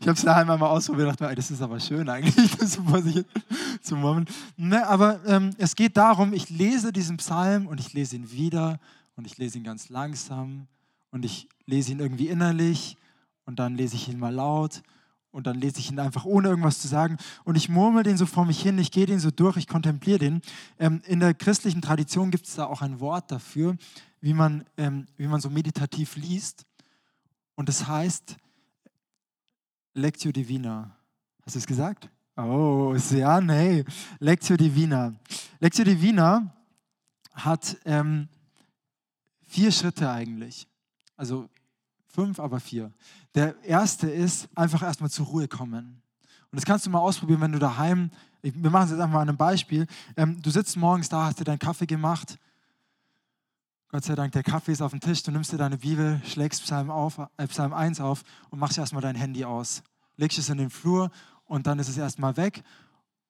ich 0.00 0.06
habe 0.06 0.16
es 0.16 0.22
daheim 0.22 0.50
einmal 0.50 0.70
ausprobiert 0.70 1.08
und 1.08 1.20
dachte, 1.20 1.34
das 1.34 1.50
ist 1.50 1.62
aber 1.62 1.78
schön 1.78 2.08
eigentlich, 2.08 2.56
das 2.58 2.76
vor 2.76 3.00
sich 3.00 3.24
zu 3.80 3.96
murmeln. 3.96 4.26
Ne, 4.56 4.84
aber 4.86 5.24
ähm, 5.26 5.50
es 5.58 5.76
geht 5.76 5.96
darum, 5.96 6.32
ich 6.32 6.50
lese 6.50 6.92
diesen 6.92 7.18
Psalm 7.18 7.68
und 7.68 7.78
ich 7.78 7.92
lese 7.92 8.16
ihn 8.16 8.30
wieder 8.32 8.80
und 9.14 9.24
ich 9.26 9.38
lese 9.38 9.58
ihn 9.58 9.64
ganz 9.64 9.88
langsam 9.88 10.66
und 11.12 11.24
ich 11.24 11.48
lese 11.66 11.92
ihn 11.92 12.00
irgendwie 12.00 12.28
innerlich 12.28 12.96
und 13.44 13.60
dann 13.60 13.76
lese 13.76 13.94
ich 13.94 14.08
ihn 14.08 14.18
mal 14.18 14.34
laut 14.34 14.82
und 15.32 15.46
dann 15.46 15.60
lese 15.60 15.78
ich 15.78 15.90
ihn 15.90 15.98
einfach 15.98 16.24
ohne 16.24 16.48
irgendwas 16.48 16.80
zu 16.80 16.88
sagen. 16.88 17.16
Und 17.44 17.56
ich 17.56 17.68
murmel 17.68 18.02
den 18.02 18.16
so 18.16 18.26
vor 18.26 18.44
mich 18.44 18.60
hin, 18.60 18.78
ich 18.78 18.90
gehe 18.90 19.06
den 19.06 19.20
so 19.20 19.30
durch, 19.30 19.56
ich 19.56 19.68
kontempliere 19.68 20.18
den. 20.18 20.42
Ähm, 20.78 21.02
in 21.06 21.20
der 21.20 21.34
christlichen 21.34 21.82
Tradition 21.82 22.30
gibt 22.30 22.46
es 22.46 22.56
da 22.56 22.66
auch 22.66 22.82
ein 22.82 23.00
Wort 23.00 23.30
dafür, 23.30 23.76
wie 24.20 24.34
man, 24.34 24.64
ähm, 24.76 25.06
wie 25.16 25.26
man 25.26 25.40
so 25.40 25.50
meditativ 25.50 26.16
liest. 26.16 26.66
Und 27.54 27.68
das 27.68 27.86
heißt 27.86 28.36
Lectio 29.94 30.32
Divina. 30.32 30.96
Hast 31.42 31.54
du 31.54 31.58
es 31.58 31.66
gesagt? 31.66 32.08
Oh, 32.36 32.96
sehr, 32.96 33.40
nee. 33.40 33.84
Lectio 34.18 34.56
Divina. 34.56 35.14
Lectio 35.58 35.84
Divina 35.84 36.54
hat 37.34 37.76
ähm, 37.84 38.28
vier 39.42 39.70
Schritte 39.72 40.10
eigentlich. 40.10 40.66
Also 41.16 41.48
Fünf, 42.12 42.40
aber 42.40 42.58
vier. 42.58 42.92
Der 43.34 43.62
erste 43.62 44.10
ist 44.10 44.48
einfach 44.56 44.82
erstmal 44.82 45.10
zur 45.10 45.26
Ruhe 45.26 45.48
kommen. 45.48 46.02
Und 46.50 46.56
das 46.56 46.64
kannst 46.64 46.86
du 46.86 46.90
mal 46.90 46.98
ausprobieren, 46.98 47.40
wenn 47.40 47.52
du 47.52 47.58
daheim, 47.58 48.10
wir 48.42 48.70
machen 48.70 48.84
es 48.84 48.90
jetzt 48.90 49.00
einfach 49.00 49.14
mal 49.14 49.22
an 49.22 49.28
einem 49.28 49.38
Beispiel. 49.38 49.86
Ähm, 50.16 50.42
du 50.42 50.50
sitzt 50.50 50.76
morgens 50.76 51.08
da, 51.08 51.26
hast 51.26 51.38
dir 51.38 51.44
deinen 51.44 51.58
Kaffee 51.60 51.86
gemacht. 51.86 52.38
Gott 53.92 54.04
sei 54.04 54.14
Dank, 54.14 54.32
der 54.32 54.42
Kaffee 54.42 54.72
ist 54.72 54.82
auf 54.82 54.90
dem 54.90 55.00
Tisch. 55.00 55.22
Du 55.22 55.30
nimmst 55.30 55.52
dir 55.52 55.58
deine 55.58 55.78
Bibel, 55.78 56.20
schlägst 56.24 56.62
Psalm, 56.62 56.90
auf, 56.90 57.18
äh, 57.36 57.46
Psalm 57.46 57.72
1 57.72 58.00
auf 58.00 58.22
und 58.50 58.58
machst 58.58 58.78
erstmal 58.78 59.02
dein 59.02 59.16
Handy 59.16 59.44
aus. 59.44 59.82
Legst 60.16 60.38
es 60.38 60.48
in 60.48 60.58
den 60.58 60.70
Flur 60.70 61.10
und 61.44 61.66
dann 61.66 61.78
ist 61.78 61.88
es 61.88 61.98
erstmal 61.98 62.36
weg. 62.36 62.62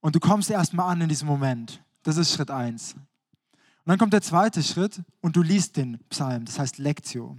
Und 0.00 0.14
du 0.14 0.20
kommst 0.20 0.50
erstmal 0.50 0.90
an 0.90 1.00
in 1.02 1.08
diesem 1.08 1.28
Moment. 1.28 1.82
Das 2.02 2.16
ist 2.16 2.32
Schritt 2.32 2.50
1. 2.50 2.94
Und 2.94 3.02
dann 3.84 3.98
kommt 3.98 4.12
der 4.12 4.22
zweite 4.22 4.62
Schritt 4.62 5.02
und 5.20 5.36
du 5.36 5.42
liest 5.42 5.76
den 5.76 5.98
Psalm, 6.08 6.44
das 6.44 6.58
heißt 6.58 6.78
Lektio. 6.78 7.36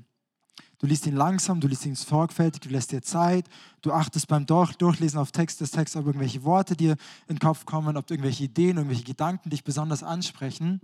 Du 0.82 0.88
liest 0.88 1.06
ihn 1.06 1.16
langsam, 1.16 1.62
du 1.62 1.68
liest 1.68 1.86
ihn 1.86 1.94
sorgfältig, 1.94 2.62
du 2.62 2.70
lässt 2.70 2.92
dir 2.92 3.04
Zeit, 3.04 3.48
du 3.84 3.94
achtest 3.94 4.28
beim 4.28 4.48
Durchlesen 4.48 5.20
auf 5.20 5.32
Text 5.32 5.62
des 5.62 5.70
Textes, 5.70 5.96
ob 5.96 6.08
irgendwelche 6.08 6.44
Worte 6.44 6.76
dir 6.76 6.94
in 7.28 7.36
den 7.36 7.40
Kopf 7.40 7.68
kommen, 7.68 7.98
ob 7.98 8.10
irgendwelche 8.10 8.46
Ideen, 8.46 8.78
irgendwelche 8.78 9.04
Gedanken 9.04 9.52
dich 9.52 9.64
besonders 9.64 10.02
ansprechen. 10.02 10.82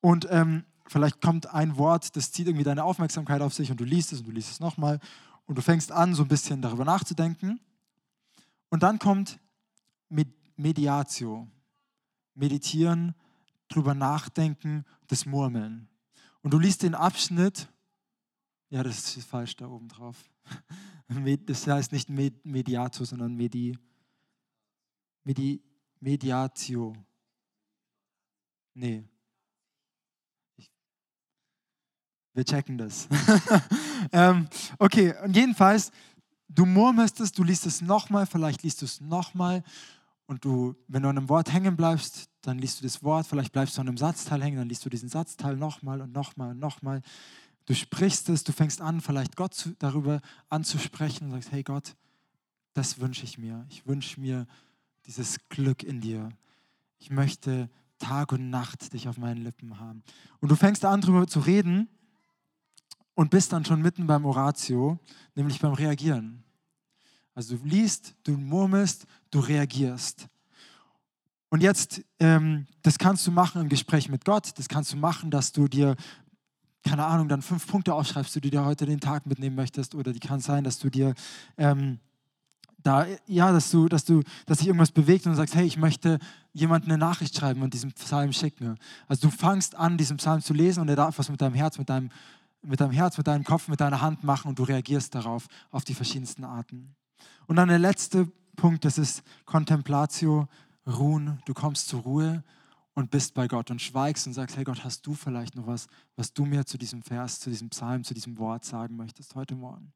Und 0.00 0.28
ähm, 0.30 0.62
vielleicht 0.86 1.20
kommt 1.20 1.52
ein 1.52 1.78
Wort, 1.78 2.14
das 2.14 2.30
zieht 2.30 2.46
irgendwie 2.46 2.62
deine 2.62 2.84
Aufmerksamkeit 2.84 3.42
auf 3.42 3.52
sich 3.52 3.72
und 3.72 3.80
du 3.80 3.84
liest 3.84 4.12
es 4.12 4.20
und 4.20 4.28
du 4.28 4.30
liest 4.30 4.52
es 4.52 4.60
nochmal 4.60 5.00
und 5.46 5.58
du 5.58 5.62
fängst 5.62 5.90
an, 5.90 6.14
so 6.14 6.22
ein 6.22 6.28
bisschen 6.28 6.62
darüber 6.62 6.84
nachzudenken. 6.84 7.58
Und 8.70 8.84
dann 8.84 9.00
kommt 9.00 9.40
Mediatio, 10.56 11.48
meditieren, 12.36 13.16
drüber 13.66 13.94
nachdenken, 13.94 14.84
das 15.08 15.26
Murmeln. 15.26 15.88
Und 16.42 16.52
du 16.52 16.60
liest 16.60 16.84
den 16.84 16.94
Abschnitt, 16.94 17.68
ja, 18.70 18.82
das 18.82 19.16
ist 19.16 19.28
falsch 19.28 19.56
da 19.56 19.66
oben 19.66 19.88
drauf. 19.88 20.16
Das 21.46 21.66
heißt 21.66 21.92
nicht 21.92 22.08
Mediato, 22.08 23.04
sondern 23.04 23.34
Medi, 23.34 23.78
Medi, 25.22 25.62
Mediatio. 26.00 26.94
Nee. 28.72 29.04
wir 32.34 32.44
checken 32.44 32.76
das. 32.76 33.08
ähm, 34.12 34.48
okay, 34.78 35.14
und 35.22 35.34
jedenfalls, 35.34 35.92
du 36.48 36.66
murmelst 36.66 37.20
es, 37.20 37.32
du 37.32 37.44
liest 37.44 37.64
es 37.66 37.80
nochmal, 37.80 38.26
vielleicht 38.26 38.62
liest 38.62 38.82
du 38.82 38.86
es 38.86 39.00
nochmal 39.00 39.62
und 40.26 40.44
du, 40.44 40.74
wenn 40.88 41.02
du 41.02 41.08
an 41.08 41.16
einem 41.16 41.28
Wort 41.28 41.52
hängen 41.52 41.76
bleibst, 41.76 42.28
dann 42.42 42.58
liest 42.58 42.80
du 42.80 42.84
das 42.84 43.02
Wort, 43.02 43.26
vielleicht 43.26 43.52
bleibst 43.52 43.76
du 43.76 43.80
an 43.80 43.88
einem 43.88 43.96
Satzteil 43.96 44.42
hängen, 44.42 44.58
dann 44.58 44.68
liest 44.68 44.84
du 44.84 44.90
diesen 44.90 45.08
Satzteil 45.08 45.56
nochmal 45.56 46.00
und 46.00 46.12
nochmal 46.12 46.50
und 46.50 46.58
nochmal. 46.58 47.00
Du 47.66 47.74
sprichst 47.74 48.28
es, 48.28 48.44
du 48.44 48.52
fängst 48.52 48.80
an, 48.80 49.00
vielleicht 49.00 49.36
Gott 49.36 49.54
zu, 49.54 49.74
darüber 49.78 50.20
anzusprechen 50.48 51.24
und 51.24 51.30
sagst, 51.32 51.52
hey 51.52 51.62
Gott, 51.62 51.96
das 52.74 53.00
wünsche 53.00 53.24
ich 53.24 53.38
mir. 53.38 53.64
Ich 53.70 53.86
wünsche 53.86 54.20
mir 54.20 54.46
dieses 55.06 55.38
Glück 55.48 55.82
in 55.82 56.00
dir. 56.00 56.28
Ich 56.98 57.10
möchte 57.10 57.70
Tag 57.98 58.32
und 58.32 58.50
Nacht 58.50 58.92
dich 58.92 59.08
auf 59.08 59.16
meinen 59.16 59.42
Lippen 59.42 59.78
haben. 59.78 60.02
Und 60.40 60.50
du 60.50 60.56
fängst 60.56 60.84
an, 60.84 61.00
darüber 61.00 61.26
zu 61.26 61.40
reden 61.40 61.88
und 63.14 63.30
bist 63.30 63.52
dann 63.52 63.64
schon 63.64 63.80
mitten 63.80 64.06
beim 64.06 64.24
Oratio, 64.26 64.98
nämlich 65.34 65.60
beim 65.60 65.72
Reagieren. 65.72 66.42
Also 67.34 67.56
du 67.56 67.64
liest, 67.64 68.14
du 68.24 68.32
murmelst, 68.32 69.06
du 69.30 69.40
reagierst. 69.40 70.28
Und 71.48 71.62
jetzt, 71.62 72.02
ähm, 72.18 72.66
das 72.82 72.98
kannst 72.98 73.26
du 73.26 73.30
machen 73.30 73.62
im 73.62 73.68
Gespräch 73.68 74.08
mit 74.08 74.24
Gott, 74.24 74.58
das 74.58 74.68
kannst 74.68 74.92
du 74.92 74.96
machen, 74.96 75.30
dass 75.30 75.52
du 75.52 75.68
dir, 75.68 75.96
keine 76.84 77.04
Ahnung, 77.04 77.28
dann 77.28 77.42
fünf 77.42 77.66
Punkte 77.66 77.94
aufschreibst, 77.94 78.34
die 78.36 78.40
du 78.40 78.50
dir 78.50 78.64
heute 78.64 78.86
den 78.86 79.00
Tag 79.00 79.26
mitnehmen 79.26 79.56
möchtest. 79.56 79.94
Oder 79.94 80.12
die 80.12 80.20
kann 80.20 80.40
sein, 80.40 80.64
dass 80.64 80.78
du 80.78 80.90
dir 80.90 81.14
ähm, 81.56 81.98
da, 82.84 83.06
ja, 83.26 83.50
dass 83.50 83.70
du, 83.70 83.88
dass 83.88 84.04
du, 84.04 84.22
dass 84.46 84.58
sich 84.58 84.66
irgendwas 84.66 84.92
bewegt 84.92 85.26
und 85.26 85.34
sagst, 85.34 85.54
hey, 85.54 85.64
ich 85.64 85.78
möchte 85.78 86.18
jemandem 86.52 86.90
eine 86.90 86.98
Nachricht 86.98 87.34
schreiben 87.36 87.62
und 87.62 87.72
diesen 87.72 87.92
Psalm 87.92 88.32
schicken. 88.32 88.76
Also 89.08 89.28
du 89.28 89.34
fangst 89.34 89.74
an, 89.74 89.96
diesen 89.96 90.18
Psalm 90.18 90.42
zu 90.42 90.52
lesen 90.52 90.80
und 90.80 90.88
er 90.88 90.96
darf 90.96 91.18
was 91.18 91.30
mit 91.30 91.40
deinem 91.40 91.54
Herz, 91.54 91.78
mit 91.78 91.88
deinem, 91.88 92.10
mit 92.62 92.80
deinem 92.80 92.92
Herz, 92.92 93.16
mit 93.16 93.26
deinem 93.26 93.42
Kopf, 93.42 93.68
mit 93.68 93.80
deiner 93.80 94.02
Hand 94.02 94.22
machen 94.22 94.48
und 94.48 94.58
du 94.58 94.64
reagierst 94.64 95.14
darauf, 95.14 95.46
auf 95.70 95.84
die 95.84 95.94
verschiedensten 95.94 96.44
Arten. 96.44 96.94
Und 97.46 97.56
dann 97.56 97.68
der 97.68 97.78
letzte 97.78 98.28
Punkt, 98.56 98.84
das 98.84 98.98
ist 98.98 99.22
Contemplatio, 99.46 100.46
Ruhen. 100.86 101.40
Du 101.46 101.54
kommst 101.54 101.88
zur 101.88 102.02
Ruhe 102.02 102.44
und 102.94 103.10
bist 103.10 103.34
bei 103.34 103.48
Gott 103.48 103.70
und 103.70 103.82
schweigst 103.82 104.26
und 104.26 104.32
sagst, 104.32 104.56
hey 104.56 104.64
Gott, 104.64 104.84
hast 104.84 105.06
du 105.06 105.14
vielleicht 105.14 105.56
noch 105.56 105.66
was, 105.66 105.88
was 106.16 106.32
du 106.32 106.44
mir 106.44 106.64
zu 106.64 106.78
diesem 106.78 107.02
Vers, 107.02 107.40
zu 107.40 107.50
diesem 107.50 107.70
Psalm, 107.70 108.04
zu 108.04 108.14
diesem 108.14 108.38
Wort 108.38 108.64
sagen 108.64 108.96
möchtest 108.96 109.34
heute 109.34 109.56
Morgen? 109.56 109.92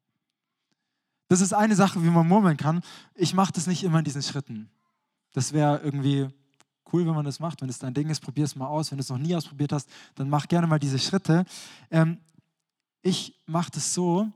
Das 1.28 1.40
ist 1.40 1.52
eine 1.52 1.76
Sache, 1.76 2.02
wie 2.02 2.08
man 2.08 2.26
murmeln 2.26 2.56
kann. 2.56 2.82
Ich 3.14 3.34
mache 3.34 3.52
das 3.52 3.66
nicht 3.66 3.84
immer 3.84 3.98
in 3.98 4.04
diesen 4.04 4.22
Schritten. 4.22 4.70
Das 5.32 5.52
wäre 5.52 5.80
irgendwie 5.80 6.28
cool, 6.92 7.06
wenn 7.06 7.14
man 7.14 7.24
das 7.24 7.38
macht. 7.38 7.60
Wenn 7.60 7.68
es 7.68 7.78
dein 7.78 7.94
Ding 7.94 8.08
ist, 8.08 8.20
probier 8.20 8.44
es 8.44 8.56
mal 8.56 8.66
aus. 8.66 8.90
Wenn 8.90 8.98
du 8.98 9.02
es 9.02 9.10
noch 9.10 9.18
nie 9.18 9.36
ausprobiert 9.36 9.72
hast, 9.72 9.88
dann 10.14 10.30
mach 10.30 10.48
gerne 10.48 10.66
mal 10.66 10.78
diese 10.78 10.98
Schritte. 10.98 11.44
Ähm, 11.90 12.18
ich 13.02 13.38
mache 13.46 13.70
das 13.70 13.94
so, 13.94 14.28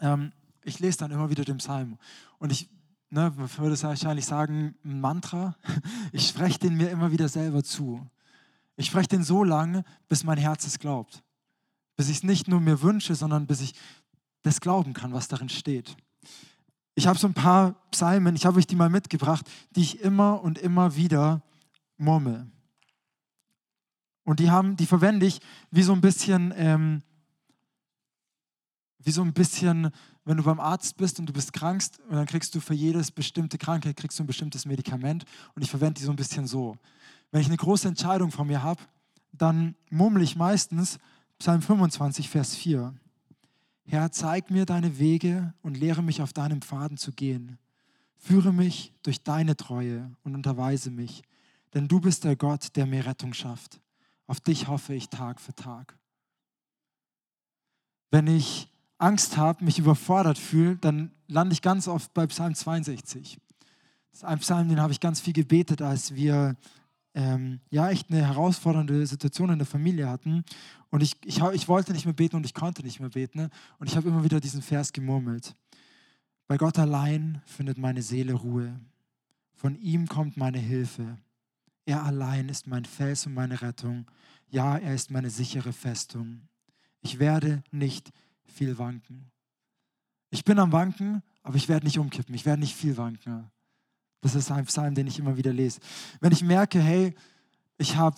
ähm, 0.00 0.32
ich 0.62 0.78
lese 0.78 0.98
dann 0.98 1.10
immer 1.10 1.30
wieder 1.30 1.44
den 1.44 1.58
Psalm. 1.58 1.98
Und 2.38 2.52
ich 2.52 2.68
ne, 3.10 3.32
würde 3.36 3.74
es 3.74 3.82
wahrscheinlich 3.82 4.26
sagen, 4.26 4.74
ein 4.84 5.00
Mantra. 5.00 5.56
Ich 6.12 6.28
spreche 6.28 6.58
den 6.58 6.76
mir 6.76 6.90
immer 6.90 7.10
wieder 7.10 7.28
selber 7.28 7.64
zu. 7.64 8.08
Ich 8.76 8.86
spreche 8.86 9.08
den 9.08 9.24
so 9.24 9.44
lange, 9.44 9.84
bis 10.08 10.24
mein 10.24 10.38
Herz 10.38 10.66
es 10.66 10.78
glaubt. 10.78 11.22
Bis 11.96 12.08
ich 12.08 12.18
es 12.18 12.22
nicht 12.22 12.48
nur 12.48 12.60
mir 12.60 12.82
wünsche, 12.82 13.14
sondern 13.14 13.46
bis 13.46 13.60
ich 13.60 13.74
das 14.42 14.60
glauben 14.60 14.92
kann, 14.92 15.12
was 15.12 15.28
darin 15.28 15.48
steht. 15.48 15.96
Ich 16.94 17.06
habe 17.06 17.18
so 17.18 17.26
ein 17.26 17.34
paar 17.34 17.74
Psalmen, 17.90 18.36
ich 18.36 18.46
habe 18.46 18.58
euch 18.58 18.66
die 18.66 18.76
mal 18.76 18.90
mitgebracht, 18.90 19.50
die 19.74 19.82
ich 19.82 20.00
immer 20.00 20.40
und 20.42 20.58
immer 20.58 20.96
wieder 20.96 21.42
murmel. 21.96 22.46
Und 24.24 24.40
die, 24.40 24.50
haben, 24.50 24.76
die 24.76 24.86
verwende 24.86 25.26
ich 25.26 25.40
wie 25.70 25.82
so 25.82 25.92
ein 25.92 26.00
bisschen 26.00 26.52
ähm, 26.56 27.02
wie 29.04 29.10
so 29.10 29.22
ein 29.22 29.32
bisschen, 29.32 29.90
wenn 30.24 30.38
du 30.38 30.42
beim 30.42 30.60
Arzt 30.60 30.96
bist 30.96 31.18
und 31.18 31.26
du 31.26 31.32
bist 31.32 31.52
krank 31.52 31.82
und 32.08 32.16
dann 32.16 32.26
kriegst 32.26 32.54
du 32.54 32.60
für 32.60 32.74
jedes 32.74 33.10
bestimmte 33.10 33.58
Krankheit 33.58 33.96
kriegst 33.96 34.18
du 34.18 34.22
ein 34.22 34.26
bestimmtes 34.26 34.64
Medikament 34.64 35.24
und 35.54 35.62
ich 35.62 35.70
verwende 35.70 35.98
die 36.00 36.04
so 36.04 36.10
ein 36.10 36.16
bisschen 36.16 36.46
so. 36.46 36.76
Wenn 37.30 37.40
ich 37.40 37.46
eine 37.46 37.56
große 37.56 37.88
Entscheidung 37.88 38.30
vor 38.30 38.44
mir 38.44 38.62
habe, 38.62 38.80
dann 39.32 39.74
murmel 39.90 40.22
ich 40.22 40.36
meistens 40.36 40.98
Psalm 41.38 41.60
25, 41.60 42.28
Vers 42.30 42.54
4. 42.54 42.94
Herr, 43.86 44.12
zeig 44.12 44.50
mir 44.50 44.64
deine 44.64 44.98
Wege 44.98 45.52
und 45.62 45.76
lehre 45.76 46.02
mich 46.02 46.22
auf 46.22 46.32
deinem 46.32 46.62
Pfaden 46.62 46.96
zu 46.96 47.12
gehen. 47.12 47.58
Führe 48.16 48.52
mich 48.52 48.94
durch 49.02 49.22
deine 49.22 49.56
Treue 49.56 50.10
und 50.22 50.34
unterweise 50.34 50.90
mich, 50.90 51.22
denn 51.74 51.88
du 51.88 52.00
bist 52.00 52.24
der 52.24 52.36
Gott, 52.36 52.76
der 52.76 52.86
mir 52.86 53.04
Rettung 53.04 53.34
schafft. 53.34 53.80
Auf 54.26 54.40
dich 54.40 54.68
hoffe 54.68 54.94
ich 54.94 55.10
Tag 55.10 55.40
für 55.40 55.54
Tag. 55.54 55.98
Wenn 58.10 58.26
ich 58.26 58.68
Angst 59.04 59.36
habe, 59.36 59.64
mich 59.64 59.78
überfordert 59.78 60.38
fühle, 60.38 60.76
dann 60.76 61.10
lande 61.28 61.52
ich 61.52 61.60
ganz 61.60 61.88
oft 61.88 62.14
bei 62.14 62.26
Psalm 62.26 62.54
62. 62.54 63.38
Das 64.10 64.20
ist 64.20 64.24
ein 64.24 64.38
Psalm, 64.38 64.68
den 64.70 64.80
habe 64.80 64.92
ich 64.94 65.00
ganz 65.00 65.20
viel 65.20 65.34
gebetet, 65.34 65.82
als 65.82 66.14
wir 66.14 66.56
ähm, 67.12 67.60
ja 67.68 67.90
echt 67.90 68.10
eine 68.10 68.26
herausfordernde 68.26 69.06
Situation 69.06 69.50
in 69.50 69.58
der 69.58 69.66
Familie 69.66 70.08
hatten. 70.08 70.42
Und 70.88 71.02
ich, 71.02 71.16
ich, 71.24 71.42
ich 71.52 71.68
wollte 71.68 71.92
nicht 71.92 72.06
mehr 72.06 72.14
beten 72.14 72.36
und 72.36 72.46
ich 72.46 72.54
konnte 72.54 72.82
nicht 72.82 72.98
mehr 72.98 73.10
beten. 73.10 73.40
Ne? 73.40 73.50
Und 73.78 73.90
ich 73.90 73.96
habe 73.96 74.08
immer 74.08 74.24
wieder 74.24 74.40
diesen 74.40 74.62
Vers 74.62 74.92
gemurmelt. 74.92 75.54
Bei 76.46 76.56
Gott 76.56 76.78
allein 76.78 77.42
findet 77.44 77.76
meine 77.76 78.00
Seele 78.00 78.32
Ruhe. 78.32 78.80
Von 79.52 79.76
ihm 79.76 80.08
kommt 80.08 80.38
meine 80.38 80.58
Hilfe. 80.58 81.18
Er 81.84 82.04
allein 82.04 82.48
ist 82.48 82.66
mein 82.66 82.86
Fels 82.86 83.26
und 83.26 83.34
meine 83.34 83.60
Rettung. 83.60 84.10
Ja, 84.48 84.78
er 84.78 84.94
ist 84.94 85.10
meine 85.10 85.28
sichere 85.28 85.74
Festung. 85.74 86.48
Ich 87.02 87.18
werde 87.18 87.62
nicht 87.70 88.12
viel 88.46 88.78
wanken. 88.78 89.30
Ich 90.30 90.44
bin 90.44 90.58
am 90.58 90.72
Wanken, 90.72 91.22
aber 91.42 91.56
ich 91.56 91.68
werde 91.68 91.86
nicht 91.86 91.98
umkippen. 91.98 92.34
Ich 92.34 92.44
werde 92.44 92.60
nicht 92.60 92.74
viel 92.74 92.96
wanken. 92.96 93.50
Das 94.20 94.34
ist 94.34 94.50
ein 94.50 94.64
Psalm, 94.64 94.94
den 94.94 95.06
ich 95.06 95.18
immer 95.18 95.36
wieder 95.36 95.52
lese. 95.52 95.80
Wenn 96.20 96.32
ich 96.32 96.42
merke, 96.42 96.80
hey, 96.80 97.14
ich 97.78 97.96
habe 97.96 98.16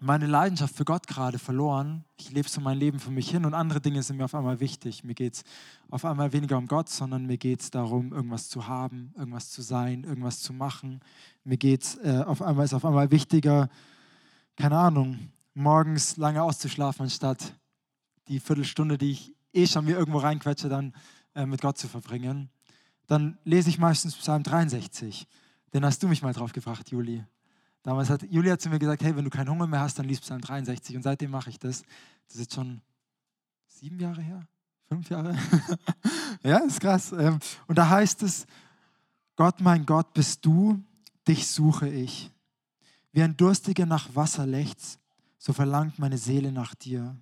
meine 0.00 0.26
Leidenschaft 0.26 0.76
für 0.76 0.84
Gott 0.84 1.06
gerade 1.06 1.38
verloren, 1.38 2.04
ich 2.16 2.30
lebe 2.30 2.48
so 2.48 2.60
mein 2.60 2.78
Leben 2.78 3.00
für 3.00 3.10
mich 3.10 3.30
hin 3.30 3.44
und 3.44 3.54
andere 3.54 3.80
Dinge 3.80 4.02
sind 4.02 4.16
mir 4.16 4.26
auf 4.26 4.34
einmal 4.34 4.60
wichtig. 4.60 5.02
Mir 5.02 5.14
geht 5.14 5.34
es 5.34 5.44
auf 5.90 6.04
einmal 6.04 6.32
weniger 6.32 6.56
um 6.56 6.68
Gott, 6.68 6.88
sondern 6.88 7.26
mir 7.26 7.38
geht 7.38 7.62
es 7.62 7.70
darum, 7.70 8.12
irgendwas 8.12 8.48
zu 8.48 8.68
haben, 8.68 9.12
irgendwas 9.16 9.50
zu 9.50 9.62
sein, 9.62 10.04
irgendwas 10.04 10.40
zu 10.40 10.52
machen. 10.52 11.00
Mir 11.42 11.56
geht 11.56 11.82
es 11.82 11.96
äh, 11.96 12.22
auf 12.24 12.42
einmal, 12.42 12.64
ist 12.64 12.74
auf 12.74 12.84
einmal 12.84 13.10
wichtiger, 13.10 13.68
keine 14.56 14.76
Ahnung, 14.76 15.18
morgens 15.54 16.16
lange 16.16 16.42
auszuschlafen, 16.42 17.04
anstatt 17.04 17.54
die 18.28 18.40
Viertelstunde, 18.40 18.98
die 18.98 19.12
ich 19.12 19.34
eh 19.52 19.66
schon 19.66 19.84
mir 19.84 19.96
irgendwo 19.96 20.18
reinquetsche, 20.18 20.68
dann 20.68 20.94
äh, 21.34 21.46
mit 21.46 21.60
Gott 21.60 21.78
zu 21.78 21.88
verbringen, 21.88 22.50
dann 23.06 23.38
lese 23.44 23.70
ich 23.70 23.78
meistens 23.78 24.14
Psalm 24.16 24.42
63. 24.42 25.26
Den 25.72 25.84
hast 25.84 26.02
du 26.02 26.08
mich 26.08 26.22
mal 26.22 26.32
drauf 26.32 26.52
gebracht, 26.52 26.90
Juli. 26.90 27.24
Damals 27.82 28.10
hat 28.10 28.22
Julia 28.30 28.58
zu 28.58 28.68
mir 28.68 28.78
gesagt, 28.78 29.02
hey, 29.02 29.16
wenn 29.16 29.24
du 29.24 29.30
keinen 29.30 29.48
Hunger 29.48 29.66
mehr 29.66 29.80
hast, 29.80 29.98
dann 29.98 30.06
liest 30.06 30.22
Psalm 30.22 30.40
63. 30.40 30.96
Und 30.96 31.02
seitdem 31.02 31.30
mache 31.30 31.50
ich 31.50 31.58
das. 31.58 31.82
Das 32.26 32.34
ist 32.34 32.40
jetzt 32.40 32.54
schon 32.54 32.82
sieben 33.66 33.98
Jahre 33.98 34.20
her, 34.20 34.46
fünf 34.88 35.08
Jahre. 35.08 35.36
ja, 36.42 36.58
ist 36.58 36.80
krass. 36.80 37.12
Ähm, 37.12 37.38
und 37.66 37.78
da 37.78 37.88
heißt 37.88 38.22
es, 38.22 38.46
Gott, 39.36 39.60
mein 39.60 39.86
Gott, 39.86 40.12
bist 40.12 40.44
du, 40.44 40.82
dich 41.26 41.46
suche 41.46 41.88
ich. 41.88 42.30
Wie 43.12 43.22
ein 43.22 43.36
Durstiger 43.36 43.86
nach 43.86 44.14
Wasser 44.14 44.46
lechzt, 44.46 44.98
so 45.38 45.52
verlangt 45.52 45.98
meine 45.98 46.18
Seele 46.18 46.52
nach 46.52 46.74
dir. 46.74 47.16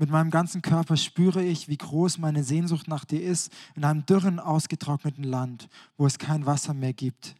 Mit 0.00 0.08
meinem 0.08 0.30
ganzen 0.30 0.62
Körper 0.62 0.96
spüre 0.96 1.44
ich, 1.44 1.68
wie 1.68 1.76
groß 1.76 2.16
meine 2.16 2.42
Sehnsucht 2.42 2.88
nach 2.88 3.04
dir 3.04 3.22
ist, 3.22 3.52
in 3.74 3.84
einem 3.84 4.06
dürren, 4.06 4.40
ausgetrockneten 4.40 5.24
Land, 5.24 5.68
wo 5.98 6.06
es 6.06 6.16
kein 6.16 6.46
Wasser 6.46 6.72
mehr 6.72 6.94
gibt. 6.94 7.36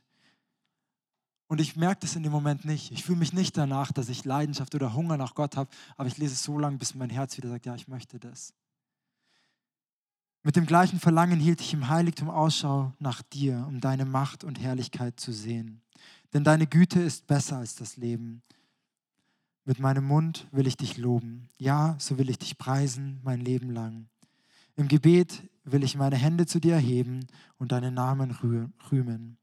Und 1.46 1.59
ich 1.59 1.75
merke 1.77 2.03
das 2.03 2.16
in 2.16 2.23
dem 2.23 2.33
Moment 2.33 2.66
nicht. 2.66 2.92
Ich 2.92 3.03
fühle 3.03 3.16
mich 3.16 3.33
nicht 3.33 3.57
danach, 3.57 3.92
dass 3.92 4.11
ich 4.11 4.27
Leidenschaft 4.27 4.75
oder 4.75 4.92
Hunger 4.92 5.16
nach 5.16 5.35
Gott 5.35 5.57
habe, 5.57 5.70
aber 5.96 6.07
ich 6.07 6.18
lese 6.18 6.35
es 6.35 6.42
so 6.42 6.59
lange, 6.59 6.77
bis 6.77 6.94
mein 6.94 7.09
Herz 7.09 7.35
wieder 7.38 7.49
sagt, 7.49 7.64
ja, 7.64 7.75
ich 7.75 7.88
möchte 7.88 8.18
das. 8.18 8.53
Mit 10.42 10.55
dem 10.55 10.66
gleichen 10.66 11.01
Verlangen 11.01 11.40
hielt 11.40 11.62
ich 11.62 11.73
im 11.73 11.88
Heiligtum 11.88 12.29
Ausschau 12.29 12.92
nach 12.99 13.23
dir, 13.23 13.64
um 13.68 13.81
deine 13.81 14.05
Macht 14.05 14.44
und 14.44 14.61
Herrlichkeit 14.61 15.18
zu 15.18 15.33
sehen. 15.33 15.81
Denn 16.35 16.44
deine 16.44 16.66
Güte 16.66 17.01
ist 17.01 17.27
besser 17.27 17.57
als 17.57 17.75
das 17.75 17.96
Leben. 17.96 18.42
Mit 19.70 19.78
meinem 19.78 20.04
Mund 20.04 20.48
will 20.50 20.66
ich 20.66 20.76
dich 20.76 20.98
loben. 20.98 21.48
Ja, 21.56 21.94
so 22.00 22.18
will 22.18 22.28
ich 22.28 22.40
dich 22.40 22.59
preisen 22.59 23.20
mein 23.22 23.40
Leben 23.40 23.70
lang. 23.70 24.09
Im 24.74 24.88
Gebet 24.88 25.48
will 25.62 25.85
ich 25.85 25.96
meine 25.96 26.16
Hände 26.16 26.44
zu 26.44 26.59
dir 26.59 26.74
erheben 26.74 27.24
und 27.56 27.70
deinen 27.70 27.94
Namen 27.94 28.33
rühmen. 28.90 29.38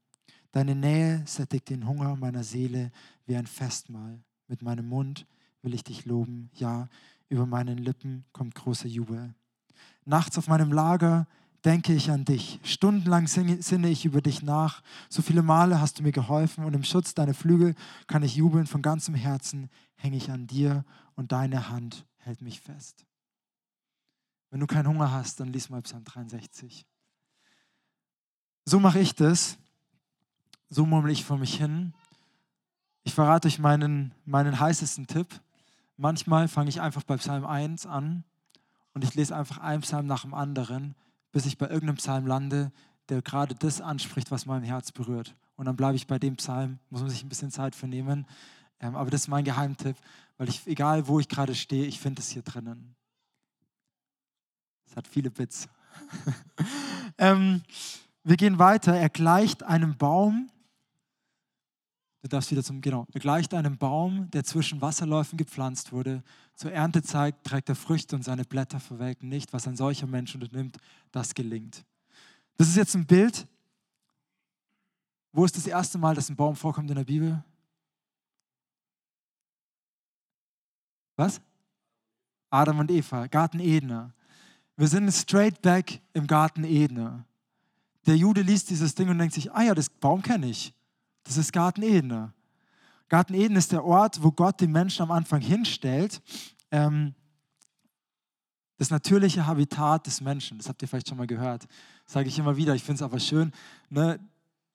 Deine 0.52 0.74
Nähe 0.74 1.22
sättigt 1.24 1.70
den 1.70 1.88
Hunger 1.88 2.14
meiner 2.16 2.44
Seele 2.44 2.92
wie 3.24 3.36
ein 3.36 3.46
Festmahl. 3.46 4.20
Mit 4.48 4.60
meinem 4.60 4.86
Mund 4.86 5.26
will 5.62 5.72
ich 5.72 5.82
dich 5.82 6.04
loben. 6.04 6.50
Ja, 6.52 6.90
über 7.30 7.46
meinen 7.46 7.78
Lippen 7.78 8.26
kommt 8.32 8.54
großer 8.54 8.86
Jubel. 8.86 9.34
Nachts 10.04 10.36
auf 10.36 10.46
meinem 10.46 10.74
Lager 10.74 11.26
denke 11.64 11.92
ich 11.92 12.10
an 12.10 12.24
dich. 12.24 12.60
Stundenlang 12.62 13.26
sinne 13.26 13.88
ich 13.88 14.04
über 14.04 14.20
dich 14.20 14.42
nach. 14.42 14.82
So 15.08 15.22
viele 15.22 15.42
Male 15.42 15.80
hast 15.80 15.98
du 15.98 16.02
mir 16.02 16.12
geholfen 16.12 16.64
und 16.64 16.74
im 16.74 16.84
Schutz 16.84 17.14
deiner 17.14 17.34
Flügel 17.34 17.74
kann 18.06 18.22
ich 18.22 18.36
jubeln. 18.36 18.66
Von 18.66 18.82
ganzem 18.82 19.14
Herzen 19.14 19.68
hänge 19.96 20.16
ich 20.16 20.30
an 20.30 20.46
dir 20.46 20.84
und 21.16 21.32
deine 21.32 21.68
Hand 21.68 22.06
hält 22.18 22.42
mich 22.42 22.60
fest. 22.60 23.04
Wenn 24.50 24.60
du 24.60 24.66
keinen 24.66 24.88
Hunger 24.88 25.12
hast, 25.12 25.40
dann 25.40 25.52
lies 25.52 25.68
mal 25.68 25.82
Psalm 25.82 26.04
63. 26.04 26.86
So 28.64 28.80
mache 28.80 29.00
ich 29.00 29.14
das. 29.14 29.58
So 30.70 30.86
murmel 30.86 31.10
ich 31.10 31.24
vor 31.24 31.38
mich 31.38 31.56
hin. 31.56 31.94
Ich 33.02 33.14
verrate 33.14 33.48
euch 33.48 33.58
meinen, 33.58 34.14
meinen 34.24 34.60
heißesten 34.60 35.06
Tipp. 35.06 35.40
Manchmal 35.96 36.46
fange 36.46 36.68
ich 36.68 36.80
einfach 36.80 37.02
bei 37.02 37.16
Psalm 37.16 37.44
1 37.44 37.86
an 37.86 38.24
und 38.94 39.02
ich 39.02 39.14
lese 39.14 39.34
einfach 39.34 39.58
einen 39.58 39.82
Psalm 39.82 40.06
nach 40.06 40.22
dem 40.22 40.34
anderen, 40.34 40.94
bis 41.32 41.46
ich 41.46 41.58
bei 41.58 41.66
irgendeinem 41.66 41.96
Psalm 41.96 42.26
lande, 42.26 42.72
der 43.08 43.22
gerade 43.22 43.54
das 43.54 43.80
anspricht, 43.80 44.30
was 44.30 44.46
mein 44.46 44.62
Herz 44.62 44.92
berührt. 44.92 45.34
Und 45.56 45.66
dann 45.66 45.76
bleibe 45.76 45.96
ich 45.96 46.06
bei 46.06 46.18
dem 46.18 46.36
Psalm, 46.36 46.78
muss 46.90 47.00
man 47.00 47.10
sich 47.10 47.24
ein 47.24 47.28
bisschen 47.28 47.50
Zeit 47.50 47.74
für 47.74 47.88
nehmen. 47.88 48.26
Ähm, 48.80 48.94
aber 48.94 49.10
das 49.10 49.22
ist 49.22 49.28
mein 49.28 49.44
Geheimtipp, 49.44 49.96
weil 50.36 50.48
ich, 50.48 50.66
egal 50.66 51.08
wo 51.08 51.18
ich 51.18 51.28
gerade 51.28 51.54
stehe, 51.54 51.86
ich 51.86 51.98
finde 51.98 52.20
es 52.20 52.30
hier 52.30 52.42
drinnen. 52.42 52.94
Es 54.86 54.96
hat 54.96 55.06
viele 55.08 55.30
Bits. 55.30 55.68
ähm, 57.18 57.62
wir 58.22 58.36
gehen 58.36 58.58
weiter. 58.58 58.94
Er 58.94 59.08
gleicht 59.08 59.62
einem 59.62 59.96
Baum. 59.96 60.50
Du 62.20 62.28
darfst 62.28 62.50
wieder 62.50 62.64
zum, 62.64 62.80
genau. 62.80 63.06
Er 63.12 63.20
gleicht 63.20 63.54
einem 63.54 63.78
Baum, 63.78 64.28
der 64.32 64.42
zwischen 64.42 64.80
Wasserläufen 64.80 65.36
gepflanzt 65.36 65.92
wurde. 65.92 66.22
Zur 66.54 66.72
Erntezeit 66.72 67.44
trägt 67.44 67.68
er 67.68 67.76
Früchte 67.76 68.16
und 68.16 68.24
seine 68.24 68.44
Blätter 68.44 68.80
verwelken 68.80 69.28
nicht. 69.28 69.52
Was 69.52 69.68
ein 69.68 69.76
solcher 69.76 70.06
Mensch 70.06 70.34
unternimmt, 70.34 70.78
das 71.12 71.34
gelingt. 71.34 71.84
Das 72.56 72.68
ist 72.68 72.76
jetzt 72.76 72.96
ein 72.96 73.06
Bild. 73.06 73.46
Wo 75.32 75.44
ist 75.44 75.56
das 75.56 75.66
erste 75.66 75.98
Mal, 75.98 76.16
dass 76.16 76.28
ein 76.28 76.36
Baum 76.36 76.56
vorkommt 76.56 76.90
in 76.90 76.96
der 76.96 77.04
Bibel? 77.04 77.44
Was? 81.14 81.40
Adam 82.50 82.80
und 82.80 82.90
Eva, 82.90 83.26
Garten 83.26 83.60
Edener. 83.60 84.12
Wir 84.76 84.88
sind 84.88 85.12
straight 85.12 85.60
back 85.62 86.00
im 86.14 86.26
Garten 86.26 86.64
Eden. 86.64 87.24
Der 88.06 88.16
Jude 88.16 88.42
liest 88.42 88.70
dieses 88.70 88.94
Ding 88.94 89.08
und 89.08 89.18
denkt 89.18 89.34
sich, 89.34 89.52
ah 89.52 89.62
ja, 89.62 89.74
das 89.74 89.90
Baum 89.90 90.22
kenne 90.22 90.48
ich. 90.48 90.72
Das 91.24 91.36
ist 91.36 91.52
Garten 91.52 91.82
Eden. 91.82 92.32
Garten 93.08 93.34
Eden 93.34 93.56
ist 93.56 93.72
der 93.72 93.84
Ort, 93.84 94.22
wo 94.22 94.32
Gott 94.32 94.60
den 94.60 94.72
Menschen 94.72 95.02
am 95.02 95.10
Anfang 95.10 95.40
hinstellt. 95.40 96.20
Ähm, 96.70 97.14
das 98.76 98.90
natürliche 98.90 99.46
Habitat 99.46 100.06
des 100.06 100.20
Menschen, 100.20 100.58
das 100.58 100.68
habt 100.68 100.80
ihr 100.82 100.88
vielleicht 100.88 101.08
schon 101.08 101.18
mal 101.18 101.26
gehört. 101.26 101.66
Sage 102.06 102.28
ich 102.28 102.38
immer 102.38 102.56
wieder, 102.56 102.74
ich 102.74 102.84
finde 102.84 102.96
es 102.96 103.02
aber 103.02 103.18
schön. 103.18 103.52
Ne? 103.90 104.20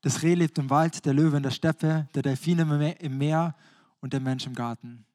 Das 0.01 0.21
Reh 0.21 0.33
lebt 0.33 0.57
im 0.57 0.69
Wald, 0.69 1.05
der 1.05 1.13
Löwe 1.13 1.37
in 1.37 1.43
der 1.43 1.51
Steppe, 1.51 2.09
der 2.13 2.21
Delfin 2.21 2.59
im 2.59 3.17
Meer 3.17 3.55
und 4.01 4.11
der 4.11 4.19
Mensch 4.19 4.45
im 4.45 4.53
Garten. 4.53 5.05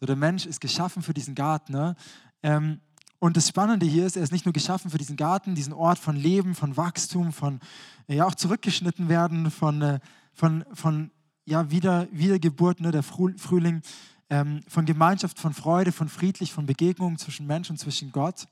So, 0.00 0.06
der 0.06 0.16
Mensch 0.16 0.46
ist 0.46 0.60
geschaffen 0.60 1.00
für 1.02 1.14
diesen 1.14 1.36
Garten. 1.36 1.72
Ne? 1.72 1.94
Ähm, 2.42 2.80
und 3.22 3.36
das 3.36 3.46
Spannende 3.46 3.86
hier 3.86 4.04
ist, 4.04 4.16
er 4.16 4.24
ist 4.24 4.32
nicht 4.32 4.46
nur 4.46 4.52
geschaffen 4.52 4.90
für 4.90 4.98
diesen 4.98 5.16
Garten, 5.16 5.54
diesen 5.54 5.72
Ort 5.72 6.00
von 6.00 6.16
Leben, 6.16 6.56
von 6.56 6.76
Wachstum, 6.76 7.32
von 7.32 7.60
ja 8.08 8.26
auch 8.26 8.34
zurückgeschnitten 8.34 9.08
werden, 9.08 9.52
von, 9.52 9.80
äh, 9.80 10.00
von, 10.32 10.64
von 10.72 11.12
ja, 11.44 11.70
Wieder, 11.70 12.08
Wiedergeburt, 12.10 12.80
ne, 12.80 12.90
der 12.90 13.04
Frühling, 13.04 13.82
ähm, 14.28 14.64
von 14.66 14.86
Gemeinschaft, 14.86 15.38
von 15.38 15.54
Freude, 15.54 15.92
von 15.92 16.08
friedlich, 16.08 16.52
von 16.52 16.66
Begegnungen 16.66 17.16
zwischen 17.16 17.46
Mensch 17.46 17.70
und 17.70 17.78
zwischen 17.78 18.10
Gott. 18.10 18.48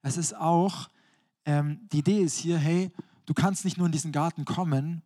Es 0.00 0.16
ist 0.16 0.36
auch, 0.36 0.88
ähm, 1.44 1.88
die 1.90 1.98
Idee 1.98 2.20
ist 2.20 2.38
hier, 2.38 2.58
hey, 2.58 2.92
du 3.24 3.34
kannst 3.34 3.64
nicht 3.64 3.78
nur 3.78 3.86
in 3.86 3.92
diesen 3.92 4.12
Garten 4.12 4.44
kommen, 4.44 5.02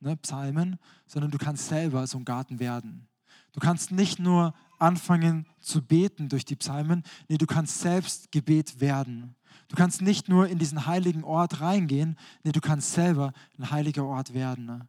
ne, 0.00 0.16
Psalmen, 0.18 0.78
sondern 1.06 1.30
du 1.30 1.38
kannst 1.38 1.66
selber 1.66 2.06
so 2.06 2.18
ein 2.18 2.26
Garten 2.26 2.60
werden. 2.60 3.08
Du 3.54 3.60
kannst 3.60 3.90
nicht 3.90 4.18
nur 4.18 4.52
anfangen 4.82 5.46
zu 5.60 5.80
beten 5.80 6.28
durch 6.28 6.44
die 6.44 6.56
Psalmen. 6.56 7.02
Nee, 7.28 7.38
du 7.38 7.46
kannst 7.46 7.80
selbst 7.80 8.32
Gebet 8.32 8.80
werden. 8.80 9.34
Du 9.68 9.76
kannst 9.76 10.02
nicht 10.02 10.28
nur 10.28 10.48
in 10.48 10.58
diesen 10.58 10.86
heiligen 10.86 11.24
Ort 11.24 11.60
reingehen, 11.60 12.18
nee, 12.42 12.52
du 12.52 12.60
kannst 12.60 12.92
selber 12.92 13.32
ein 13.58 13.70
heiliger 13.70 14.04
Ort 14.04 14.34
werden. 14.34 14.86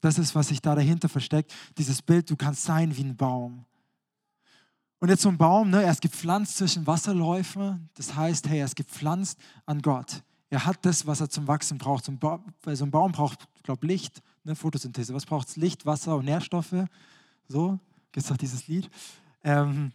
Das 0.00 0.18
ist, 0.18 0.34
was 0.34 0.48
sich 0.48 0.60
da 0.60 0.74
dahinter 0.74 1.08
versteckt. 1.08 1.54
Dieses 1.78 2.02
Bild, 2.02 2.28
du 2.30 2.36
kannst 2.36 2.64
sein 2.64 2.96
wie 2.96 3.04
ein 3.04 3.16
Baum. 3.16 3.64
Und 4.98 5.10
jetzt 5.10 5.22
so 5.22 5.28
ein 5.28 5.38
Baum, 5.38 5.70
ne, 5.70 5.82
er 5.82 5.90
ist 5.90 6.00
gepflanzt 6.00 6.56
zwischen 6.56 6.86
Wasserläufen. 6.86 7.88
Das 7.94 8.14
heißt, 8.14 8.48
hey, 8.48 8.60
er 8.60 8.64
ist 8.64 8.76
gepflanzt 8.76 9.38
an 9.66 9.82
Gott. 9.82 10.22
Er 10.48 10.64
hat 10.64 10.78
das, 10.84 11.06
was 11.06 11.20
er 11.20 11.28
zum 11.28 11.46
Wachsen 11.46 11.78
braucht. 11.78 12.08
Ba 12.18 12.42
weil 12.62 12.76
so 12.76 12.84
ein 12.84 12.90
Baum 12.90 13.12
braucht, 13.12 13.46
ich 13.54 13.62
glaube, 13.62 13.86
Licht, 13.86 14.22
ne, 14.44 14.54
Photosynthese. 14.54 15.12
Was 15.12 15.26
braucht 15.26 15.48
es? 15.48 15.56
Licht, 15.56 15.86
Wasser 15.86 16.16
und 16.16 16.24
Nährstoffe. 16.24 16.86
So, 17.48 17.78
gibt 18.12 18.24
es 18.24 18.26
doch 18.26 18.36
dieses 18.36 18.66
Lied. 18.66 18.90
Ähm, 19.46 19.92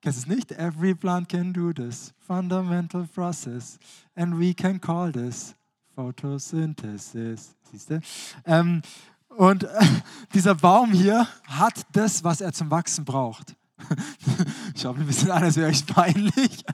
kennst 0.00 0.18
du 0.18 0.30
es 0.30 0.36
nicht? 0.36 0.52
Every 0.52 0.94
plant 0.94 1.28
can 1.28 1.52
do 1.52 1.72
this 1.72 2.14
fundamental 2.24 3.04
process 3.12 3.78
and 4.14 4.38
we 4.38 4.54
can 4.54 4.80
call 4.80 5.10
this 5.10 5.56
Photosynthesis. 5.96 7.56
Siehst 7.70 7.90
du? 7.90 8.00
Ähm, 8.46 8.80
und 9.36 9.64
äh, 9.64 9.68
dieser 10.34 10.54
Baum 10.54 10.92
hier 10.92 11.26
hat 11.46 11.84
das, 11.92 12.22
was 12.22 12.40
er 12.40 12.52
zum 12.52 12.70
Wachsen 12.70 13.04
braucht. 13.04 13.56
Schaut 14.76 14.96
mir 14.96 15.04
ein 15.04 15.06
bisschen 15.06 15.30
an, 15.30 15.42
als 15.42 15.56
wäre 15.56 15.70
ich 15.70 15.84
peinlich. 15.86 16.64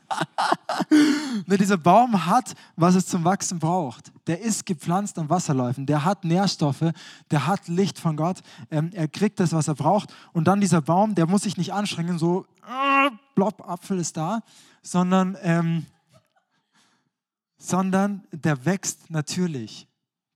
ne, 1.46 1.56
dieser 1.56 1.76
Baum 1.76 2.26
hat, 2.26 2.54
was 2.76 2.94
es 2.94 3.06
zum 3.06 3.24
Wachsen 3.24 3.58
braucht. 3.58 4.12
Der 4.26 4.40
ist 4.40 4.66
gepflanzt 4.66 5.18
an 5.18 5.28
Wasserläufen. 5.28 5.86
Der 5.86 6.04
hat 6.04 6.24
Nährstoffe. 6.24 6.92
Der 7.30 7.46
hat 7.46 7.68
Licht 7.68 7.98
von 7.98 8.16
Gott. 8.16 8.40
Ähm, 8.70 8.90
er 8.92 9.08
kriegt 9.08 9.40
das, 9.40 9.52
was 9.52 9.68
er 9.68 9.74
braucht. 9.74 10.12
Und 10.32 10.46
dann 10.46 10.60
dieser 10.60 10.82
Baum, 10.82 11.14
der 11.14 11.26
muss 11.26 11.42
sich 11.42 11.56
nicht 11.56 11.72
anstrengen, 11.72 12.18
so, 12.18 12.46
äh, 12.66 13.10
blopp, 13.34 13.68
Apfel 13.68 13.98
ist 13.98 14.16
da, 14.16 14.40
sondern, 14.82 15.36
ähm, 15.42 15.86
sondern 17.58 18.24
der 18.32 18.64
wächst 18.64 19.10
natürlich. 19.10 19.88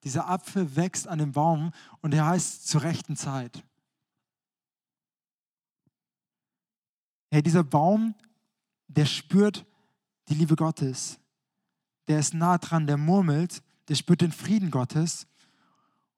Dieser 0.05 0.29
Apfel 0.29 0.77
wächst 0.77 1.09
an 1.09 1.19
dem 1.19 1.33
Baum 1.33 1.73
und 2.01 2.15
er 2.15 2.27
heißt 2.27 2.67
zur 2.67 2.83
rechten 2.83 3.17
Zeit. 3.17 3.63
Hey, 7.31 7.43
dieser 7.43 7.63
Baum, 7.63 8.15
der 8.89 9.07
spürt 9.07 9.65
die 10.29 10.35
Liebe 10.35 10.57
Gottes. 10.57 11.21
Der 12.09 12.19
ist 12.19 12.35
nah 12.35 12.59
dran, 12.59 12.89
der 12.89 12.97
murmelt, 12.97 13.63
der 13.89 13.95
spürt 13.95 14.21
den 14.21 14.33
Frieden 14.33 14.73
Gottes. 14.73 15.29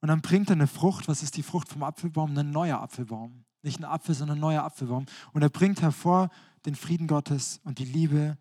Und 0.01 0.09
dann 0.09 0.23
bringt 0.23 0.49
er 0.49 0.55
eine 0.55 0.67
Frucht. 0.67 1.09
Was 1.09 1.23
ist 1.23 1.37
die 1.37 1.43
Frucht 1.43 1.69
vom 1.69 1.83
Apfelbaum? 1.83 2.37
Ein 2.37 2.51
neuer 2.51 2.81
Apfelbaum. 2.81 3.45
Nicht 3.63 3.79
ein 3.79 3.85
Apfel, 3.85 4.15
sondern 4.15 4.39
ein 4.39 4.41
neuer 4.41 4.63
Apfelbaum. 4.63 5.05
Und 5.35 5.43
er 5.43 5.51
bringt 5.51 5.83
hervor 5.83 6.31
den 6.65 6.75
Frieden 6.75 7.07
Gottes 7.07 7.61
und 7.63 7.79
die 7.79 7.85
Liebe 7.85 8.39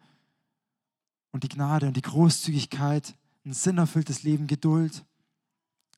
und 1.32 1.44
die 1.44 1.50
Gnade 1.50 1.88
und 1.88 1.98
die 1.98 2.02
Großzügigkeit, 2.02 3.16
ein 3.46 3.54
sinnerfülltes 3.54 4.24
Leben, 4.24 4.48
Geduld. 4.48 5.06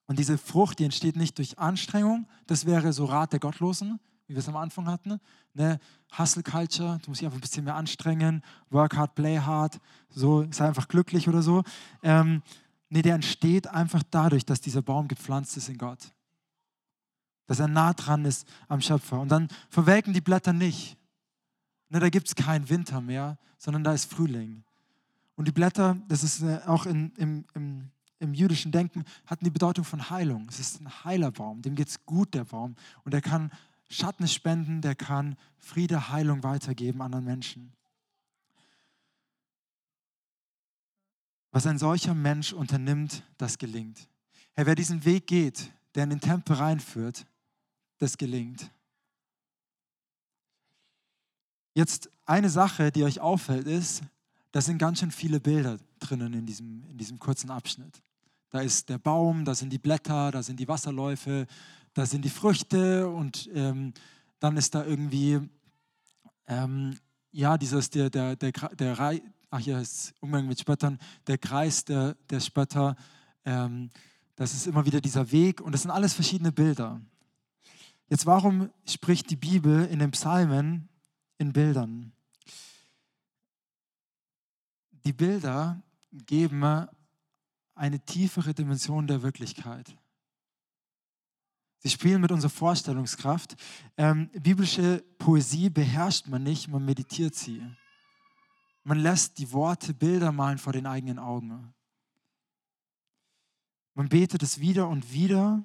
Und 0.07 0.17
diese 0.17 0.37
Frucht, 0.37 0.79
die 0.79 0.85
entsteht 0.85 1.15
nicht 1.15 1.37
durch 1.37 1.59
Anstrengung, 1.59 2.27
das 2.47 2.65
wäre 2.65 2.93
so 2.93 3.05
Rat 3.05 3.31
der 3.31 3.39
Gottlosen, 3.39 3.99
wie 4.27 4.33
wir 4.33 4.39
es 4.39 4.47
am 4.47 4.55
Anfang 4.55 4.87
hatten. 4.87 5.19
Ne? 5.53 5.79
Hustle 6.17 6.43
Culture, 6.43 6.99
du 7.03 7.09
musst 7.09 7.21
dich 7.21 7.25
einfach 7.25 7.37
ein 7.37 7.41
bisschen 7.41 7.65
mehr 7.65 7.75
anstrengen, 7.75 8.43
work 8.69 8.95
hard, 8.95 9.15
play 9.15 9.39
hard, 9.39 9.79
so, 10.09 10.45
sei 10.51 10.67
einfach 10.67 10.87
glücklich 10.87 11.27
oder 11.27 11.41
so. 11.41 11.63
Ähm, 12.01 12.41
nee, 12.89 13.01
der 13.01 13.15
entsteht 13.15 13.67
einfach 13.67 14.03
dadurch, 14.09 14.45
dass 14.45 14.61
dieser 14.61 14.81
Baum 14.81 15.07
gepflanzt 15.07 15.57
ist 15.57 15.69
in 15.69 15.77
Gott. 15.77 16.13
Dass 17.47 17.59
er 17.59 17.67
nah 17.67 17.93
dran 17.93 18.25
ist 18.25 18.47
am 18.67 18.81
Schöpfer. 18.81 19.19
Und 19.19 19.29
dann 19.29 19.49
verwelken 19.69 20.13
die 20.13 20.21
Blätter 20.21 20.53
nicht. 20.53 20.97
Ne, 21.89 21.99
da 21.99 22.09
gibt 22.09 22.27
es 22.27 22.35
keinen 22.35 22.69
Winter 22.69 23.01
mehr, 23.01 23.37
sondern 23.57 23.83
da 23.83 23.93
ist 23.93 24.11
Frühling. 24.11 24.63
Und 25.35 25.47
die 25.47 25.51
Blätter, 25.51 25.97
das 26.07 26.23
ist 26.23 26.41
äh, 26.41 26.59
auch 26.65 26.85
in, 26.85 27.11
im, 27.17 27.45
im, 27.53 27.89
im 28.19 28.33
jüdischen 28.33 28.71
Denken, 28.71 29.03
hatten 29.25 29.43
die 29.43 29.51
Bedeutung 29.51 29.83
von 29.83 30.09
Heilung. 30.09 30.47
Es 30.49 30.59
ist 30.59 30.79
ein 30.79 31.03
heiler 31.03 31.31
Baum, 31.31 31.61
dem 31.61 31.75
geht 31.75 31.89
es 31.89 32.05
gut, 32.05 32.33
der 32.33 32.45
Baum. 32.45 32.75
Und 33.03 33.13
er 33.13 33.21
kann 33.21 33.51
Schatten 33.93 34.27
spenden, 34.27 34.81
der 34.81 34.95
kann 34.95 35.37
Friede, 35.57 36.09
Heilung 36.09 36.43
weitergeben 36.43 37.01
anderen 37.01 37.25
Menschen. 37.25 37.73
Was 41.51 41.67
ein 41.67 41.77
solcher 41.77 42.15
Mensch 42.15 42.51
unternimmt, 42.51 43.23
das 43.37 43.59
gelingt. 43.59 44.09
Herr, 44.53 44.65
wer 44.65 44.75
diesen 44.75 45.05
Weg 45.05 45.27
geht, 45.27 45.71
der 45.93 46.05
in 46.05 46.09
den 46.09 46.19
Tempel 46.19 46.55
reinführt, 46.55 47.27
das 47.99 48.17
gelingt. 48.17 48.71
Jetzt 51.75 52.09
eine 52.25 52.49
Sache, 52.49 52.91
die 52.91 53.03
euch 53.03 53.19
auffällt, 53.19 53.67
ist, 53.67 54.01
da 54.51 54.61
sind 54.61 54.79
ganz 54.79 54.99
schön 54.99 55.11
viele 55.11 55.39
Bilder 55.39 55.77
drinnen 55.99 56.33
in 56.33 56.45
diesem, 56.45 56.83
in 56.89 56.97
diesem 56.97 57.19
kurzen 57.19 57.51
Abschnitt. 57.51 58.01
Da 58.49 58.61
ist 58.61 58.89
der 58.89 58.97
Baum, 58.97 59.45
da 59.45 59.55
sind 59.55 59.71
die 59.71 59.79
Blätter, 59.79 60.31
da 60.31 60.43
sind 60.43 60.59
die 60.59 60.67
Wasserläufe, 60.67 61.47
da 61.93 62.05
sind 62.05 62.25
die 62.25 62.29
Früchte 62.29 63.07
und 63.07 63.49
ähm, 63.53 63.93
dann 64.39 64.57
ist 64.57 64.75
da 64.75 64.85
irgendwie, 64.85 65.39
ähm, 66.47 66.97
ja, 67.31 67.57
dieses, 67.57 67.89
der, 67.89 68.09
der, 68.09 68.35
der, 68.35 68.51
der, 68.51 68.95
der 68.95 69.21
ach 69.49 69.59
hier 69.59 69.79
ist 69.79 70.13
Umgang 70.19 70.47
mit 70.47 70.59
Spöttern, 70.59 70.97
der 71.27 71.37
Kreis 71.37 71.85
der, 71.85 72.15
der 72.29 72.39
Spötter, 72.39 72.95
ähm, 73.45 73.89
das 74.35 74.53
ist 74.53 74.65
immer 74.65 74.85
wieder 74.85 74.99
dieser 74.99 75.31
Weg 75.31 75.61
und 75.61 75.73
das 75.73 75.83
sind 75.83 75.91
alles 75.91 76.13
verschiedene 76.13 76.51
Bilder. 76.51 76.99
Jetzt, 78.09 78.25
warum 78.25 78.69
spricht 78.85 79.29
die 79.29 79.35
Bibel 79.35 79.85
in 79.85 79.99
den 79.99 80.11
Psalmen 80.11 80.89
in 81.37 81.53
Bildern? 81.53 82.11
Die 85.05 85.13
Bilder 85.13 85.81
geben 86.11 86.87
eine 87.75 87.99
tiefere 87.99 88.53
Dimension 88.53 89.07
der 89.07 89.21
Wirklichkeit. 89.21 89.95
Sie 91.83 91.89
spielen 91.89 92.21
mit 92.21 92.31
unserer 92.31 92.49
Vorstellungskraft. 92.49 93.55
Ähm, 93.97 94.29
biblische 94.29 95.03
Poesie 95.17 95.69
beherrscht 95.69 96.27
man 96.27 96.41
nicht, 96.41 96.69
man 96.69 96.85
meditiert 96.85 97.35
sie. 97.35 97.61
Man 98.85 98.99
lässt 98.99 99.37
die 99.37 99.51
Worte 99.51 99.93
Bilder 99.93 100.31
malen 100.31 100.57
vor 100.57 100.71
den 100.71 100.85
eigenen 100.85 101.19
Augen. 101.19 101.73
Man 103.95 104.07
betet 104.07 104.43
es 104.43 104.61
wieder 104.61 104.87
und 104.87 105.11
wieder. 105.11 105.61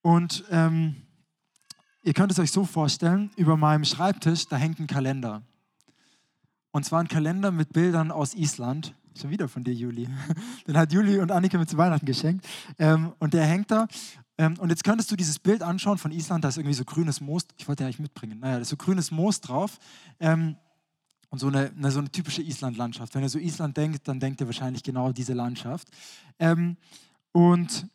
Und 0.00 0.44
ähm, 0.50 1.06
ihr 2.02 2.14
könnt 2.14 2.32
es 2.32 2.38
euch 2.38 2.50
so 2.50 2.64
vorstellen, 2.64 3.30
über 3.36 3.58
meinem 3.58 3.84
Schreibtisch, 3.84 4.48
da 4.48 4.56
hängt 4.56 4.80
ein 4.80 4.86
Kalender. 4.86 5.42
Und 6.70 6.86
zwar 6.86 7.00
ein 7.00 7.08
Kalender 7.08 7.50
mit 7.50 7.74
Bildern 7.74 8.10
aus 8.10 8.34
Island. 8.34 8.94
Schon 9.14 9.30
wieder 9.30 9.48
von 9.48 9.62
dir, 9.62 9.74
Juli. 9.74 10.08
Den 10.66 10.76
hat 10.76 10.92
Juli 10.92 11.18
und 11.18 11.30
Annika 11.30 11.58
mir 11.58 11.66
zu 11.66 11.76
Weihnachten 11.76 12.06
geschenkt. 12.06 12.46
Ähm, 12.78 13.12
und 13.18 13.34
der 13.34 13.44
hängt 13.44 13.70
da. 13.70 13.86
Ähm, 14.38 14.58
und 14.58 14.70
jetzt 14.70 14.84
könntest 14.84 15.10
du 15.10 15.16
dieses 15.16 15.38
Bild 15.38 15.62
anschauen 15.62 15.98
von 15.98 16.12
Island. 16.12 16.44
Da 16.44 16.48
ist 16.48 16.56
irgendwie 16.56 16.74
so 16.74 16.84
grünes 16.84 17.20
Moos. 17.20 17.42
Ich 17.58 17.68
wollte 17.68 17.82
ja 17.82 17.88
eigentlich 17.88 17.98
mitbringen. 17.98 18.38
Naja, 18.40 18.54
da 18.54 18.62
ist 18.62 18.70
so 18.70 18.76
grünes 18.76 19.10
Moos 19.10 19.40
drauf. 19.40 19.78
Ähm, 20.18 20.56
und 21.28 21.38
so 21.38 21.48
eine, 21.48 21.72
eine, 21.76 21.90
so 21.90 21.98
eine 21.98 22.10
typische 22.10 22.42
Island-Landschaft. 22.42 23.14
Wenn 23.14 23.22
ihr 23.22 23.28
so 23.28 23.38
Island 23.38 23.76
denkt, 23.76 24.08
dann 24.08 24.20
denkt 24.20 24.40
ihr 24.40 24.46
wahrscheinlich 24.46 24.82
genau 24.82 25.12
diese 25.12 25.34
Landschaft. 25.34 25.88
Ähm, 26.38 26.76
und 27.32 27.86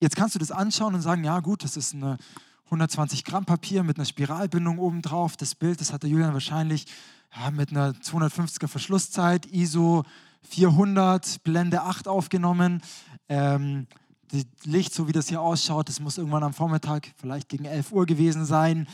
jetzt 0.00 0.16
kannst 0.16 0.34
du 0.34 0.38
das 0.38 0.50
anschauen 0.50 0.94
und 0.94 1.02
sagen, 1.02 1.24
ja 1.24 1.40
gut, 1.40 1.64
das 1.64 1.76
ist 1.76 1.94
eine 1.94 2.18
120 2.66 3.24
Gramm 3.24 3.44
Papier 3.44 3.82
mit 3.82 3.96
einer 3.96 4.04
Spiralbindung 4.04 4.78
oben 4.78 5.02
drauf. 5.02 5.36
Das 5.36 5.54
Bild, 5.54 5.80
das 5.80 5.92
hat 5.92 6.02
der 6.02 6.10
Julian 6.10 6.34
wahrscheinlich 6.34 6.86
ja, 7.34 7.50
mit 7.50 7.70
einer 7.70 7.92
250er 7.92 8.68
Verschlusszeit, 8.68 9.46
ISO 9.46 10.04
400, 10.42 11.42
Blende 11.42 11.82
8 11.82 12.08
aufgenommen. 12.08 12.82
Ähm, 13.28 13.86
das 14.30 14.46
Licht, 14.64 14.92
so 14.92 15.08
wie 15.08 15.12
das 15.12 15.28
hier 15.28 15.40
ausschaut, 15.40 15.88
das 15.88 16.00
muss 16.00 16.18
irgendwann 16.18 16.42
am 16.42 16.52
Vormittag, 16.52 17.12
vielleicht 17.16 17.48
gegen 17.48 17.64
11 17.64 17.92
Uhr 17.92 18.06
gewesen 18.06 18.44
sein. 18.44 18.86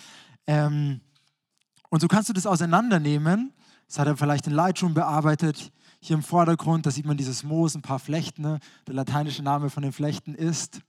Ähm, 0.46 1.00
und 1.90 2.00
so 2.00 2.08
kannst 2.08 2.28
du 2.28 2.32
das 2.32 2.46
auseinandernehmen. 2.46 3.52
Das 3.86 3.98
hat 3.98 4.06
er 4.06 4.16
vielleicht 4.16 4.46
in 4.46 4.52
Lightroom 4.52 4.94
bearbeitet. 4.94 5.72
Hier 6.00 6.16
im 6.16 6.22
Vordergrund, 6.22 6.86
da 6.86 6.90
sieht 6.90 7.06
man 7.06 7.16
dieses 7.16 7.44
Moos, 7.44 7.74
ein 7.74 7.82
paar 7.82 7.98
Flechten. 7.98 8.42
Ne? 8.42 8.58
Der 8.86 8.94
lateinische 8.94 9.42
Name 9.42 9.70
von 9.70 9.82
den 9.82 9.92
Flechten 9.92 10.34
ist 10.34 10.80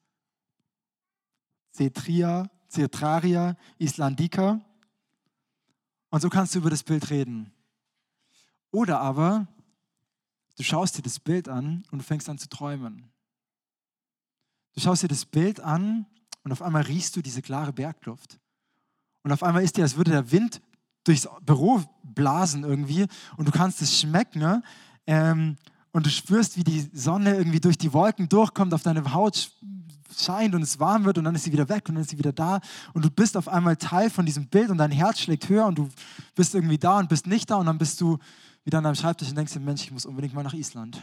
Cetria, 1.72 2.50
Cetraria 2.70 3.56
islandica. 3.78 4.62
Und 6.16 6.22
so 6.22 6.30
kannst 6.30 6.56
du 6.56 6.60
über 6.60 6.70
das 6.70 6.82
Bild 6.82 7.10
reden. 7.10 7.52
Oder 8.72 9.02
aber 9.02 9.48
du 10.56 10.64
schaust 10.64 10.98
dir 10.98 11.02
das 11.02 11.20
Bild 11.20 11.50
an 11.50 11.84
und 11.92 11.98
du 12.00 12.06
fängst 12.06 12.30
an 12.30 12.38
zu 12.38 12.48
träumen. 12.48 13.12
Du 14.76 14.80
schaust 14.80 15.04
dir 15.04 15.10
das 15.10 15.26
Bild 15.26 15.60
an 15.60 16.06
und 16.46 16.54
auf 16.54 16.62
einmal 16.62 16.84
riechst 16.84 17.18
du 17.18 17.22
diese 17.22 17.42
klare 17.42 17.74
Bergluft. 17.74 18.40
Und 19.24 19.34
auf 19.34 19.44
einmal 19.44 19.66
ist 19.66 19.76
dir, 19.76 19.82
als 19.82 19.98
würde 19.98 20.12
der 20.12 20.32
Wind 20.32 20.62
durchs 21.04 21.28
Büro 21.42 21.84
blasen 22.02 22.64
irgendwie 22.64 23.08
und 23.36 23.46
du 23.46 23.52
kannst 23.52 23.82
es 23.82 24.00
schmecken. 24.00 24.40
Ne? 24.40 24.64
Ähm, 25.08 25.58
und 25.96 26.06
du 26.06 26.10
spürst, 26.10 26.58
wie 26.58 26.66
die 26.66 26.90
Sonne 26.94 27.38
irgendwie 27.38 27.62
durch 27.62 27.78
die 27.78 27.94
Wolken 27.94 28.28
durchkommt, 28.28 28.74
auf 28.74 28.84
deine 28.84 29.14
Haut 29.14 29.50
scheint 30.14 30.54
und 30.54 30.62
es 30.62 30.78
warm 30.78 31.06
wird 31.06 31.18
und 31.18 31.24
dann 31.24 31.36
ist 31.36 31.46
sie 31.46 31.54
wieder 31.54 31.70
weg 31.70 31.88
und 31.88 31.96
dann 31.96 32.02
ist 32.02 32.10
sie 32.10 32.18
wieder 32.18 32.34
da 32.34 32.60
und 32.92 33.06
du 33.06 33.10
bist 33.10 33.38
auf 33.38 33.48
einmal 33.48 33.78
Teil 33.78 34.10
von 34.10 34.26
diesem 34.26 34.48
Bild 34.48 34.72
und 34.72 34.78
dein 34.78 34.92
Herz 34.92 35.22
schlägt 35.22 35.48
höher 35.48 35.66
und 35.66 35.78
du 35.78 35.90
bist 36.36 36.54
irgendwie 36.54 36.78
da 36.78 37.00
und 37.00 37.08
bist 37.08 37.28
nicht 37.28 37.50
da 37.50 37.56
und 37.56 37.68
dann 37.68 37.78
bist 37.78 38.02
du 38.02 38.18
wieder 38.66 38.80
an 38.80 38.84
deinem 38.84 38.96
Schreibtisch 38.96 39.30
und 39.30 39.38
denkst 39.38 39.54
dir, 39.54 39.62
Mensch, 39.62 39.84
ich 39.84 39.92
muss 39.92 40.06
unbedingt 40.06 40.34
mal 40.34 40.44
nach 40.44 40.54
Island. 40.54 41.02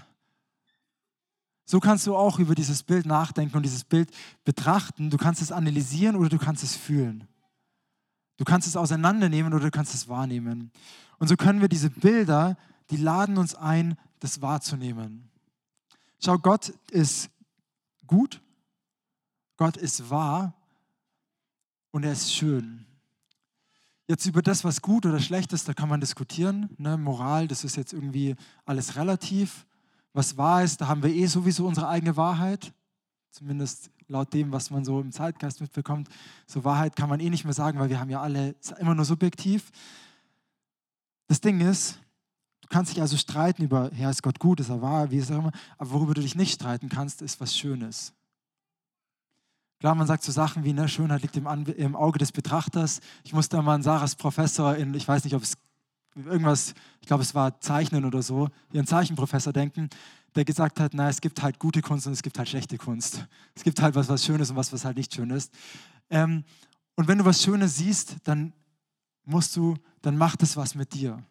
So 1.64 1.80
kannst 1.80 2.06
du 2.06 2.14
auch 2.14 2.38
über 2.38 2.54
dieses 2.54 2.82
Bild 2.82 3.06
nachdenken 3.06 3.56
und 3.56 3.62
dieses 3.62 3.84
Bild 3.84 4.10
betrachten. 4.44 5.08
Du 5.08 5.16
kannst 5.16 5.40
es 5.40 5.52
analysieren 5.52 6.16
oder 6.16 6.28
du 6.28 6.36
kannst 6.36 6.62
es 6.64 6.76
fühlen. 6.76 7.26
Du 8.36 8.44
kannst 8.44 8.68
es 8.68 8.76
auseinandernehmen 8.76 9.54
oder 9.54 9.64
du 9.64 9.70
kannst 9.70 9.94
es 9.94 10.06
wahrnehmen. 10.06 10.70
Und 11.18 11.28
so 11.28 11.36
können 11.36 11.62
wir 11.62 11.68
diese 11.68 11.88
Bilder, 11.88 12.58
die 12.90 12.96
laden 12.96 13.38
uns 13.38 13.54
ein, 13.54 13.96
das 14.20 14.40
wahrzunehmen. 14.42 15.30
Schau, 16.20 16.38
Gott 16.38 16.68
ist 16.90 17.30
gut 18.06 18.40
Gott 19.62 19.76
ist 19.76 20.10
wahr 20.10 20.54
und 21.92 22.02
er 22.02 22.10
ist 22.10 22.34
schön. 22.34 22.84
Jetzt 24.08 24.26
über 24.26 24.42
das, 24.42 24.64
was 24.64 24.82
gut 24.82 25.06
oder 25.06 25.20
schlecht 25.20 25.52
ist, 25.52 25.68
da 25.68 25.72
kann 25.72 25.88
man 25.88 26.00
diskutieren. 26.00 26.70
Ne? 26.78 26.96
Moral, 26.96 27.46
das 27.46 27.62
ist 27.62 27.76
jetzt 27.76 27.92
irgendwie 27.92 28.34
alles 28.64 28.96
relativ. 28.96 29.64
Was 30.14 30.36
wahr 30.36 30.64
ist, 30.64 30.80
da 30.80 30.88
haben 30.88 31.04
wir 31.04 31.10
eh 31.14 31.26
sowieso 31.26 31.64
unsere 31.68 31.88
eigene 31.88 32.16
Wahrheit. 32.16 32.72
Zumindest 33.30 33.92
laut 34.08 34.34
dem, 34.34 34.50
was 34.50 34.70
man 34.70 34.84
so 34.84 35.00
im 35.00 35.12
Zeitgeist 35.12 35.60
mitbekommt. 35.60 36.08
So 36.48 36.64
Wahrheit 36.64 36.96
kann 36.96 37.08
man 37.08 37.20
eh 37.20 37.30
nicht 37.30 37.44
mehr 37.44 37.54
sagen, 37.54 37.78
weil 37.78 37.88
wir 37.88 38.00
haben 38.00 38.10
ja 38.10 38.20
alle 38.20 38.56
immer 38.80 38.96
nur 38.96 39.04
subjektiv. 39.04 39.70
Das 41.28 41.40
Ding 41.40 41.60
ist, 41.60 42.00
kannst 42.72 42.92
dich 42.92 43.02
also 43.02 43.18
streiten 43.18 43.62
über, 43.62 43.92
ja, 43.94 44.08
ist 44.08 44.22
Gott 44.22 44.38
gut, 44.38 44.58
ist 44.58 44.70
er 44.70 44.80
wahr, 44.80 45.10
wie 45.10 45.18
ist 45.18 45.30
er 45.30 45.38
immer. 45.38 45.52
Aber 45.76 45.90
worüber 45.90 46.14
du 46.14 46.22
dich 46.22 46.34
nicht 46.34 46.54
streiten 46.54 46.88
kannst, 46.88 47.20
ist 47.20 47.38
was 47.38 47.54
Schönes. 47.54 48.14
Klar, 49.78 49.94
man 49.94 50.06
sagt 50.06 50.22
so 50.22 50.32
Sachen 50.32 50.64
wie, 50.64 50.72
ne, 50.72 50.88
Schönheit 50.88 51.20
liegt 51.20 51.36
im, 51.36 51.46
im, 51.46 51.94
Auge 51.94 52.18
des 52.18 52.32
Betrachters. 52.32 53.00
Ich 53.24 53.34
musste 53.34 53.60
mal 53.60 53.74
an 53.74 53.82
Sarahs 53.82 54.16
Professor 54.16 54.74
in, 54.74 54.94
ich 54.94 55.06
weiß 55.06 55.24
nicht, 55.24 55.34
ob 55.34 55.42
es 55.42 55.58
irgendwas, 56.16 56.72
ich 57.00 57.06
glaube, 57.06 57.22
es 57.22 57.34
war 57.34 57.60
Zeichnen 57.60 58.06
oder 58.06 58.22
so, 58.22 58.48
ihren 58.72 58.86
Zeichenprofessor 58.86 59.52
denken, 59.52 59.90
der 60.34 60.46
gesagt 60.46 60.80
hat, 60.80 60.94
na, 60.94 61.10
es 61.10 61.20
gibt 61.20 61.42
halt 61.42 61.58
gute 61.58 61.82
Kunst 61.82 62.06
und 62.06 62.14
es 62.14 62.22
gibt 62.22 62.38
halt 62.38 62.48
schlechte 62.48 62.78
Kunst. 62.78 63.26
Es 63.54 63.64
gibt 63.64 63.82
halt 63.82 63.94
was, 63.94 64.08
was 64.08 64.24
schön 64.24 64.40
ist 64.40 64.50
und 64.50 64.56
was, 64.56 64.72
was 64.72 64.86
halt 64.86 64.96
nicht 64.96 65.12
schön 65.12 65.28
ist. 65.28 65.52
Ähm, 66.08 66.44
und 66.94 67.06
wenn 67.06 67.18
du 67.18 67.24
was 67.26 67.42
Schönes 67.42 67.76
siehst, 67.76 68.16
dann 68.24 68.54
musst 69.24 69.56
du, 69.56 69.76
dann 70.00 70.16
macht 70.16 70.42
es 70.42 70.56
was 70.56 70.74
mit 70.74 70.94
dir. 70.94 71.22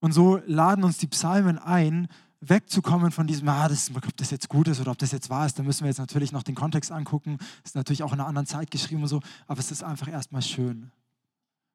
Und 0.00 0.12
so 0.12 0.40
laden 0.46 0.84
uns 0.84 0.98
die 0.98 1.06
Psalmen 1.06 1.58
ein, 1.58 2.08
wegzukommen 2.40 3.10
von 3.10 3.26
diesem, 3.26 3.48
ah, 3.48 3.68
das, 3.68 3.90
ob 3.94 4.16
das 4.16 4.30
jetzt 4.30 4.48
gut 4.48 4.68
ist 4.68 4.80
oder 4.80 4.90
ob 4.90 4.98
das 4.98 5.12
jetzt 5.12 5.30
wahr 5.30 5.46
ist, 5.46 5.58
da 5.58 5.62
müssen 5.62 5.82
wir 5.82 5.88
jetzt 5.88 5.98
natürlich 5.98 6.32
noch 6.32 6.42
den 6.42 6.54
Kontext 6.54 6.92
angucken. 6.92 7.38
Das 7.38 7.70
ist 7.70 7.74
natürlich 7.76 8.02
auch 8.02 8.12
in 8.12 8.20
einer 8.20 8.28
anderen 8.28 8.46
Zeit 8.46 8.70
geschrieben 8.70 9.02
und 9.02 9.08
so, 9.08 9.20
aber 9.46 9.60
es 9.60 9.70
ist 9.70 9.82
einfach 9.82 10.08
erstmal 10.08 10.42
schön. 10.42 10.90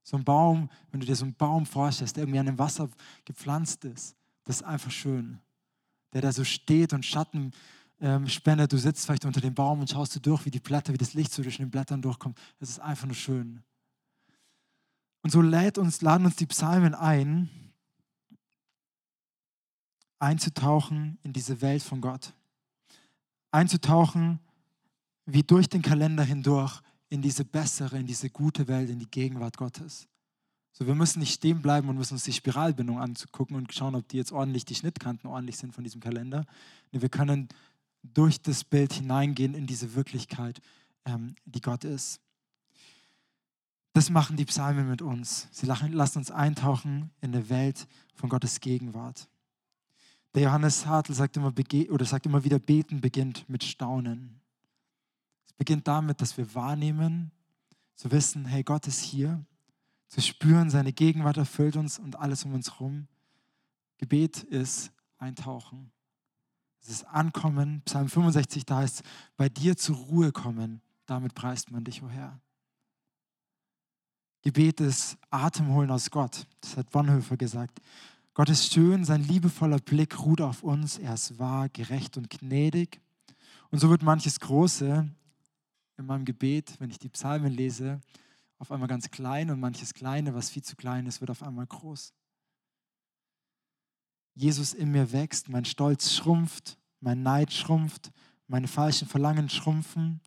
So 0.04 0.18
ein 0.18 0.24
Baum, 0.24 0.70
wenn 0.92 1.00
du 1.00 1.06
dir 1.06 1.16
so 1.16 1.26
einen 1.26 1.36
Baum 1.36 1.66
vorstellst, 1.66 2.16
der 2.16 2.24
irgendwie 2.24 2.40
an 2.40 2.46
dem 2.46 2.60
Wasser 2.60 2.90
gepflanzt 3.26 3.86
ist, 3.86 4.16
das 4.46 4.58
ist 4.58 4.64
einfach 4.64 4.92
schön. 4.92 5.40
Der 6.14 6.22
da 6.22 6.32
so 6.32 6.44
steht 6.44 6.94
und 6.94 7.06
Schatten 7.06 7.52
ähm, 8.00 8.28
spendet, 8.28 8.74
du 8.74 8.78
sitzt 8.78 9.06
vielleicht 9.06 9.26
unter 9.26 9.42
dem 9.42 9.54
Baum 9.54 9.80
und 9.80 9.90
schaust 9.90 10.16
du 10.16 10.20
durch, 10.20 10.46
wie 10.46 10.52
die 10.52 10.60
Blätter, 10.60 10.94
wie 10.94 10.98
das 10.98 11.14
Licht 11.14 11.32
so 11.32 11.44
zwischen 11.44 11.64
den 11.64 11.72
Blättern 11.72 12.02
durchkommt. 12.02 12.38
Es 12.60 12.70
ist 12.70 12.80
einfach 12.80 13.06
nur 13.06 13.16
schön. 13.16 13.64
Und 15.22 15.30
so 15.30 15.42
lädt 15.42 15.78
uns, 15.78 16.02
laden 16.02 16.26
uns 16.26 16.36
die 16.36 16.48
Psalmen 16.48 16.96
ein, 16.96 17.50
einzutauchen 20.22 21.18
in 21.24 21.34
diese 21.34 21.62
Welt 21.62 21.84
von 21.84 22.02
Gott. 22.02 22.34
Einzutauchen 23.52 24.40
wie 25.26 25.44
durch 25.44 25.68
den 25.68 25.82
Kalender 25.82 26.24
hindurch 26.24 26.82
in 27.10 27.22
diese 27.22 27.44
bessere, 27.44 28.00
in 28.00 28.06
diese 28.06 28.30
gute 28.30 28.68
Welt, 28.68 28.90
in 28.90 29.00
die 29.00 29.10
Gegenwart 29.10 29.58
Gottes. 29.58 30.08
So, 30.72 30.88
wir 30.88 30.96
müssen 30.96 31.20
nicht 31.20 31.34
stehen 31.34 31.62
bleiben 31.62 31.90
und 31.90 31.98
müssen 31.98 32.14
uns 32.14 32.24
die 32.24 32.34
Spiralbindung 32.34 33.00
angucken 33.00 33.56
und 33.56 33.74
schauen, 33.74 33.96
ob 33.96 34.08
die 34.08 34.18
jetzt 34.18 34.32
ordentlich, 34.32 34.64
die 34.64 34.76
Schnittkanten 34.76 35.30
ordentlich 35.30 35.58
sind 35.58 35.74
von 35.74 35.84
diesem 35.84 36.00
Kalender. 36.00 36.46
Nee, 36.92 37.02
wir 37.02 37.10
können 37.10 37.50
durch 38.04 38.42
das 38.42 38.64
Bild 38.64 38.94
hineingehen 38.94 39.54
in 39.54 39.68
diese 39.68 39.96
Wirklichkeit, 39.96 40.62
ähm, 41.06 41.36
die 41.46 41.62
Gott 41.62 41.84
ist. 41.84 42.22
Das 43.94 44.10
machen 44.10 44.38
die 44.38 44.46
Psalmen 44.46 44.90
mit 44.90 45.02
uns. 45.02 45.50
Sie 45.52 45.66
lassen 45.66 46.20
uns 46.20 46.32
eintauchen 46.32 47.12
in 47.20 47.36
eine 47.36 47.50
Welt 47.50 47.88
von 48.16 48.30
Gottes 48.30 48.62
Gegenwart. 48.62 49.28
Der 50.34 50.44
Johannes 50.44 50.86
Hartl 50.86 51.14
sagt 51.14 51.38
immer, 51.38 51.54
oder 51.90 52.06
sagt 52.06 52.26
immer 52.26 52.44
wieder, 52.44 52.60
beten 52.60 53.02
beginnt 53.02 53.48
mit 53.50 53.64
Staunen. 53.64 54.40
Es 55.46 55.54
beginnt 55.54 55.88
damit, 55.88 56.22
dass 56.22 56.38
wir 56.38 56.54
wahrnehmen, 56.56 57.32
zu 57.96 58.12
wissen, 58.12 58.46
hey, 58.46 58.64
Gott 58.64 58.88
ist 58.88 59.02
hier, 59.02 59.46
zu 60.08 60.22
spüren, 60.22 60.70
seine 60.70 60.94
Gegenwart 60.94 61.38
erfüllt 61.38 61.76
uns 61.76 62.00
und 62.00 62.18
alles 62.18 62.46
um 62.46 62.54
uns 62.54 62.72
herum. 62.72 63.08
Gebet 63.98 64.44
ist 64.44 64.92
Eintauchen. 65.18 65.92
Es 66.82 66.90
ist 66.90 67.04
Ankommen. 67.04 67.82
Psalm 67.86 68.10
65, 68.10 68.66
da 68.66 68.78
heißt 68.78 69.02
es, 69.02 69.04
bei 69.38 69.50
dir 69.50 69.78
zur 69.78 69.96
Ruhe 69.96 70.32
kommen, 70.32 70.82
damit 71.06 71.36
preist 71.36 71.72
man 71.72 71.84
dich, 71.84 72.02
o 72.02 72.08
oh 72.08 72.10
Herr. 72.10 72.40
Gebet 74.42 74.80
ist 74.80 75.18
Atemholen 75.30 75.92
aus 75.92 76.10
Gott. 76.10 76.48
Das 76.62 76.76
hat 76.76 76.90
Bonhoeffer 76.90 77.38
gesagt. 77.38 77.80
Gott 78.34 78.50
ist 78.50 78.72
schön, 78.74 79.04
sein 79.04 79.24
liebevoller 79.24 79.80
Blick 79.80 80.20
ruht 80.20 80.40
auf 80.40 80.64
uns. 80.64 80.98
Er 80.98 81.16
ist 81.16 81.38
wahr, 81.38 81.68
gerecht 81.68 82.16
und 82.16 82.30
gnädig. 82.30 83.02
Und 83.72 83.80
so 83.80 83.90
wird 83.90 84.04
manches 84.04 84.40
Große 84.40 85.10
in 85.98 86.06
meinem 86.06 86.24
Gebet, 86.24 86.76
wenn 86.80 86.90
ich 86.90 86.98
die 86.98 87.10
Psalmen 87.10 87.52
lese, 87.52 88.00
auf 88.58 88.72
einmal 88.72 88.88
ganz 88.88 89.12
klein 89.12 89.50
und 89.50 89.60
manches 89.60 89.94
Kleine, 89.94 90.34
was 90.34 90.50
viel 90.50 90.64
zu 90.64 90.76
klein 90.76 91.08
ist, 91.08 91.20
wird 91.20 91.32
auf 91.32 91.44
einmal 91.44 91.66
groß. 91.66 92.14
Jesus 94.34 94.74
in 94.74 94.92
mir 94.92 95.12
wächst, 95.12 95.50
mein 95.50 95.66
Stolz 95.66 96.14
schrumpft, 96.14 96.78
mein 97.02 97.24
Neid 97.24 97.52
schrumpft, 97.52 98.12
meine 98.48 98.68
falschen 98.68 99.08
Verlangen 99.08 99.50
schrumpfen. 99.50 100.22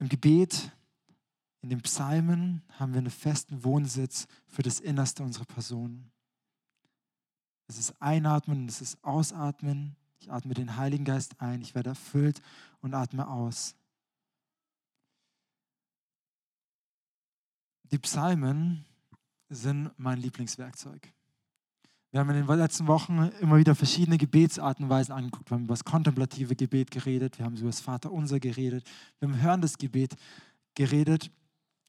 Im 0.00 0.08
Gebet 0.08 0.72
in 1.60 1.70
den 1.70 1.80
Psalmen 1.82 2.62
haben 2.78 2.92
wir 2.92 2.98
einen 2.98 3.10
festen 3.10 3.64
Wohnsitz 3.64 4.26
für 4.46 4.62
das 4.62 4.80
Innerste 4.80 5.22
unserer 5.22 5.44
Person. 5.44 6.10
Es 7.66 7.78
ist 7.78 8.00
Einatmen 8.00 8.62
und 8.62 8.68
es 8.70 8.80
ist 8.80 9.02
Ausatmen. 9.04 9.96
Ich 10.20 10.30
atme 10.30 10.54
den 10.54 10.76
Heiligen 10.76 11.04
Geist 11.04 11.40
ein, 11.40 11.60
ich 11.60 11.74
werde 11.74 11.90
erfüllt 11.90 12.40
und 12.80 12.94
atme 12.94 13.28
aus. 13.28 13.74
Die 17.90 17.98
Psalmen 17.98 18.84
sind 19.48 19.90
mein 19.96 20.18
Lieblingswerkzeug. 20.18 21.12
Wir 22.10 22.20
haben 22.20 22.30
in 22.30 22.46
den 22.46 22.58
letzten 22.58 22.86
Wochen 22.86 23.30
immer 23.40 23.58
wieder 23.58 23.74
verschiedene 23.74 24.16
Gebetsartenweisen 24.16 25.12
angeguckt. 25.12 25.50
Wir 25.50 25.56
haben 25.56 25.64
über 25.64 25.74
das 25.74 25.84
kontemplative 25.84 26.56
Gebet 26.56 26.90
geredet, 26.90 27.38
wir 27.38 27.44
haben 27.44 27.56
über 27.56 27.66
das 27.66 27.80
Vaterunser 27.80 28.40
geredet, 28.40 28.88
wir 29.18 29.28
haben 29.28 29.40
hörendes 29.42 29.76
Gebet 29.76 30.16
geredet 30.74 31.30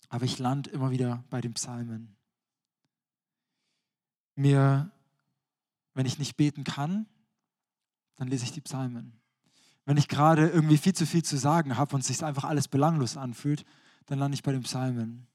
aber 0.10 0.26
ich 0.26 0.39
lande 0.39 0.70
immer 0.72 0.91
wieder 0.91 1.24
bei 1.30 1.39
den 1.39 1.53
Psalmen. 1.53 2.16
Mir, 4.36 4.91
wenn 5.93 6.05
ich 6.05 6.20
nicht 6.20 6.36
beten 6.36 6.64
kann, 6.64 7.05
dann 8.16 8.28
lese 8.28 8.43
ich 8.43 8.51
die 8.51 8.62
Psalmen. 8.62 9.14
Wenn 9.86 9.97
ich 9.97 10.07
gerade 10.07 10.49
irgendwie 10.49 10.78
viel 10.78 10.93
zu 10.93 11.05
viel 11.05 11.24
zu 11.24 11.38
sagen 11.38 11.78
habe 11.78 11.95
und 11.95 12.03
sich 12.03 12.24
einfach 12.24 12.43
alles 12.43 12.68
belanglos 12.68 13.18
anfühlt, 13.18 13.66
dann 14.07 14.20
lande 14.20 14.36
ich 14.36 14.43
bei 14.43 14.51
den 14.51 14.64
Psalmen. 14.64 15.28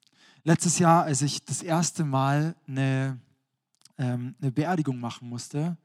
Letztes 0.43 0.79
Jahr, 0.79 1.05
als 1.05 1.23
ich 1.23 1.45
das 1.45 1.63
erste 1.63 2.05
Mal 2.05 2.55
eine, 2.67 3.19
ähm, 3.97 4.35
eine 4.41 4.53
Beerdigung 4.53 5.01
machen 5.01 5.29
musste, 5.29 5.77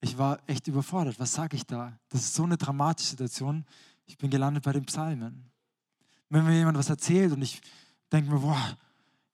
ich 0.00 0.18
war 0.18 0.40
echt 0.48 0.66
überfordert. 0.66 1.20
Was 1.20 1.32
sage 1.32 1.56
ich 1.56 1.64
da? 1.64 1.96
Das 2.08 2.22
ist 2.22 2.34
so 2.34 2.42
eine 2.42 2.56
dramatische 2.56 3.10
Situation. 3.10 3.64
Ich 4.06 4.18
bin 4.18 4.30
gelandet 4.30 4.64
bei 4.64 4.72
den 4.72 4.84
Psalmen. 4.84 5.50
Wenn 6.28 6.44
mir 6.44 6.56
jemand 6.56 6.76
was 6.76 6.90
erzählt 6.90 7.32
und 7.32 7.42
ich 7.42 7.60
denke 8.12 8.30
mir, 8.30 8.40
boah, 8.40 8.78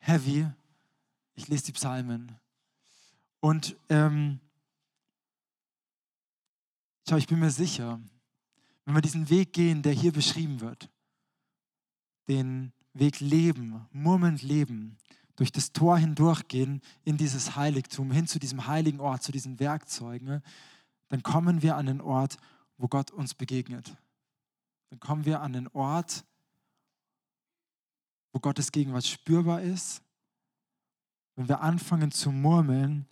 heavy. 0.01 0.47
Ich 1.35 1.49
lese 1.49 1.66
die 1.66 1.72
Psalmen. 1.72 2.37
Und 3.41 3.76
ähm, 3.89 4.41
schau, 7.09 7.16
ich 7.16 7.26
bin 7.26 7.39
mir 7.39 7.51
sicher, 7.51 8.01
wenn 8.85 8.95
wir 8.95 9.03
diesen 9.03 9.29
Weg 9.31 9.53
gehen, 9.53 9.83
der 9.83 9.93
hier 9.93 10.12
beschrieben 10.12 10.61
wird, 10.61 10.91
den 12.29 12.72
Weg 12.95 13.20
leben, 13.20 13.87
murmelnd 13.93 14.43
leben, 14.43 14.97
durch 15.37 15.53
das 15.53 15.72
Tor 15.72 15.99
hindurchgehen 15.99 16.83
in 17.05 17.16
dieses 17.16 17.55
Heiligtum, 17.55 18.11
hin 18.11 18.26
zu 18.26 18.41
diesem 18.41 18.66
heiligen 18.66 18.99
Ort, 18.99 19.22
zu 19.22 19.31
diesen 19.31 19.61
Werkzeugen, 19.61 20.43
dann 21.11 21.22
kommen 21.22 21.62
wir 21.62 21.76
an 21.76 21.87
den 21.87 22.01
Ort, 22.01 22.39
wo 22.76 22.89
Gott 22.89 23.12
uns 23.12 23.35
begegnet. 23.35 23.97
Dann 24.91 24.99
kommen 24.99 25.24
wir 25.24 25.41
an 25.41 25.53
den 25.53 25.68
Ort, 25.68 26.24
wo 28.33 28.41
Gottes 28.41 28.72
Gegenwart 28.72 29.07
spürbar 29.07 29.62
ist, 29.62 30.03
wenn 31.37 31.49
wir 31.49 31.61
anfangen 31.61 32.11
zu 32.11 32.33
murmeln, 32.33 33.07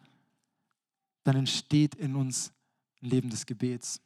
dann 1.24 1.36
entsteht 1.36 1.94
in 1.94 2.16
uns 2.16 2.52
ein 3.02 3.10
Leben 3.10 3.30
des 3.30 3.46
Gebets. 3.46 4.00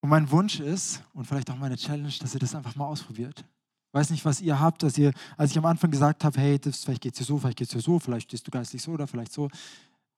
Und 0.00 0.10
mein 0.10 0.30
Wunsch 0.30 0.60
ist, 0.60 1.02
und 1.14 1.24
vielleicht 1.24 1.50
auch 1.50 1.56
meine 1.56 1.76
Challenge, 1.76 2.12
dass 2.20 2.34
ihr 2.34 2.40
das 2.40 2.54
einfach 2.54 2.76
mal 2.76 2.86
ausprobiert. 2.86 3.40
Ich 3.40 3.94
weiß 3.94 4.10
nicht, 4.10 4.24
was 4.24 4.40
ihr 4.40 4.60
habt, 4.60 4.82
dass 4.84 4.96
ihr, 4.98 5.12
als 5.36 5.50
ich 5.50 5.58
am 5.58 5.64
Anfang 5.64 5.90
gesagt 5.90 6.22
habe, 6.22 6.38
hey, 6.38 6.58
das, 6.58 6.84
vielleicht 6.84 7.02
geht 7.02 7.14
es 7.14 7.18
dir 7.18 7.24
so, 7.24 7.38
vielleicht 7.38 7.58
geht 7.58 7.68
es 7.68 7.74
dir 7.74 7.80
so, 7.80 7.98
vielleicht 7.98 8.28
stehst 8.28 8.46
du 8.46 8.50
geistlich 8.52 8.82
so 8.82 8.92
oder 8.92 9.08
vielleicht 9.08 9.32
so, 9.32 9.48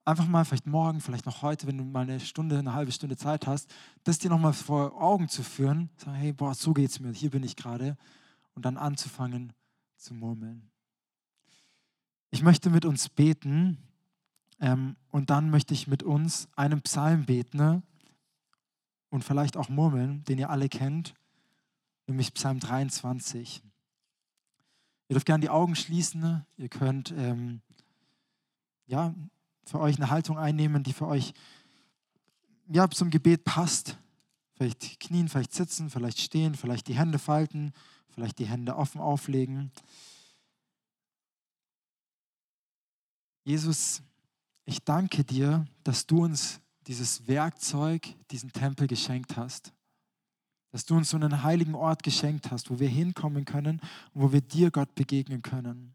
einfach 0.08 0.26
mal, 0.26 0.44
vielleicht 0.44 0.66
morgen, 0.66 1.00
vielleicht 1.00 1.26
noch 1.26 1.42
heute, 1.42 1.66
wenn 1.66 1.76
du 1.76 1.84
mal 1.84 2.00
eine 2.00 2.18
Stunde, 2.18 2.58
eine 2.58 2.72
halbe 2.72 2.92
Stunde 2.92 3.16
Zeit 3.16 3.46
hast, 3.46 3.70
das 4.04 4.18
dir 4.18 4.30
nochmal 4.30 4.54
vor 4.54 5.00
Augen 5.00 5.28
zu 5.28 5.42
führen, 5.42 5.90
sagen, 5.96 6.16
hey, 6.16 6.32
boah, 6.32 6.54
so 6.54 6.72
geht's 6.72 6.98
mir, 6.98 7.12
hier 7.12 7.30
bin 7.30 7.44
ich 7.44 7.56
gerade, 7.56 7.96
und 8.54 8.64
dann 8.64 8.78
anzufangen 8.78 9.52
zu 9.96 10.14
murmeln. 10.14 10.70
Ich 12.30 12.42
möchte 12.42 12.70
mit 12.70 12.86
uns 12.86 13.10
beten 13.10 13.78
ähm, 14.60 14.96
und 15.10 15.28
dann 15.30 15.50
möchte 15.50 15.74
ich 15.74 15.86
mit 15.86 16.02
uns 16.02 16.48
einen 16.56 16.80
Psalm 16.82 17.26
beten 17.26 17.58
ne? 17.58 17.82
und 19.10 19.24
vielleicht 19.24 19.56
auch 19.58 19.68
murmeln, 19.68 20.24
den 20.24 20.38
ihr 20.38 20.48
alle 20.48 20.70
kennt, 20.70 21.14
nämlich 22.06 22.32
Psalm 22.32 22.60
23. 22.60 23.62
Ihr 25.08 25.14
dürft 25.14 25.26
gerne 25.26 25.42
die 25.42 25.50
Augen 25.50 25.76
schließen, 25.76 26.46
ihr 26.56 26.68
könnt 26.68 27.12
ähm, 27.16 27.60
ja, 28.86 29.14
für 29.68 29.80
euch 29.80 29.96
eine 29.96 30.10
Haltung 30.10 30.38
einnehmen, 30.38 30.82
die 30.82 30.92
für 30.92 31.06
euch 31.06 31.34
ja, 32.68 32.88
zum 32.88 33.10
Gebet 33.10 33.44
passt. 33.44 33.98
Vielleicht 34.54 34.98
knien, 34.98 35.28
vielleicht 35.28 35.52
sitzen, 35.52 35.90
vielleicht 35.90 36.20
stehen, 36.20 36.54
vielleicht 36.54 36.88
die 36.88 36.96
Hände 36.96 37.18
falten, 37.18 37.72
vielleicht 38.08 38.38
die 38.38 38.46
Hände 38.46 38.76
offen 38.76 39.00
auflegen. 39.00 39.70
Jesus, 43.44 44.02
ich 44.64 44.84
danke 44.84 45.24
dir, 45.24 45.66
dass 45.84 46.06
du 46.06 46.24
uns 46.24 46.60
dieses 46.86 47.28
Werkzeug, 47.28 48.14
diesen 48.30 48.52
Tempel 48.52 48.86
geschenkt 48.86 49.36
hast. 49.36 49.72
Dass 50.70 50.84
du 50.84 50.96
uns 50.96 51.10
so 51.10 51.16
einen 51.16 51.42
heiligen 51.42 51.74
Ort 51.74 52.02
geschenkt 52.02 52.50
hast, 52.50 52.70
wo 52.70 52.78
wir 52.78 52.88
hinkommen 52.88 53.44
können 53.44 53.80
und 54.12 54.22
wo 54.22 54.32
wir 54.32 54.40
dir, 54.40 54.70
Gott, 54.70 54.94
begegnen 54.94 55.42
können. 55.42 55.94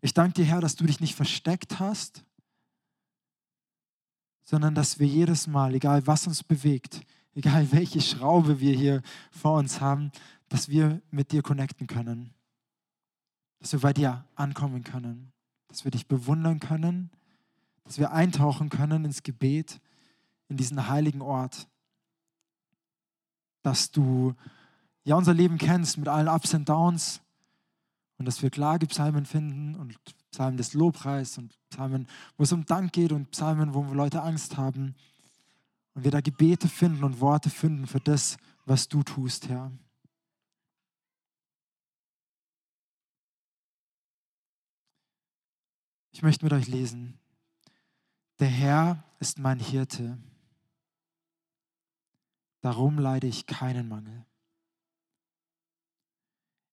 Ich 0.00 0.14
danke 0.14 0.34
dir, 0.34 0.44
Herr, 0.44 0.60
dass 0.60 0.76
du 0.76 0.84
dich 0.84 1.00
nicht 1.00 1.14
versteckt 1.14 1.78
hast, 1.78 2.24
sondern 4.48 4.74
dass 4.74 4.98
wir 4.98 5.06
jedes 5.06 5.46
Mal, 5.46 5.74
egal 5.74 6.06
was 6.06 6.26
uns 6.26 6.42
bewegt, 6.42 7.02
egal 7.34 7.70
welche 7.72 8.00
Schraube 8.00 8.60
wir 8.60 8.74
hier 8.74 9.02
vor 9.30 9.58
uns 9.58 9.82
haben, 9.82 10.10
dass 10.48 10.70
wir 10.70 11.02
mit 11.10 11.32
dir 11.32 11.42
connecten 11.42 11.86
können, 11.86 12.32
dass 13.58 13.72
wir 13.72 13.80
bei 13.80 13.92
dir 13.92 14.24
ankommen 14.36 14.84
können, 14.84 15.32
dass 15.66 15.84
wir 15.84 15.90
dich 15.90 16.06
bewundern 16.06 16.60
können, 16.60 17.10
dass 17.84 17.98
wir 17.98 18.12
eintauchen 18.12 18.70
können 18.70 19.04
ins 19.04 19.22
Gebet, 19.22 19.82
in 20.48 20.56
diesen 20.56 20.88
heiligen 20.88 21.20
Ort, 21.20 21.68
dass 23.60 23.90
du 23.90 24.34
ja 25.04 25.16
unser 25.16 25.34
Leben 25.34 25.58
kennst 25.58 25.98
mit 25.98 26.08
allen 26.08 26.28
Ups 26.28 26.54
und 26.54 26.66
Downs 26.66 27.20
und 28.18 28.26
dass 28.26 28.42
wir 28.42 28.50
Klagepsalmen 28.50 29.24
finden 29.24 29.76
und 29.76 29.96
Psalmen 30.30 30.56
des 30.56 30.74
Lobpreis 30.74 31.38
und 31.38 31.56
Psalmen, 31.70 32.08
wo 32.36 32.42
es 32.42 32.52
um 32.52 32.66
Dank 32.66 32.92
geht 32.92 33.12
und 33.12 33.30
Psalmen, 33.30 33.74
wo 33.74 33.82
Leute 33.94 34.22
Angst 34.22 34.56
haben. 34.56 34.94
Und 35.94 36.04
wir 36.04 36.10
da 36.10 36.20
Gebete 36.20 36.68
finden 36.68 37.04
und 37.04 37.20
Worte 37.20 37.48
finden 37.48 37.86
für 37.86 38.00
das, 38.00 38.36
was 38.66 38.88
du 38.88 39.02
tust, 39.02 39.48
Herr. 39.48 39.72
Ich 46.10 46.22
möchte 46.22 46.44
mit 46.44 46.52
euch 46.52 46.66
lesen. 46.66 47.18
Der 48.40 48.48
Herr 48.48 49.04
ist 49.20 49.38
mein 49.38 49.60
Hirte. 49.60 50.18
Darum 52.60 52.98
leide 52.98 53.28
ich 53.28 53.46
keinen 53.46 53.88
Mangel. 53.88 54.26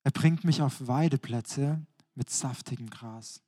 Er 0.05 0.11
bringt 0.11 0.43
mich 0.43 0.61
auf 0.61 0.87
Weideplätze 0.87 1.83
mit 2.13 2.29
saftigem 2.29 2.91
Gras. 2.91 3.41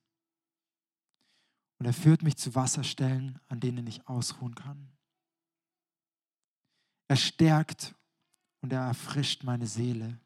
Und 1.77 1.85
er 1.85 1.93
führt 1.93 2.23
mich 2.23 2.35
zu 2.37 2.55
Wasserstellen, 2.55 3.39
an 3.47 3.59
denen 3.59 3.85
ich 3.85 4.07
ausruhen 4.07 4.55
kann. 4.55 4.89
Er 7.07 7.15
stärkt 7.15 7.93
und 8.61 8.73
er 8.73 8.81
erfrischt 8.81 9.43
meine 9.43 9.67
Seele. 9.67 10.19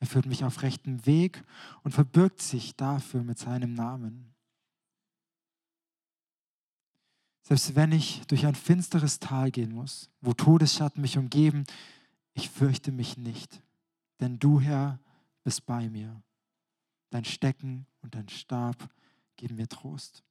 Er 0.00 0.06
führt 0.06 0.24
mich 0.24 0.44
auf 0.44 0.62
rechtem 0.62 1.04
Weg 1.04 1.44
und 1.82 1.92
verbirgt 1.92 2.40
sich 2.40 2.74
dafür 2.74 3.22
mit 3.22 3.38
seinem 3.38 3.74
Namen. 3.74 4.34
Selbst 7.42 7.74
wenn 7.74 7.92
ich 7.92 8.22
durch 8.28 8.46
ein 8.46 8.54
finsteres 8.54 9.20
Tal 9.20 9.50
gehen 9.50 9.74
muss, 9.74 10.08
wo 10.22 10.32
Todesschatten 10.32 11.02
mich 11.02 11.18
umgeben, 11.18 11.64
ich 12.32 12.48
fürchte 12.48 12.92
mich 12.92 13.18
nicht, 13.18 13.62
denn 14.20 14.38
du, 14.38 14.58
Herr, 14.58 14.98
bist 15.44 15.64
bei 15.66 15.88
mir. 15.88 16.20
Dein 17.10 17.24
Stecken 17.24 17.86
und 18.02 18.14
dein 18.14 18.28
Stab 18.28 18.76
geben 19.36 19.56
mir 19.56 19.68
Trost. 19.68 20.24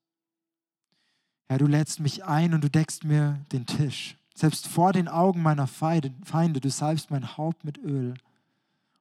Herr, 1.47 1.59
du 1.59 1.67
lädst 1.67 1.99
mich 1.99 2.25
ein 2.25 2.53
und 2.53 2.63
du 2.63 2.69
deckst 2.69 3.03
mir 3.03 3.45
den 3.51 3.65
Tisch 3.65 4.17
Selbst 4.35 4.67
vor 4.67 4.93
den 4.93 5.07
Augen 5.07 5.43
meiner 5.43 5.67
Feinde, 5.67 6.59
du 6.59 6.69
salbst 6.69 7.11
mein 7.11 7.37
Haupt 7.37 7.63
mit 7.63 7.77
Öl 7.77 8.15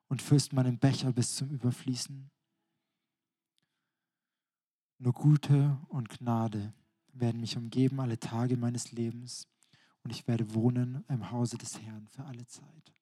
und 0.09 0.21
füllst 0.21 0.53
meinen 0.53 0.79
Becher 0.79 1.11
bis 1.11 1.37
zum 1.37 1.49
Überfließen. 1.49 2.31
Nur 4.99 5.13
Gute 5.15 5.79
und 5.89 6.11
Gnade 6.11 6.75
werden 7.15 7.41
mich 7.41 7.57
umgeben 7.57 7.99
alle 8.01 8.21
Tage 8.21 8.59
meines 8.59 8.93
Lebens 8.93 9.49
und 10.05 10.11
ich 10.11 10.29
werde 10.29 10.55
wohnen 10.55 11.03
im 11.09 11.31
Hause 11.31 11.57
des 11.57 11.81
Herrn 11.81 12.07
für 12.09 12.25
alle 12.25 12.47
Zeit. 12.47 12.93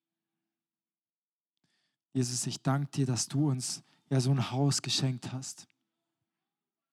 Jesus, 2.12 2.46
ich 2.46 2.60
danke 2.60 2.90
dir, 2.90 3.06
dass 3.06 3.28
du 3.28 3.50
uns 3.50 3.82
ja 4.08 4.20
so 4.20 4.30
ein 4.30 4.50
Haus 4.50 4.82
geschenkt 4.82 5.32
hast, 5.32 5.68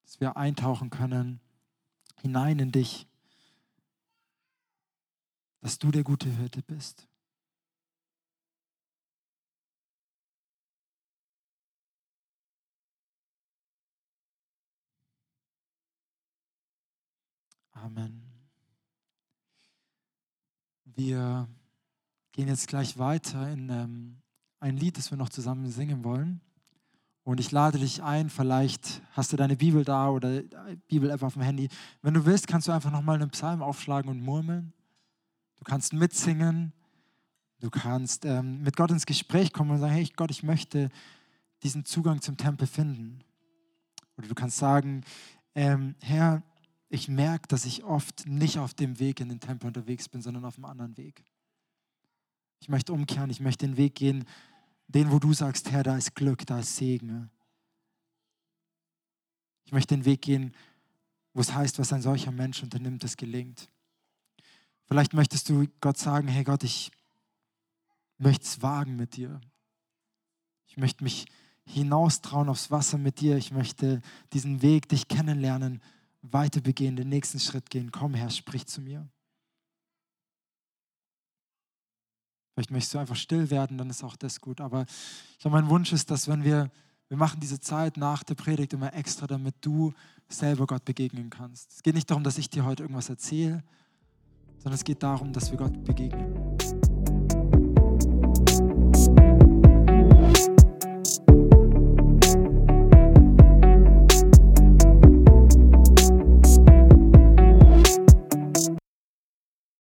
dass 0.03 0.19
wir 0.19 0.37
eintauchen 0.37 0.89
können 0.89 1.39
hinein 2.21 2.59
in 2.59 2.71
dich, 2.71 3.07
dass 5.61 5.79
du 5.79 5.91
der 5.91 6.03
gute 6.03 6.29
Hirte 6.29 6.61
bist. 6.61 7.07
Amen. 17.71 18.23
Wir 20.83 21.47
gehen 22.31 22.47
jetzt 22.47 22.67
gleich 22.67 22.97
weiter 22.97 23.49
in 23.51 23.69
ähm, 23.69 24.21
ein 24.59 24.77
Lied, 24.77 24.97
das 24.97 25.11
wir 25.11 25.17
noch 25.17 25.29
zusammen 25.29 25.69
singen 25.69 26.03
wollen. 26.03 26.41
Und 27.23 27.39
ich 27.39 27.51
lade 27.51 27.77
dich 27.77 28.01
ein, 28.03 28.29
vielleicht 28.29 29.01
hast 29.11 29.33
du 29.33 29.37
deine 29.37 29.57
Bibel 29.57 29.83
da 29.83 30.09
oder 30.09 30.43
Bibel-App 30.87 31.23
auf 31.23 31.33
dem 31.33 31.41
Handy. 31.41 31.67
Wenn 32.01 32.13
du 32.13 32.25
willst, 32.25 32.47
kannst 32.47 32.67
du 32.67 32.71
einfach 32.71 32.91
nochmal 32.91 33.15
einen 33.15 33.29
Psalm 33.31 33.61
aufschlagen 33.61 34.09
und 34.09 34.21
murmeln. 34.21 34.71
Du 35.57 35.65
kannst 35.65 35.91
mitsingen. 35.91 36.71
Du 37.59 37.69
kannst 37.69 38.23
ähm, 38.23 38.61
mit 38.61 38.77
Gott 38.77 38.91
ins 38.91 39.05
Gespräch 39.05 39.51
kommen 39.51 39.71
und 39.71 39.79
sagen, 39.79 39.93
hey 39.93 40.09
Gott, 40.15 40.31
ich 40.31 40.43
möchte 40.43 40.89
diesen 41.63 41.85
Zugang 41.85 42.21
zum 42.21 42.37
Tempel 42.37 42.67
finden. 42.67 43.19
Oder 44.15 44.27
du 44.27 44.35
kannst 44.35 44.57
sagen, 44.57 45.03
ähm, 45.55 45.95
Herr, 46.01 46.43
ich 46.89 47.09
merke, 47.09 47.47
dass 47.47 47.65
ich 47.65 47.83
oft 47.83 48.27
nicht 48.27 48.59
auf 48.59 48.73
dem 48.73 48.99
Weg 48.99 49.19
in 49.19 49.29
den 49.29 49.39
Tempel 49.39 49.67
unterwegs 49.67 50.07
bin, 50.07 50.21
sondern 50.21 50.45
auf 50.45 50.55
einem 50.55 50.65
anderen 50.65 50.95
Weg. 50.97 51.23
Ich 52.59 52.69
möchte 52.69 52.93
umkehren, 52.93 53.29
ich 53.29 53.39
möchte 53.39 53.65
den 53.65 53.77
Weg 53.77 53.95
gehen, 53.95 54.25
den, 54.87 55.11
wo 55.11 55.19
du 55.19 55.33
sagst, 55.33 55.71
Herr, 55.71 55.83
da 55.83 55.97
ist 55.97 56.15
Glück, 56.15 56.45
da 56.45 56.59
ist 56.59 56.75
Segen. 56.75 57.29
Ich 59.65 59.71
möchte 59.71 59.95
den 59.95 60.05
Weg 60.05 60.21
gehen, 60.21 60.53
wo 61.33 61.41
es 61.41 61.53
heißt, 61.53 61.77
was 61.77 61.93
ein 61.93 62.01
solcher 62.01 62.31
Mensch 62.31 62.63
unternimmt, 62.63 63.03
das 63.03 63.17
gelingt. 63.17 63.69
Vielleicht 64.85 65.13
möchtest 65.13 65.49
du 65.49 65.67
Gott 65.81 65.97
sagen, 65.97 66.27
hey 66.29 66.43
Gott, 66.43 66.63
ich 66.63 66.91
möchte 68.17 68.45
es 68.45 68.61
wagen 68.61 68.95
mit 68.95 69.17
dir. 69.17 69.41
Ich 70.67 70.77
möchte 70.77 71.03
mich 71.03 71.25
hinaustrauen 71.65 72.49
aufs 72.49 72.71
Wasser 72.71 72.97
mit 72.97 73.19
dir. 73.19 73.35
Ich 73.37 73.51
möchte 73.51 74.01
diesen 74.31 74.61
Weg, 74.61 74.87
dich 74.87 75.07
kennenlernen, 75.09 75.81
weiter 76.21 76.61
begehen, 76.61 76.95
den 76.95 77.09
nächsten 77.09 77.39
Schritt 77.39 77.69
gehen. 77.69 77.91
Komm, 77.91 78.13
Herr, 78.13 78.29
sprich 78.29 78.65
zu 78.65 78.81
mir. 78.81 79.07
Vielleicht 82.57 82.71
möchtest 82.71 82.95
du 82.95 82.97
einfach 82.97 83.15
still 83.15 83.51
werden, 83.51 83.77
dann 83.77 83.87
ist 83.87 84.03
auch 84.03 84.15
das 84.15 84.41
gut. 84.41 84.61
Aber 84.61 84.87
ich 85.33 85.37
glaube, 85.37 85.61
mein 85.61 85.69
Wunsch 85.69 85.93
ist, 85.93 86.09
dass 86.09 86.27
wenn 86.27 86.43
wir, 86.43 86.71
wir 87.07 87.15
machen 87.15 87.39
diese 87.39 87.59
Zeit 87.59 87.97
nach 87.97 88.23
der 88.23 88.33
Predigt 88.33 88.73
immer 88.73 88.95
extra, 88.95 89.27
damit 89.27 89.53
du 89.61 89.93
selber 90.27 90.65
Gott 90.65 90.83
begegnen 90.83 91.29
kannst. 91.29 91.71
Es 91.71 91.83
geht 91.83 91.93
nicht 91.93 92.09
darum, 92.09 92.23
dass 92.23 92.39
ich 92.39 92.49
dir 92.49 92.65
heute 92.65 92.81
irgendwas 92.81 93.09
erzähle, 93.09 93.63
sondern 94.55 94.73
es 94.73 94.83
geht 94.83 95.03
darum, 95.03 95.33
dass 95.33 95.51
wir 95.51 95.59
Gott 95.59 95.83
begegnen. 95.85 96.57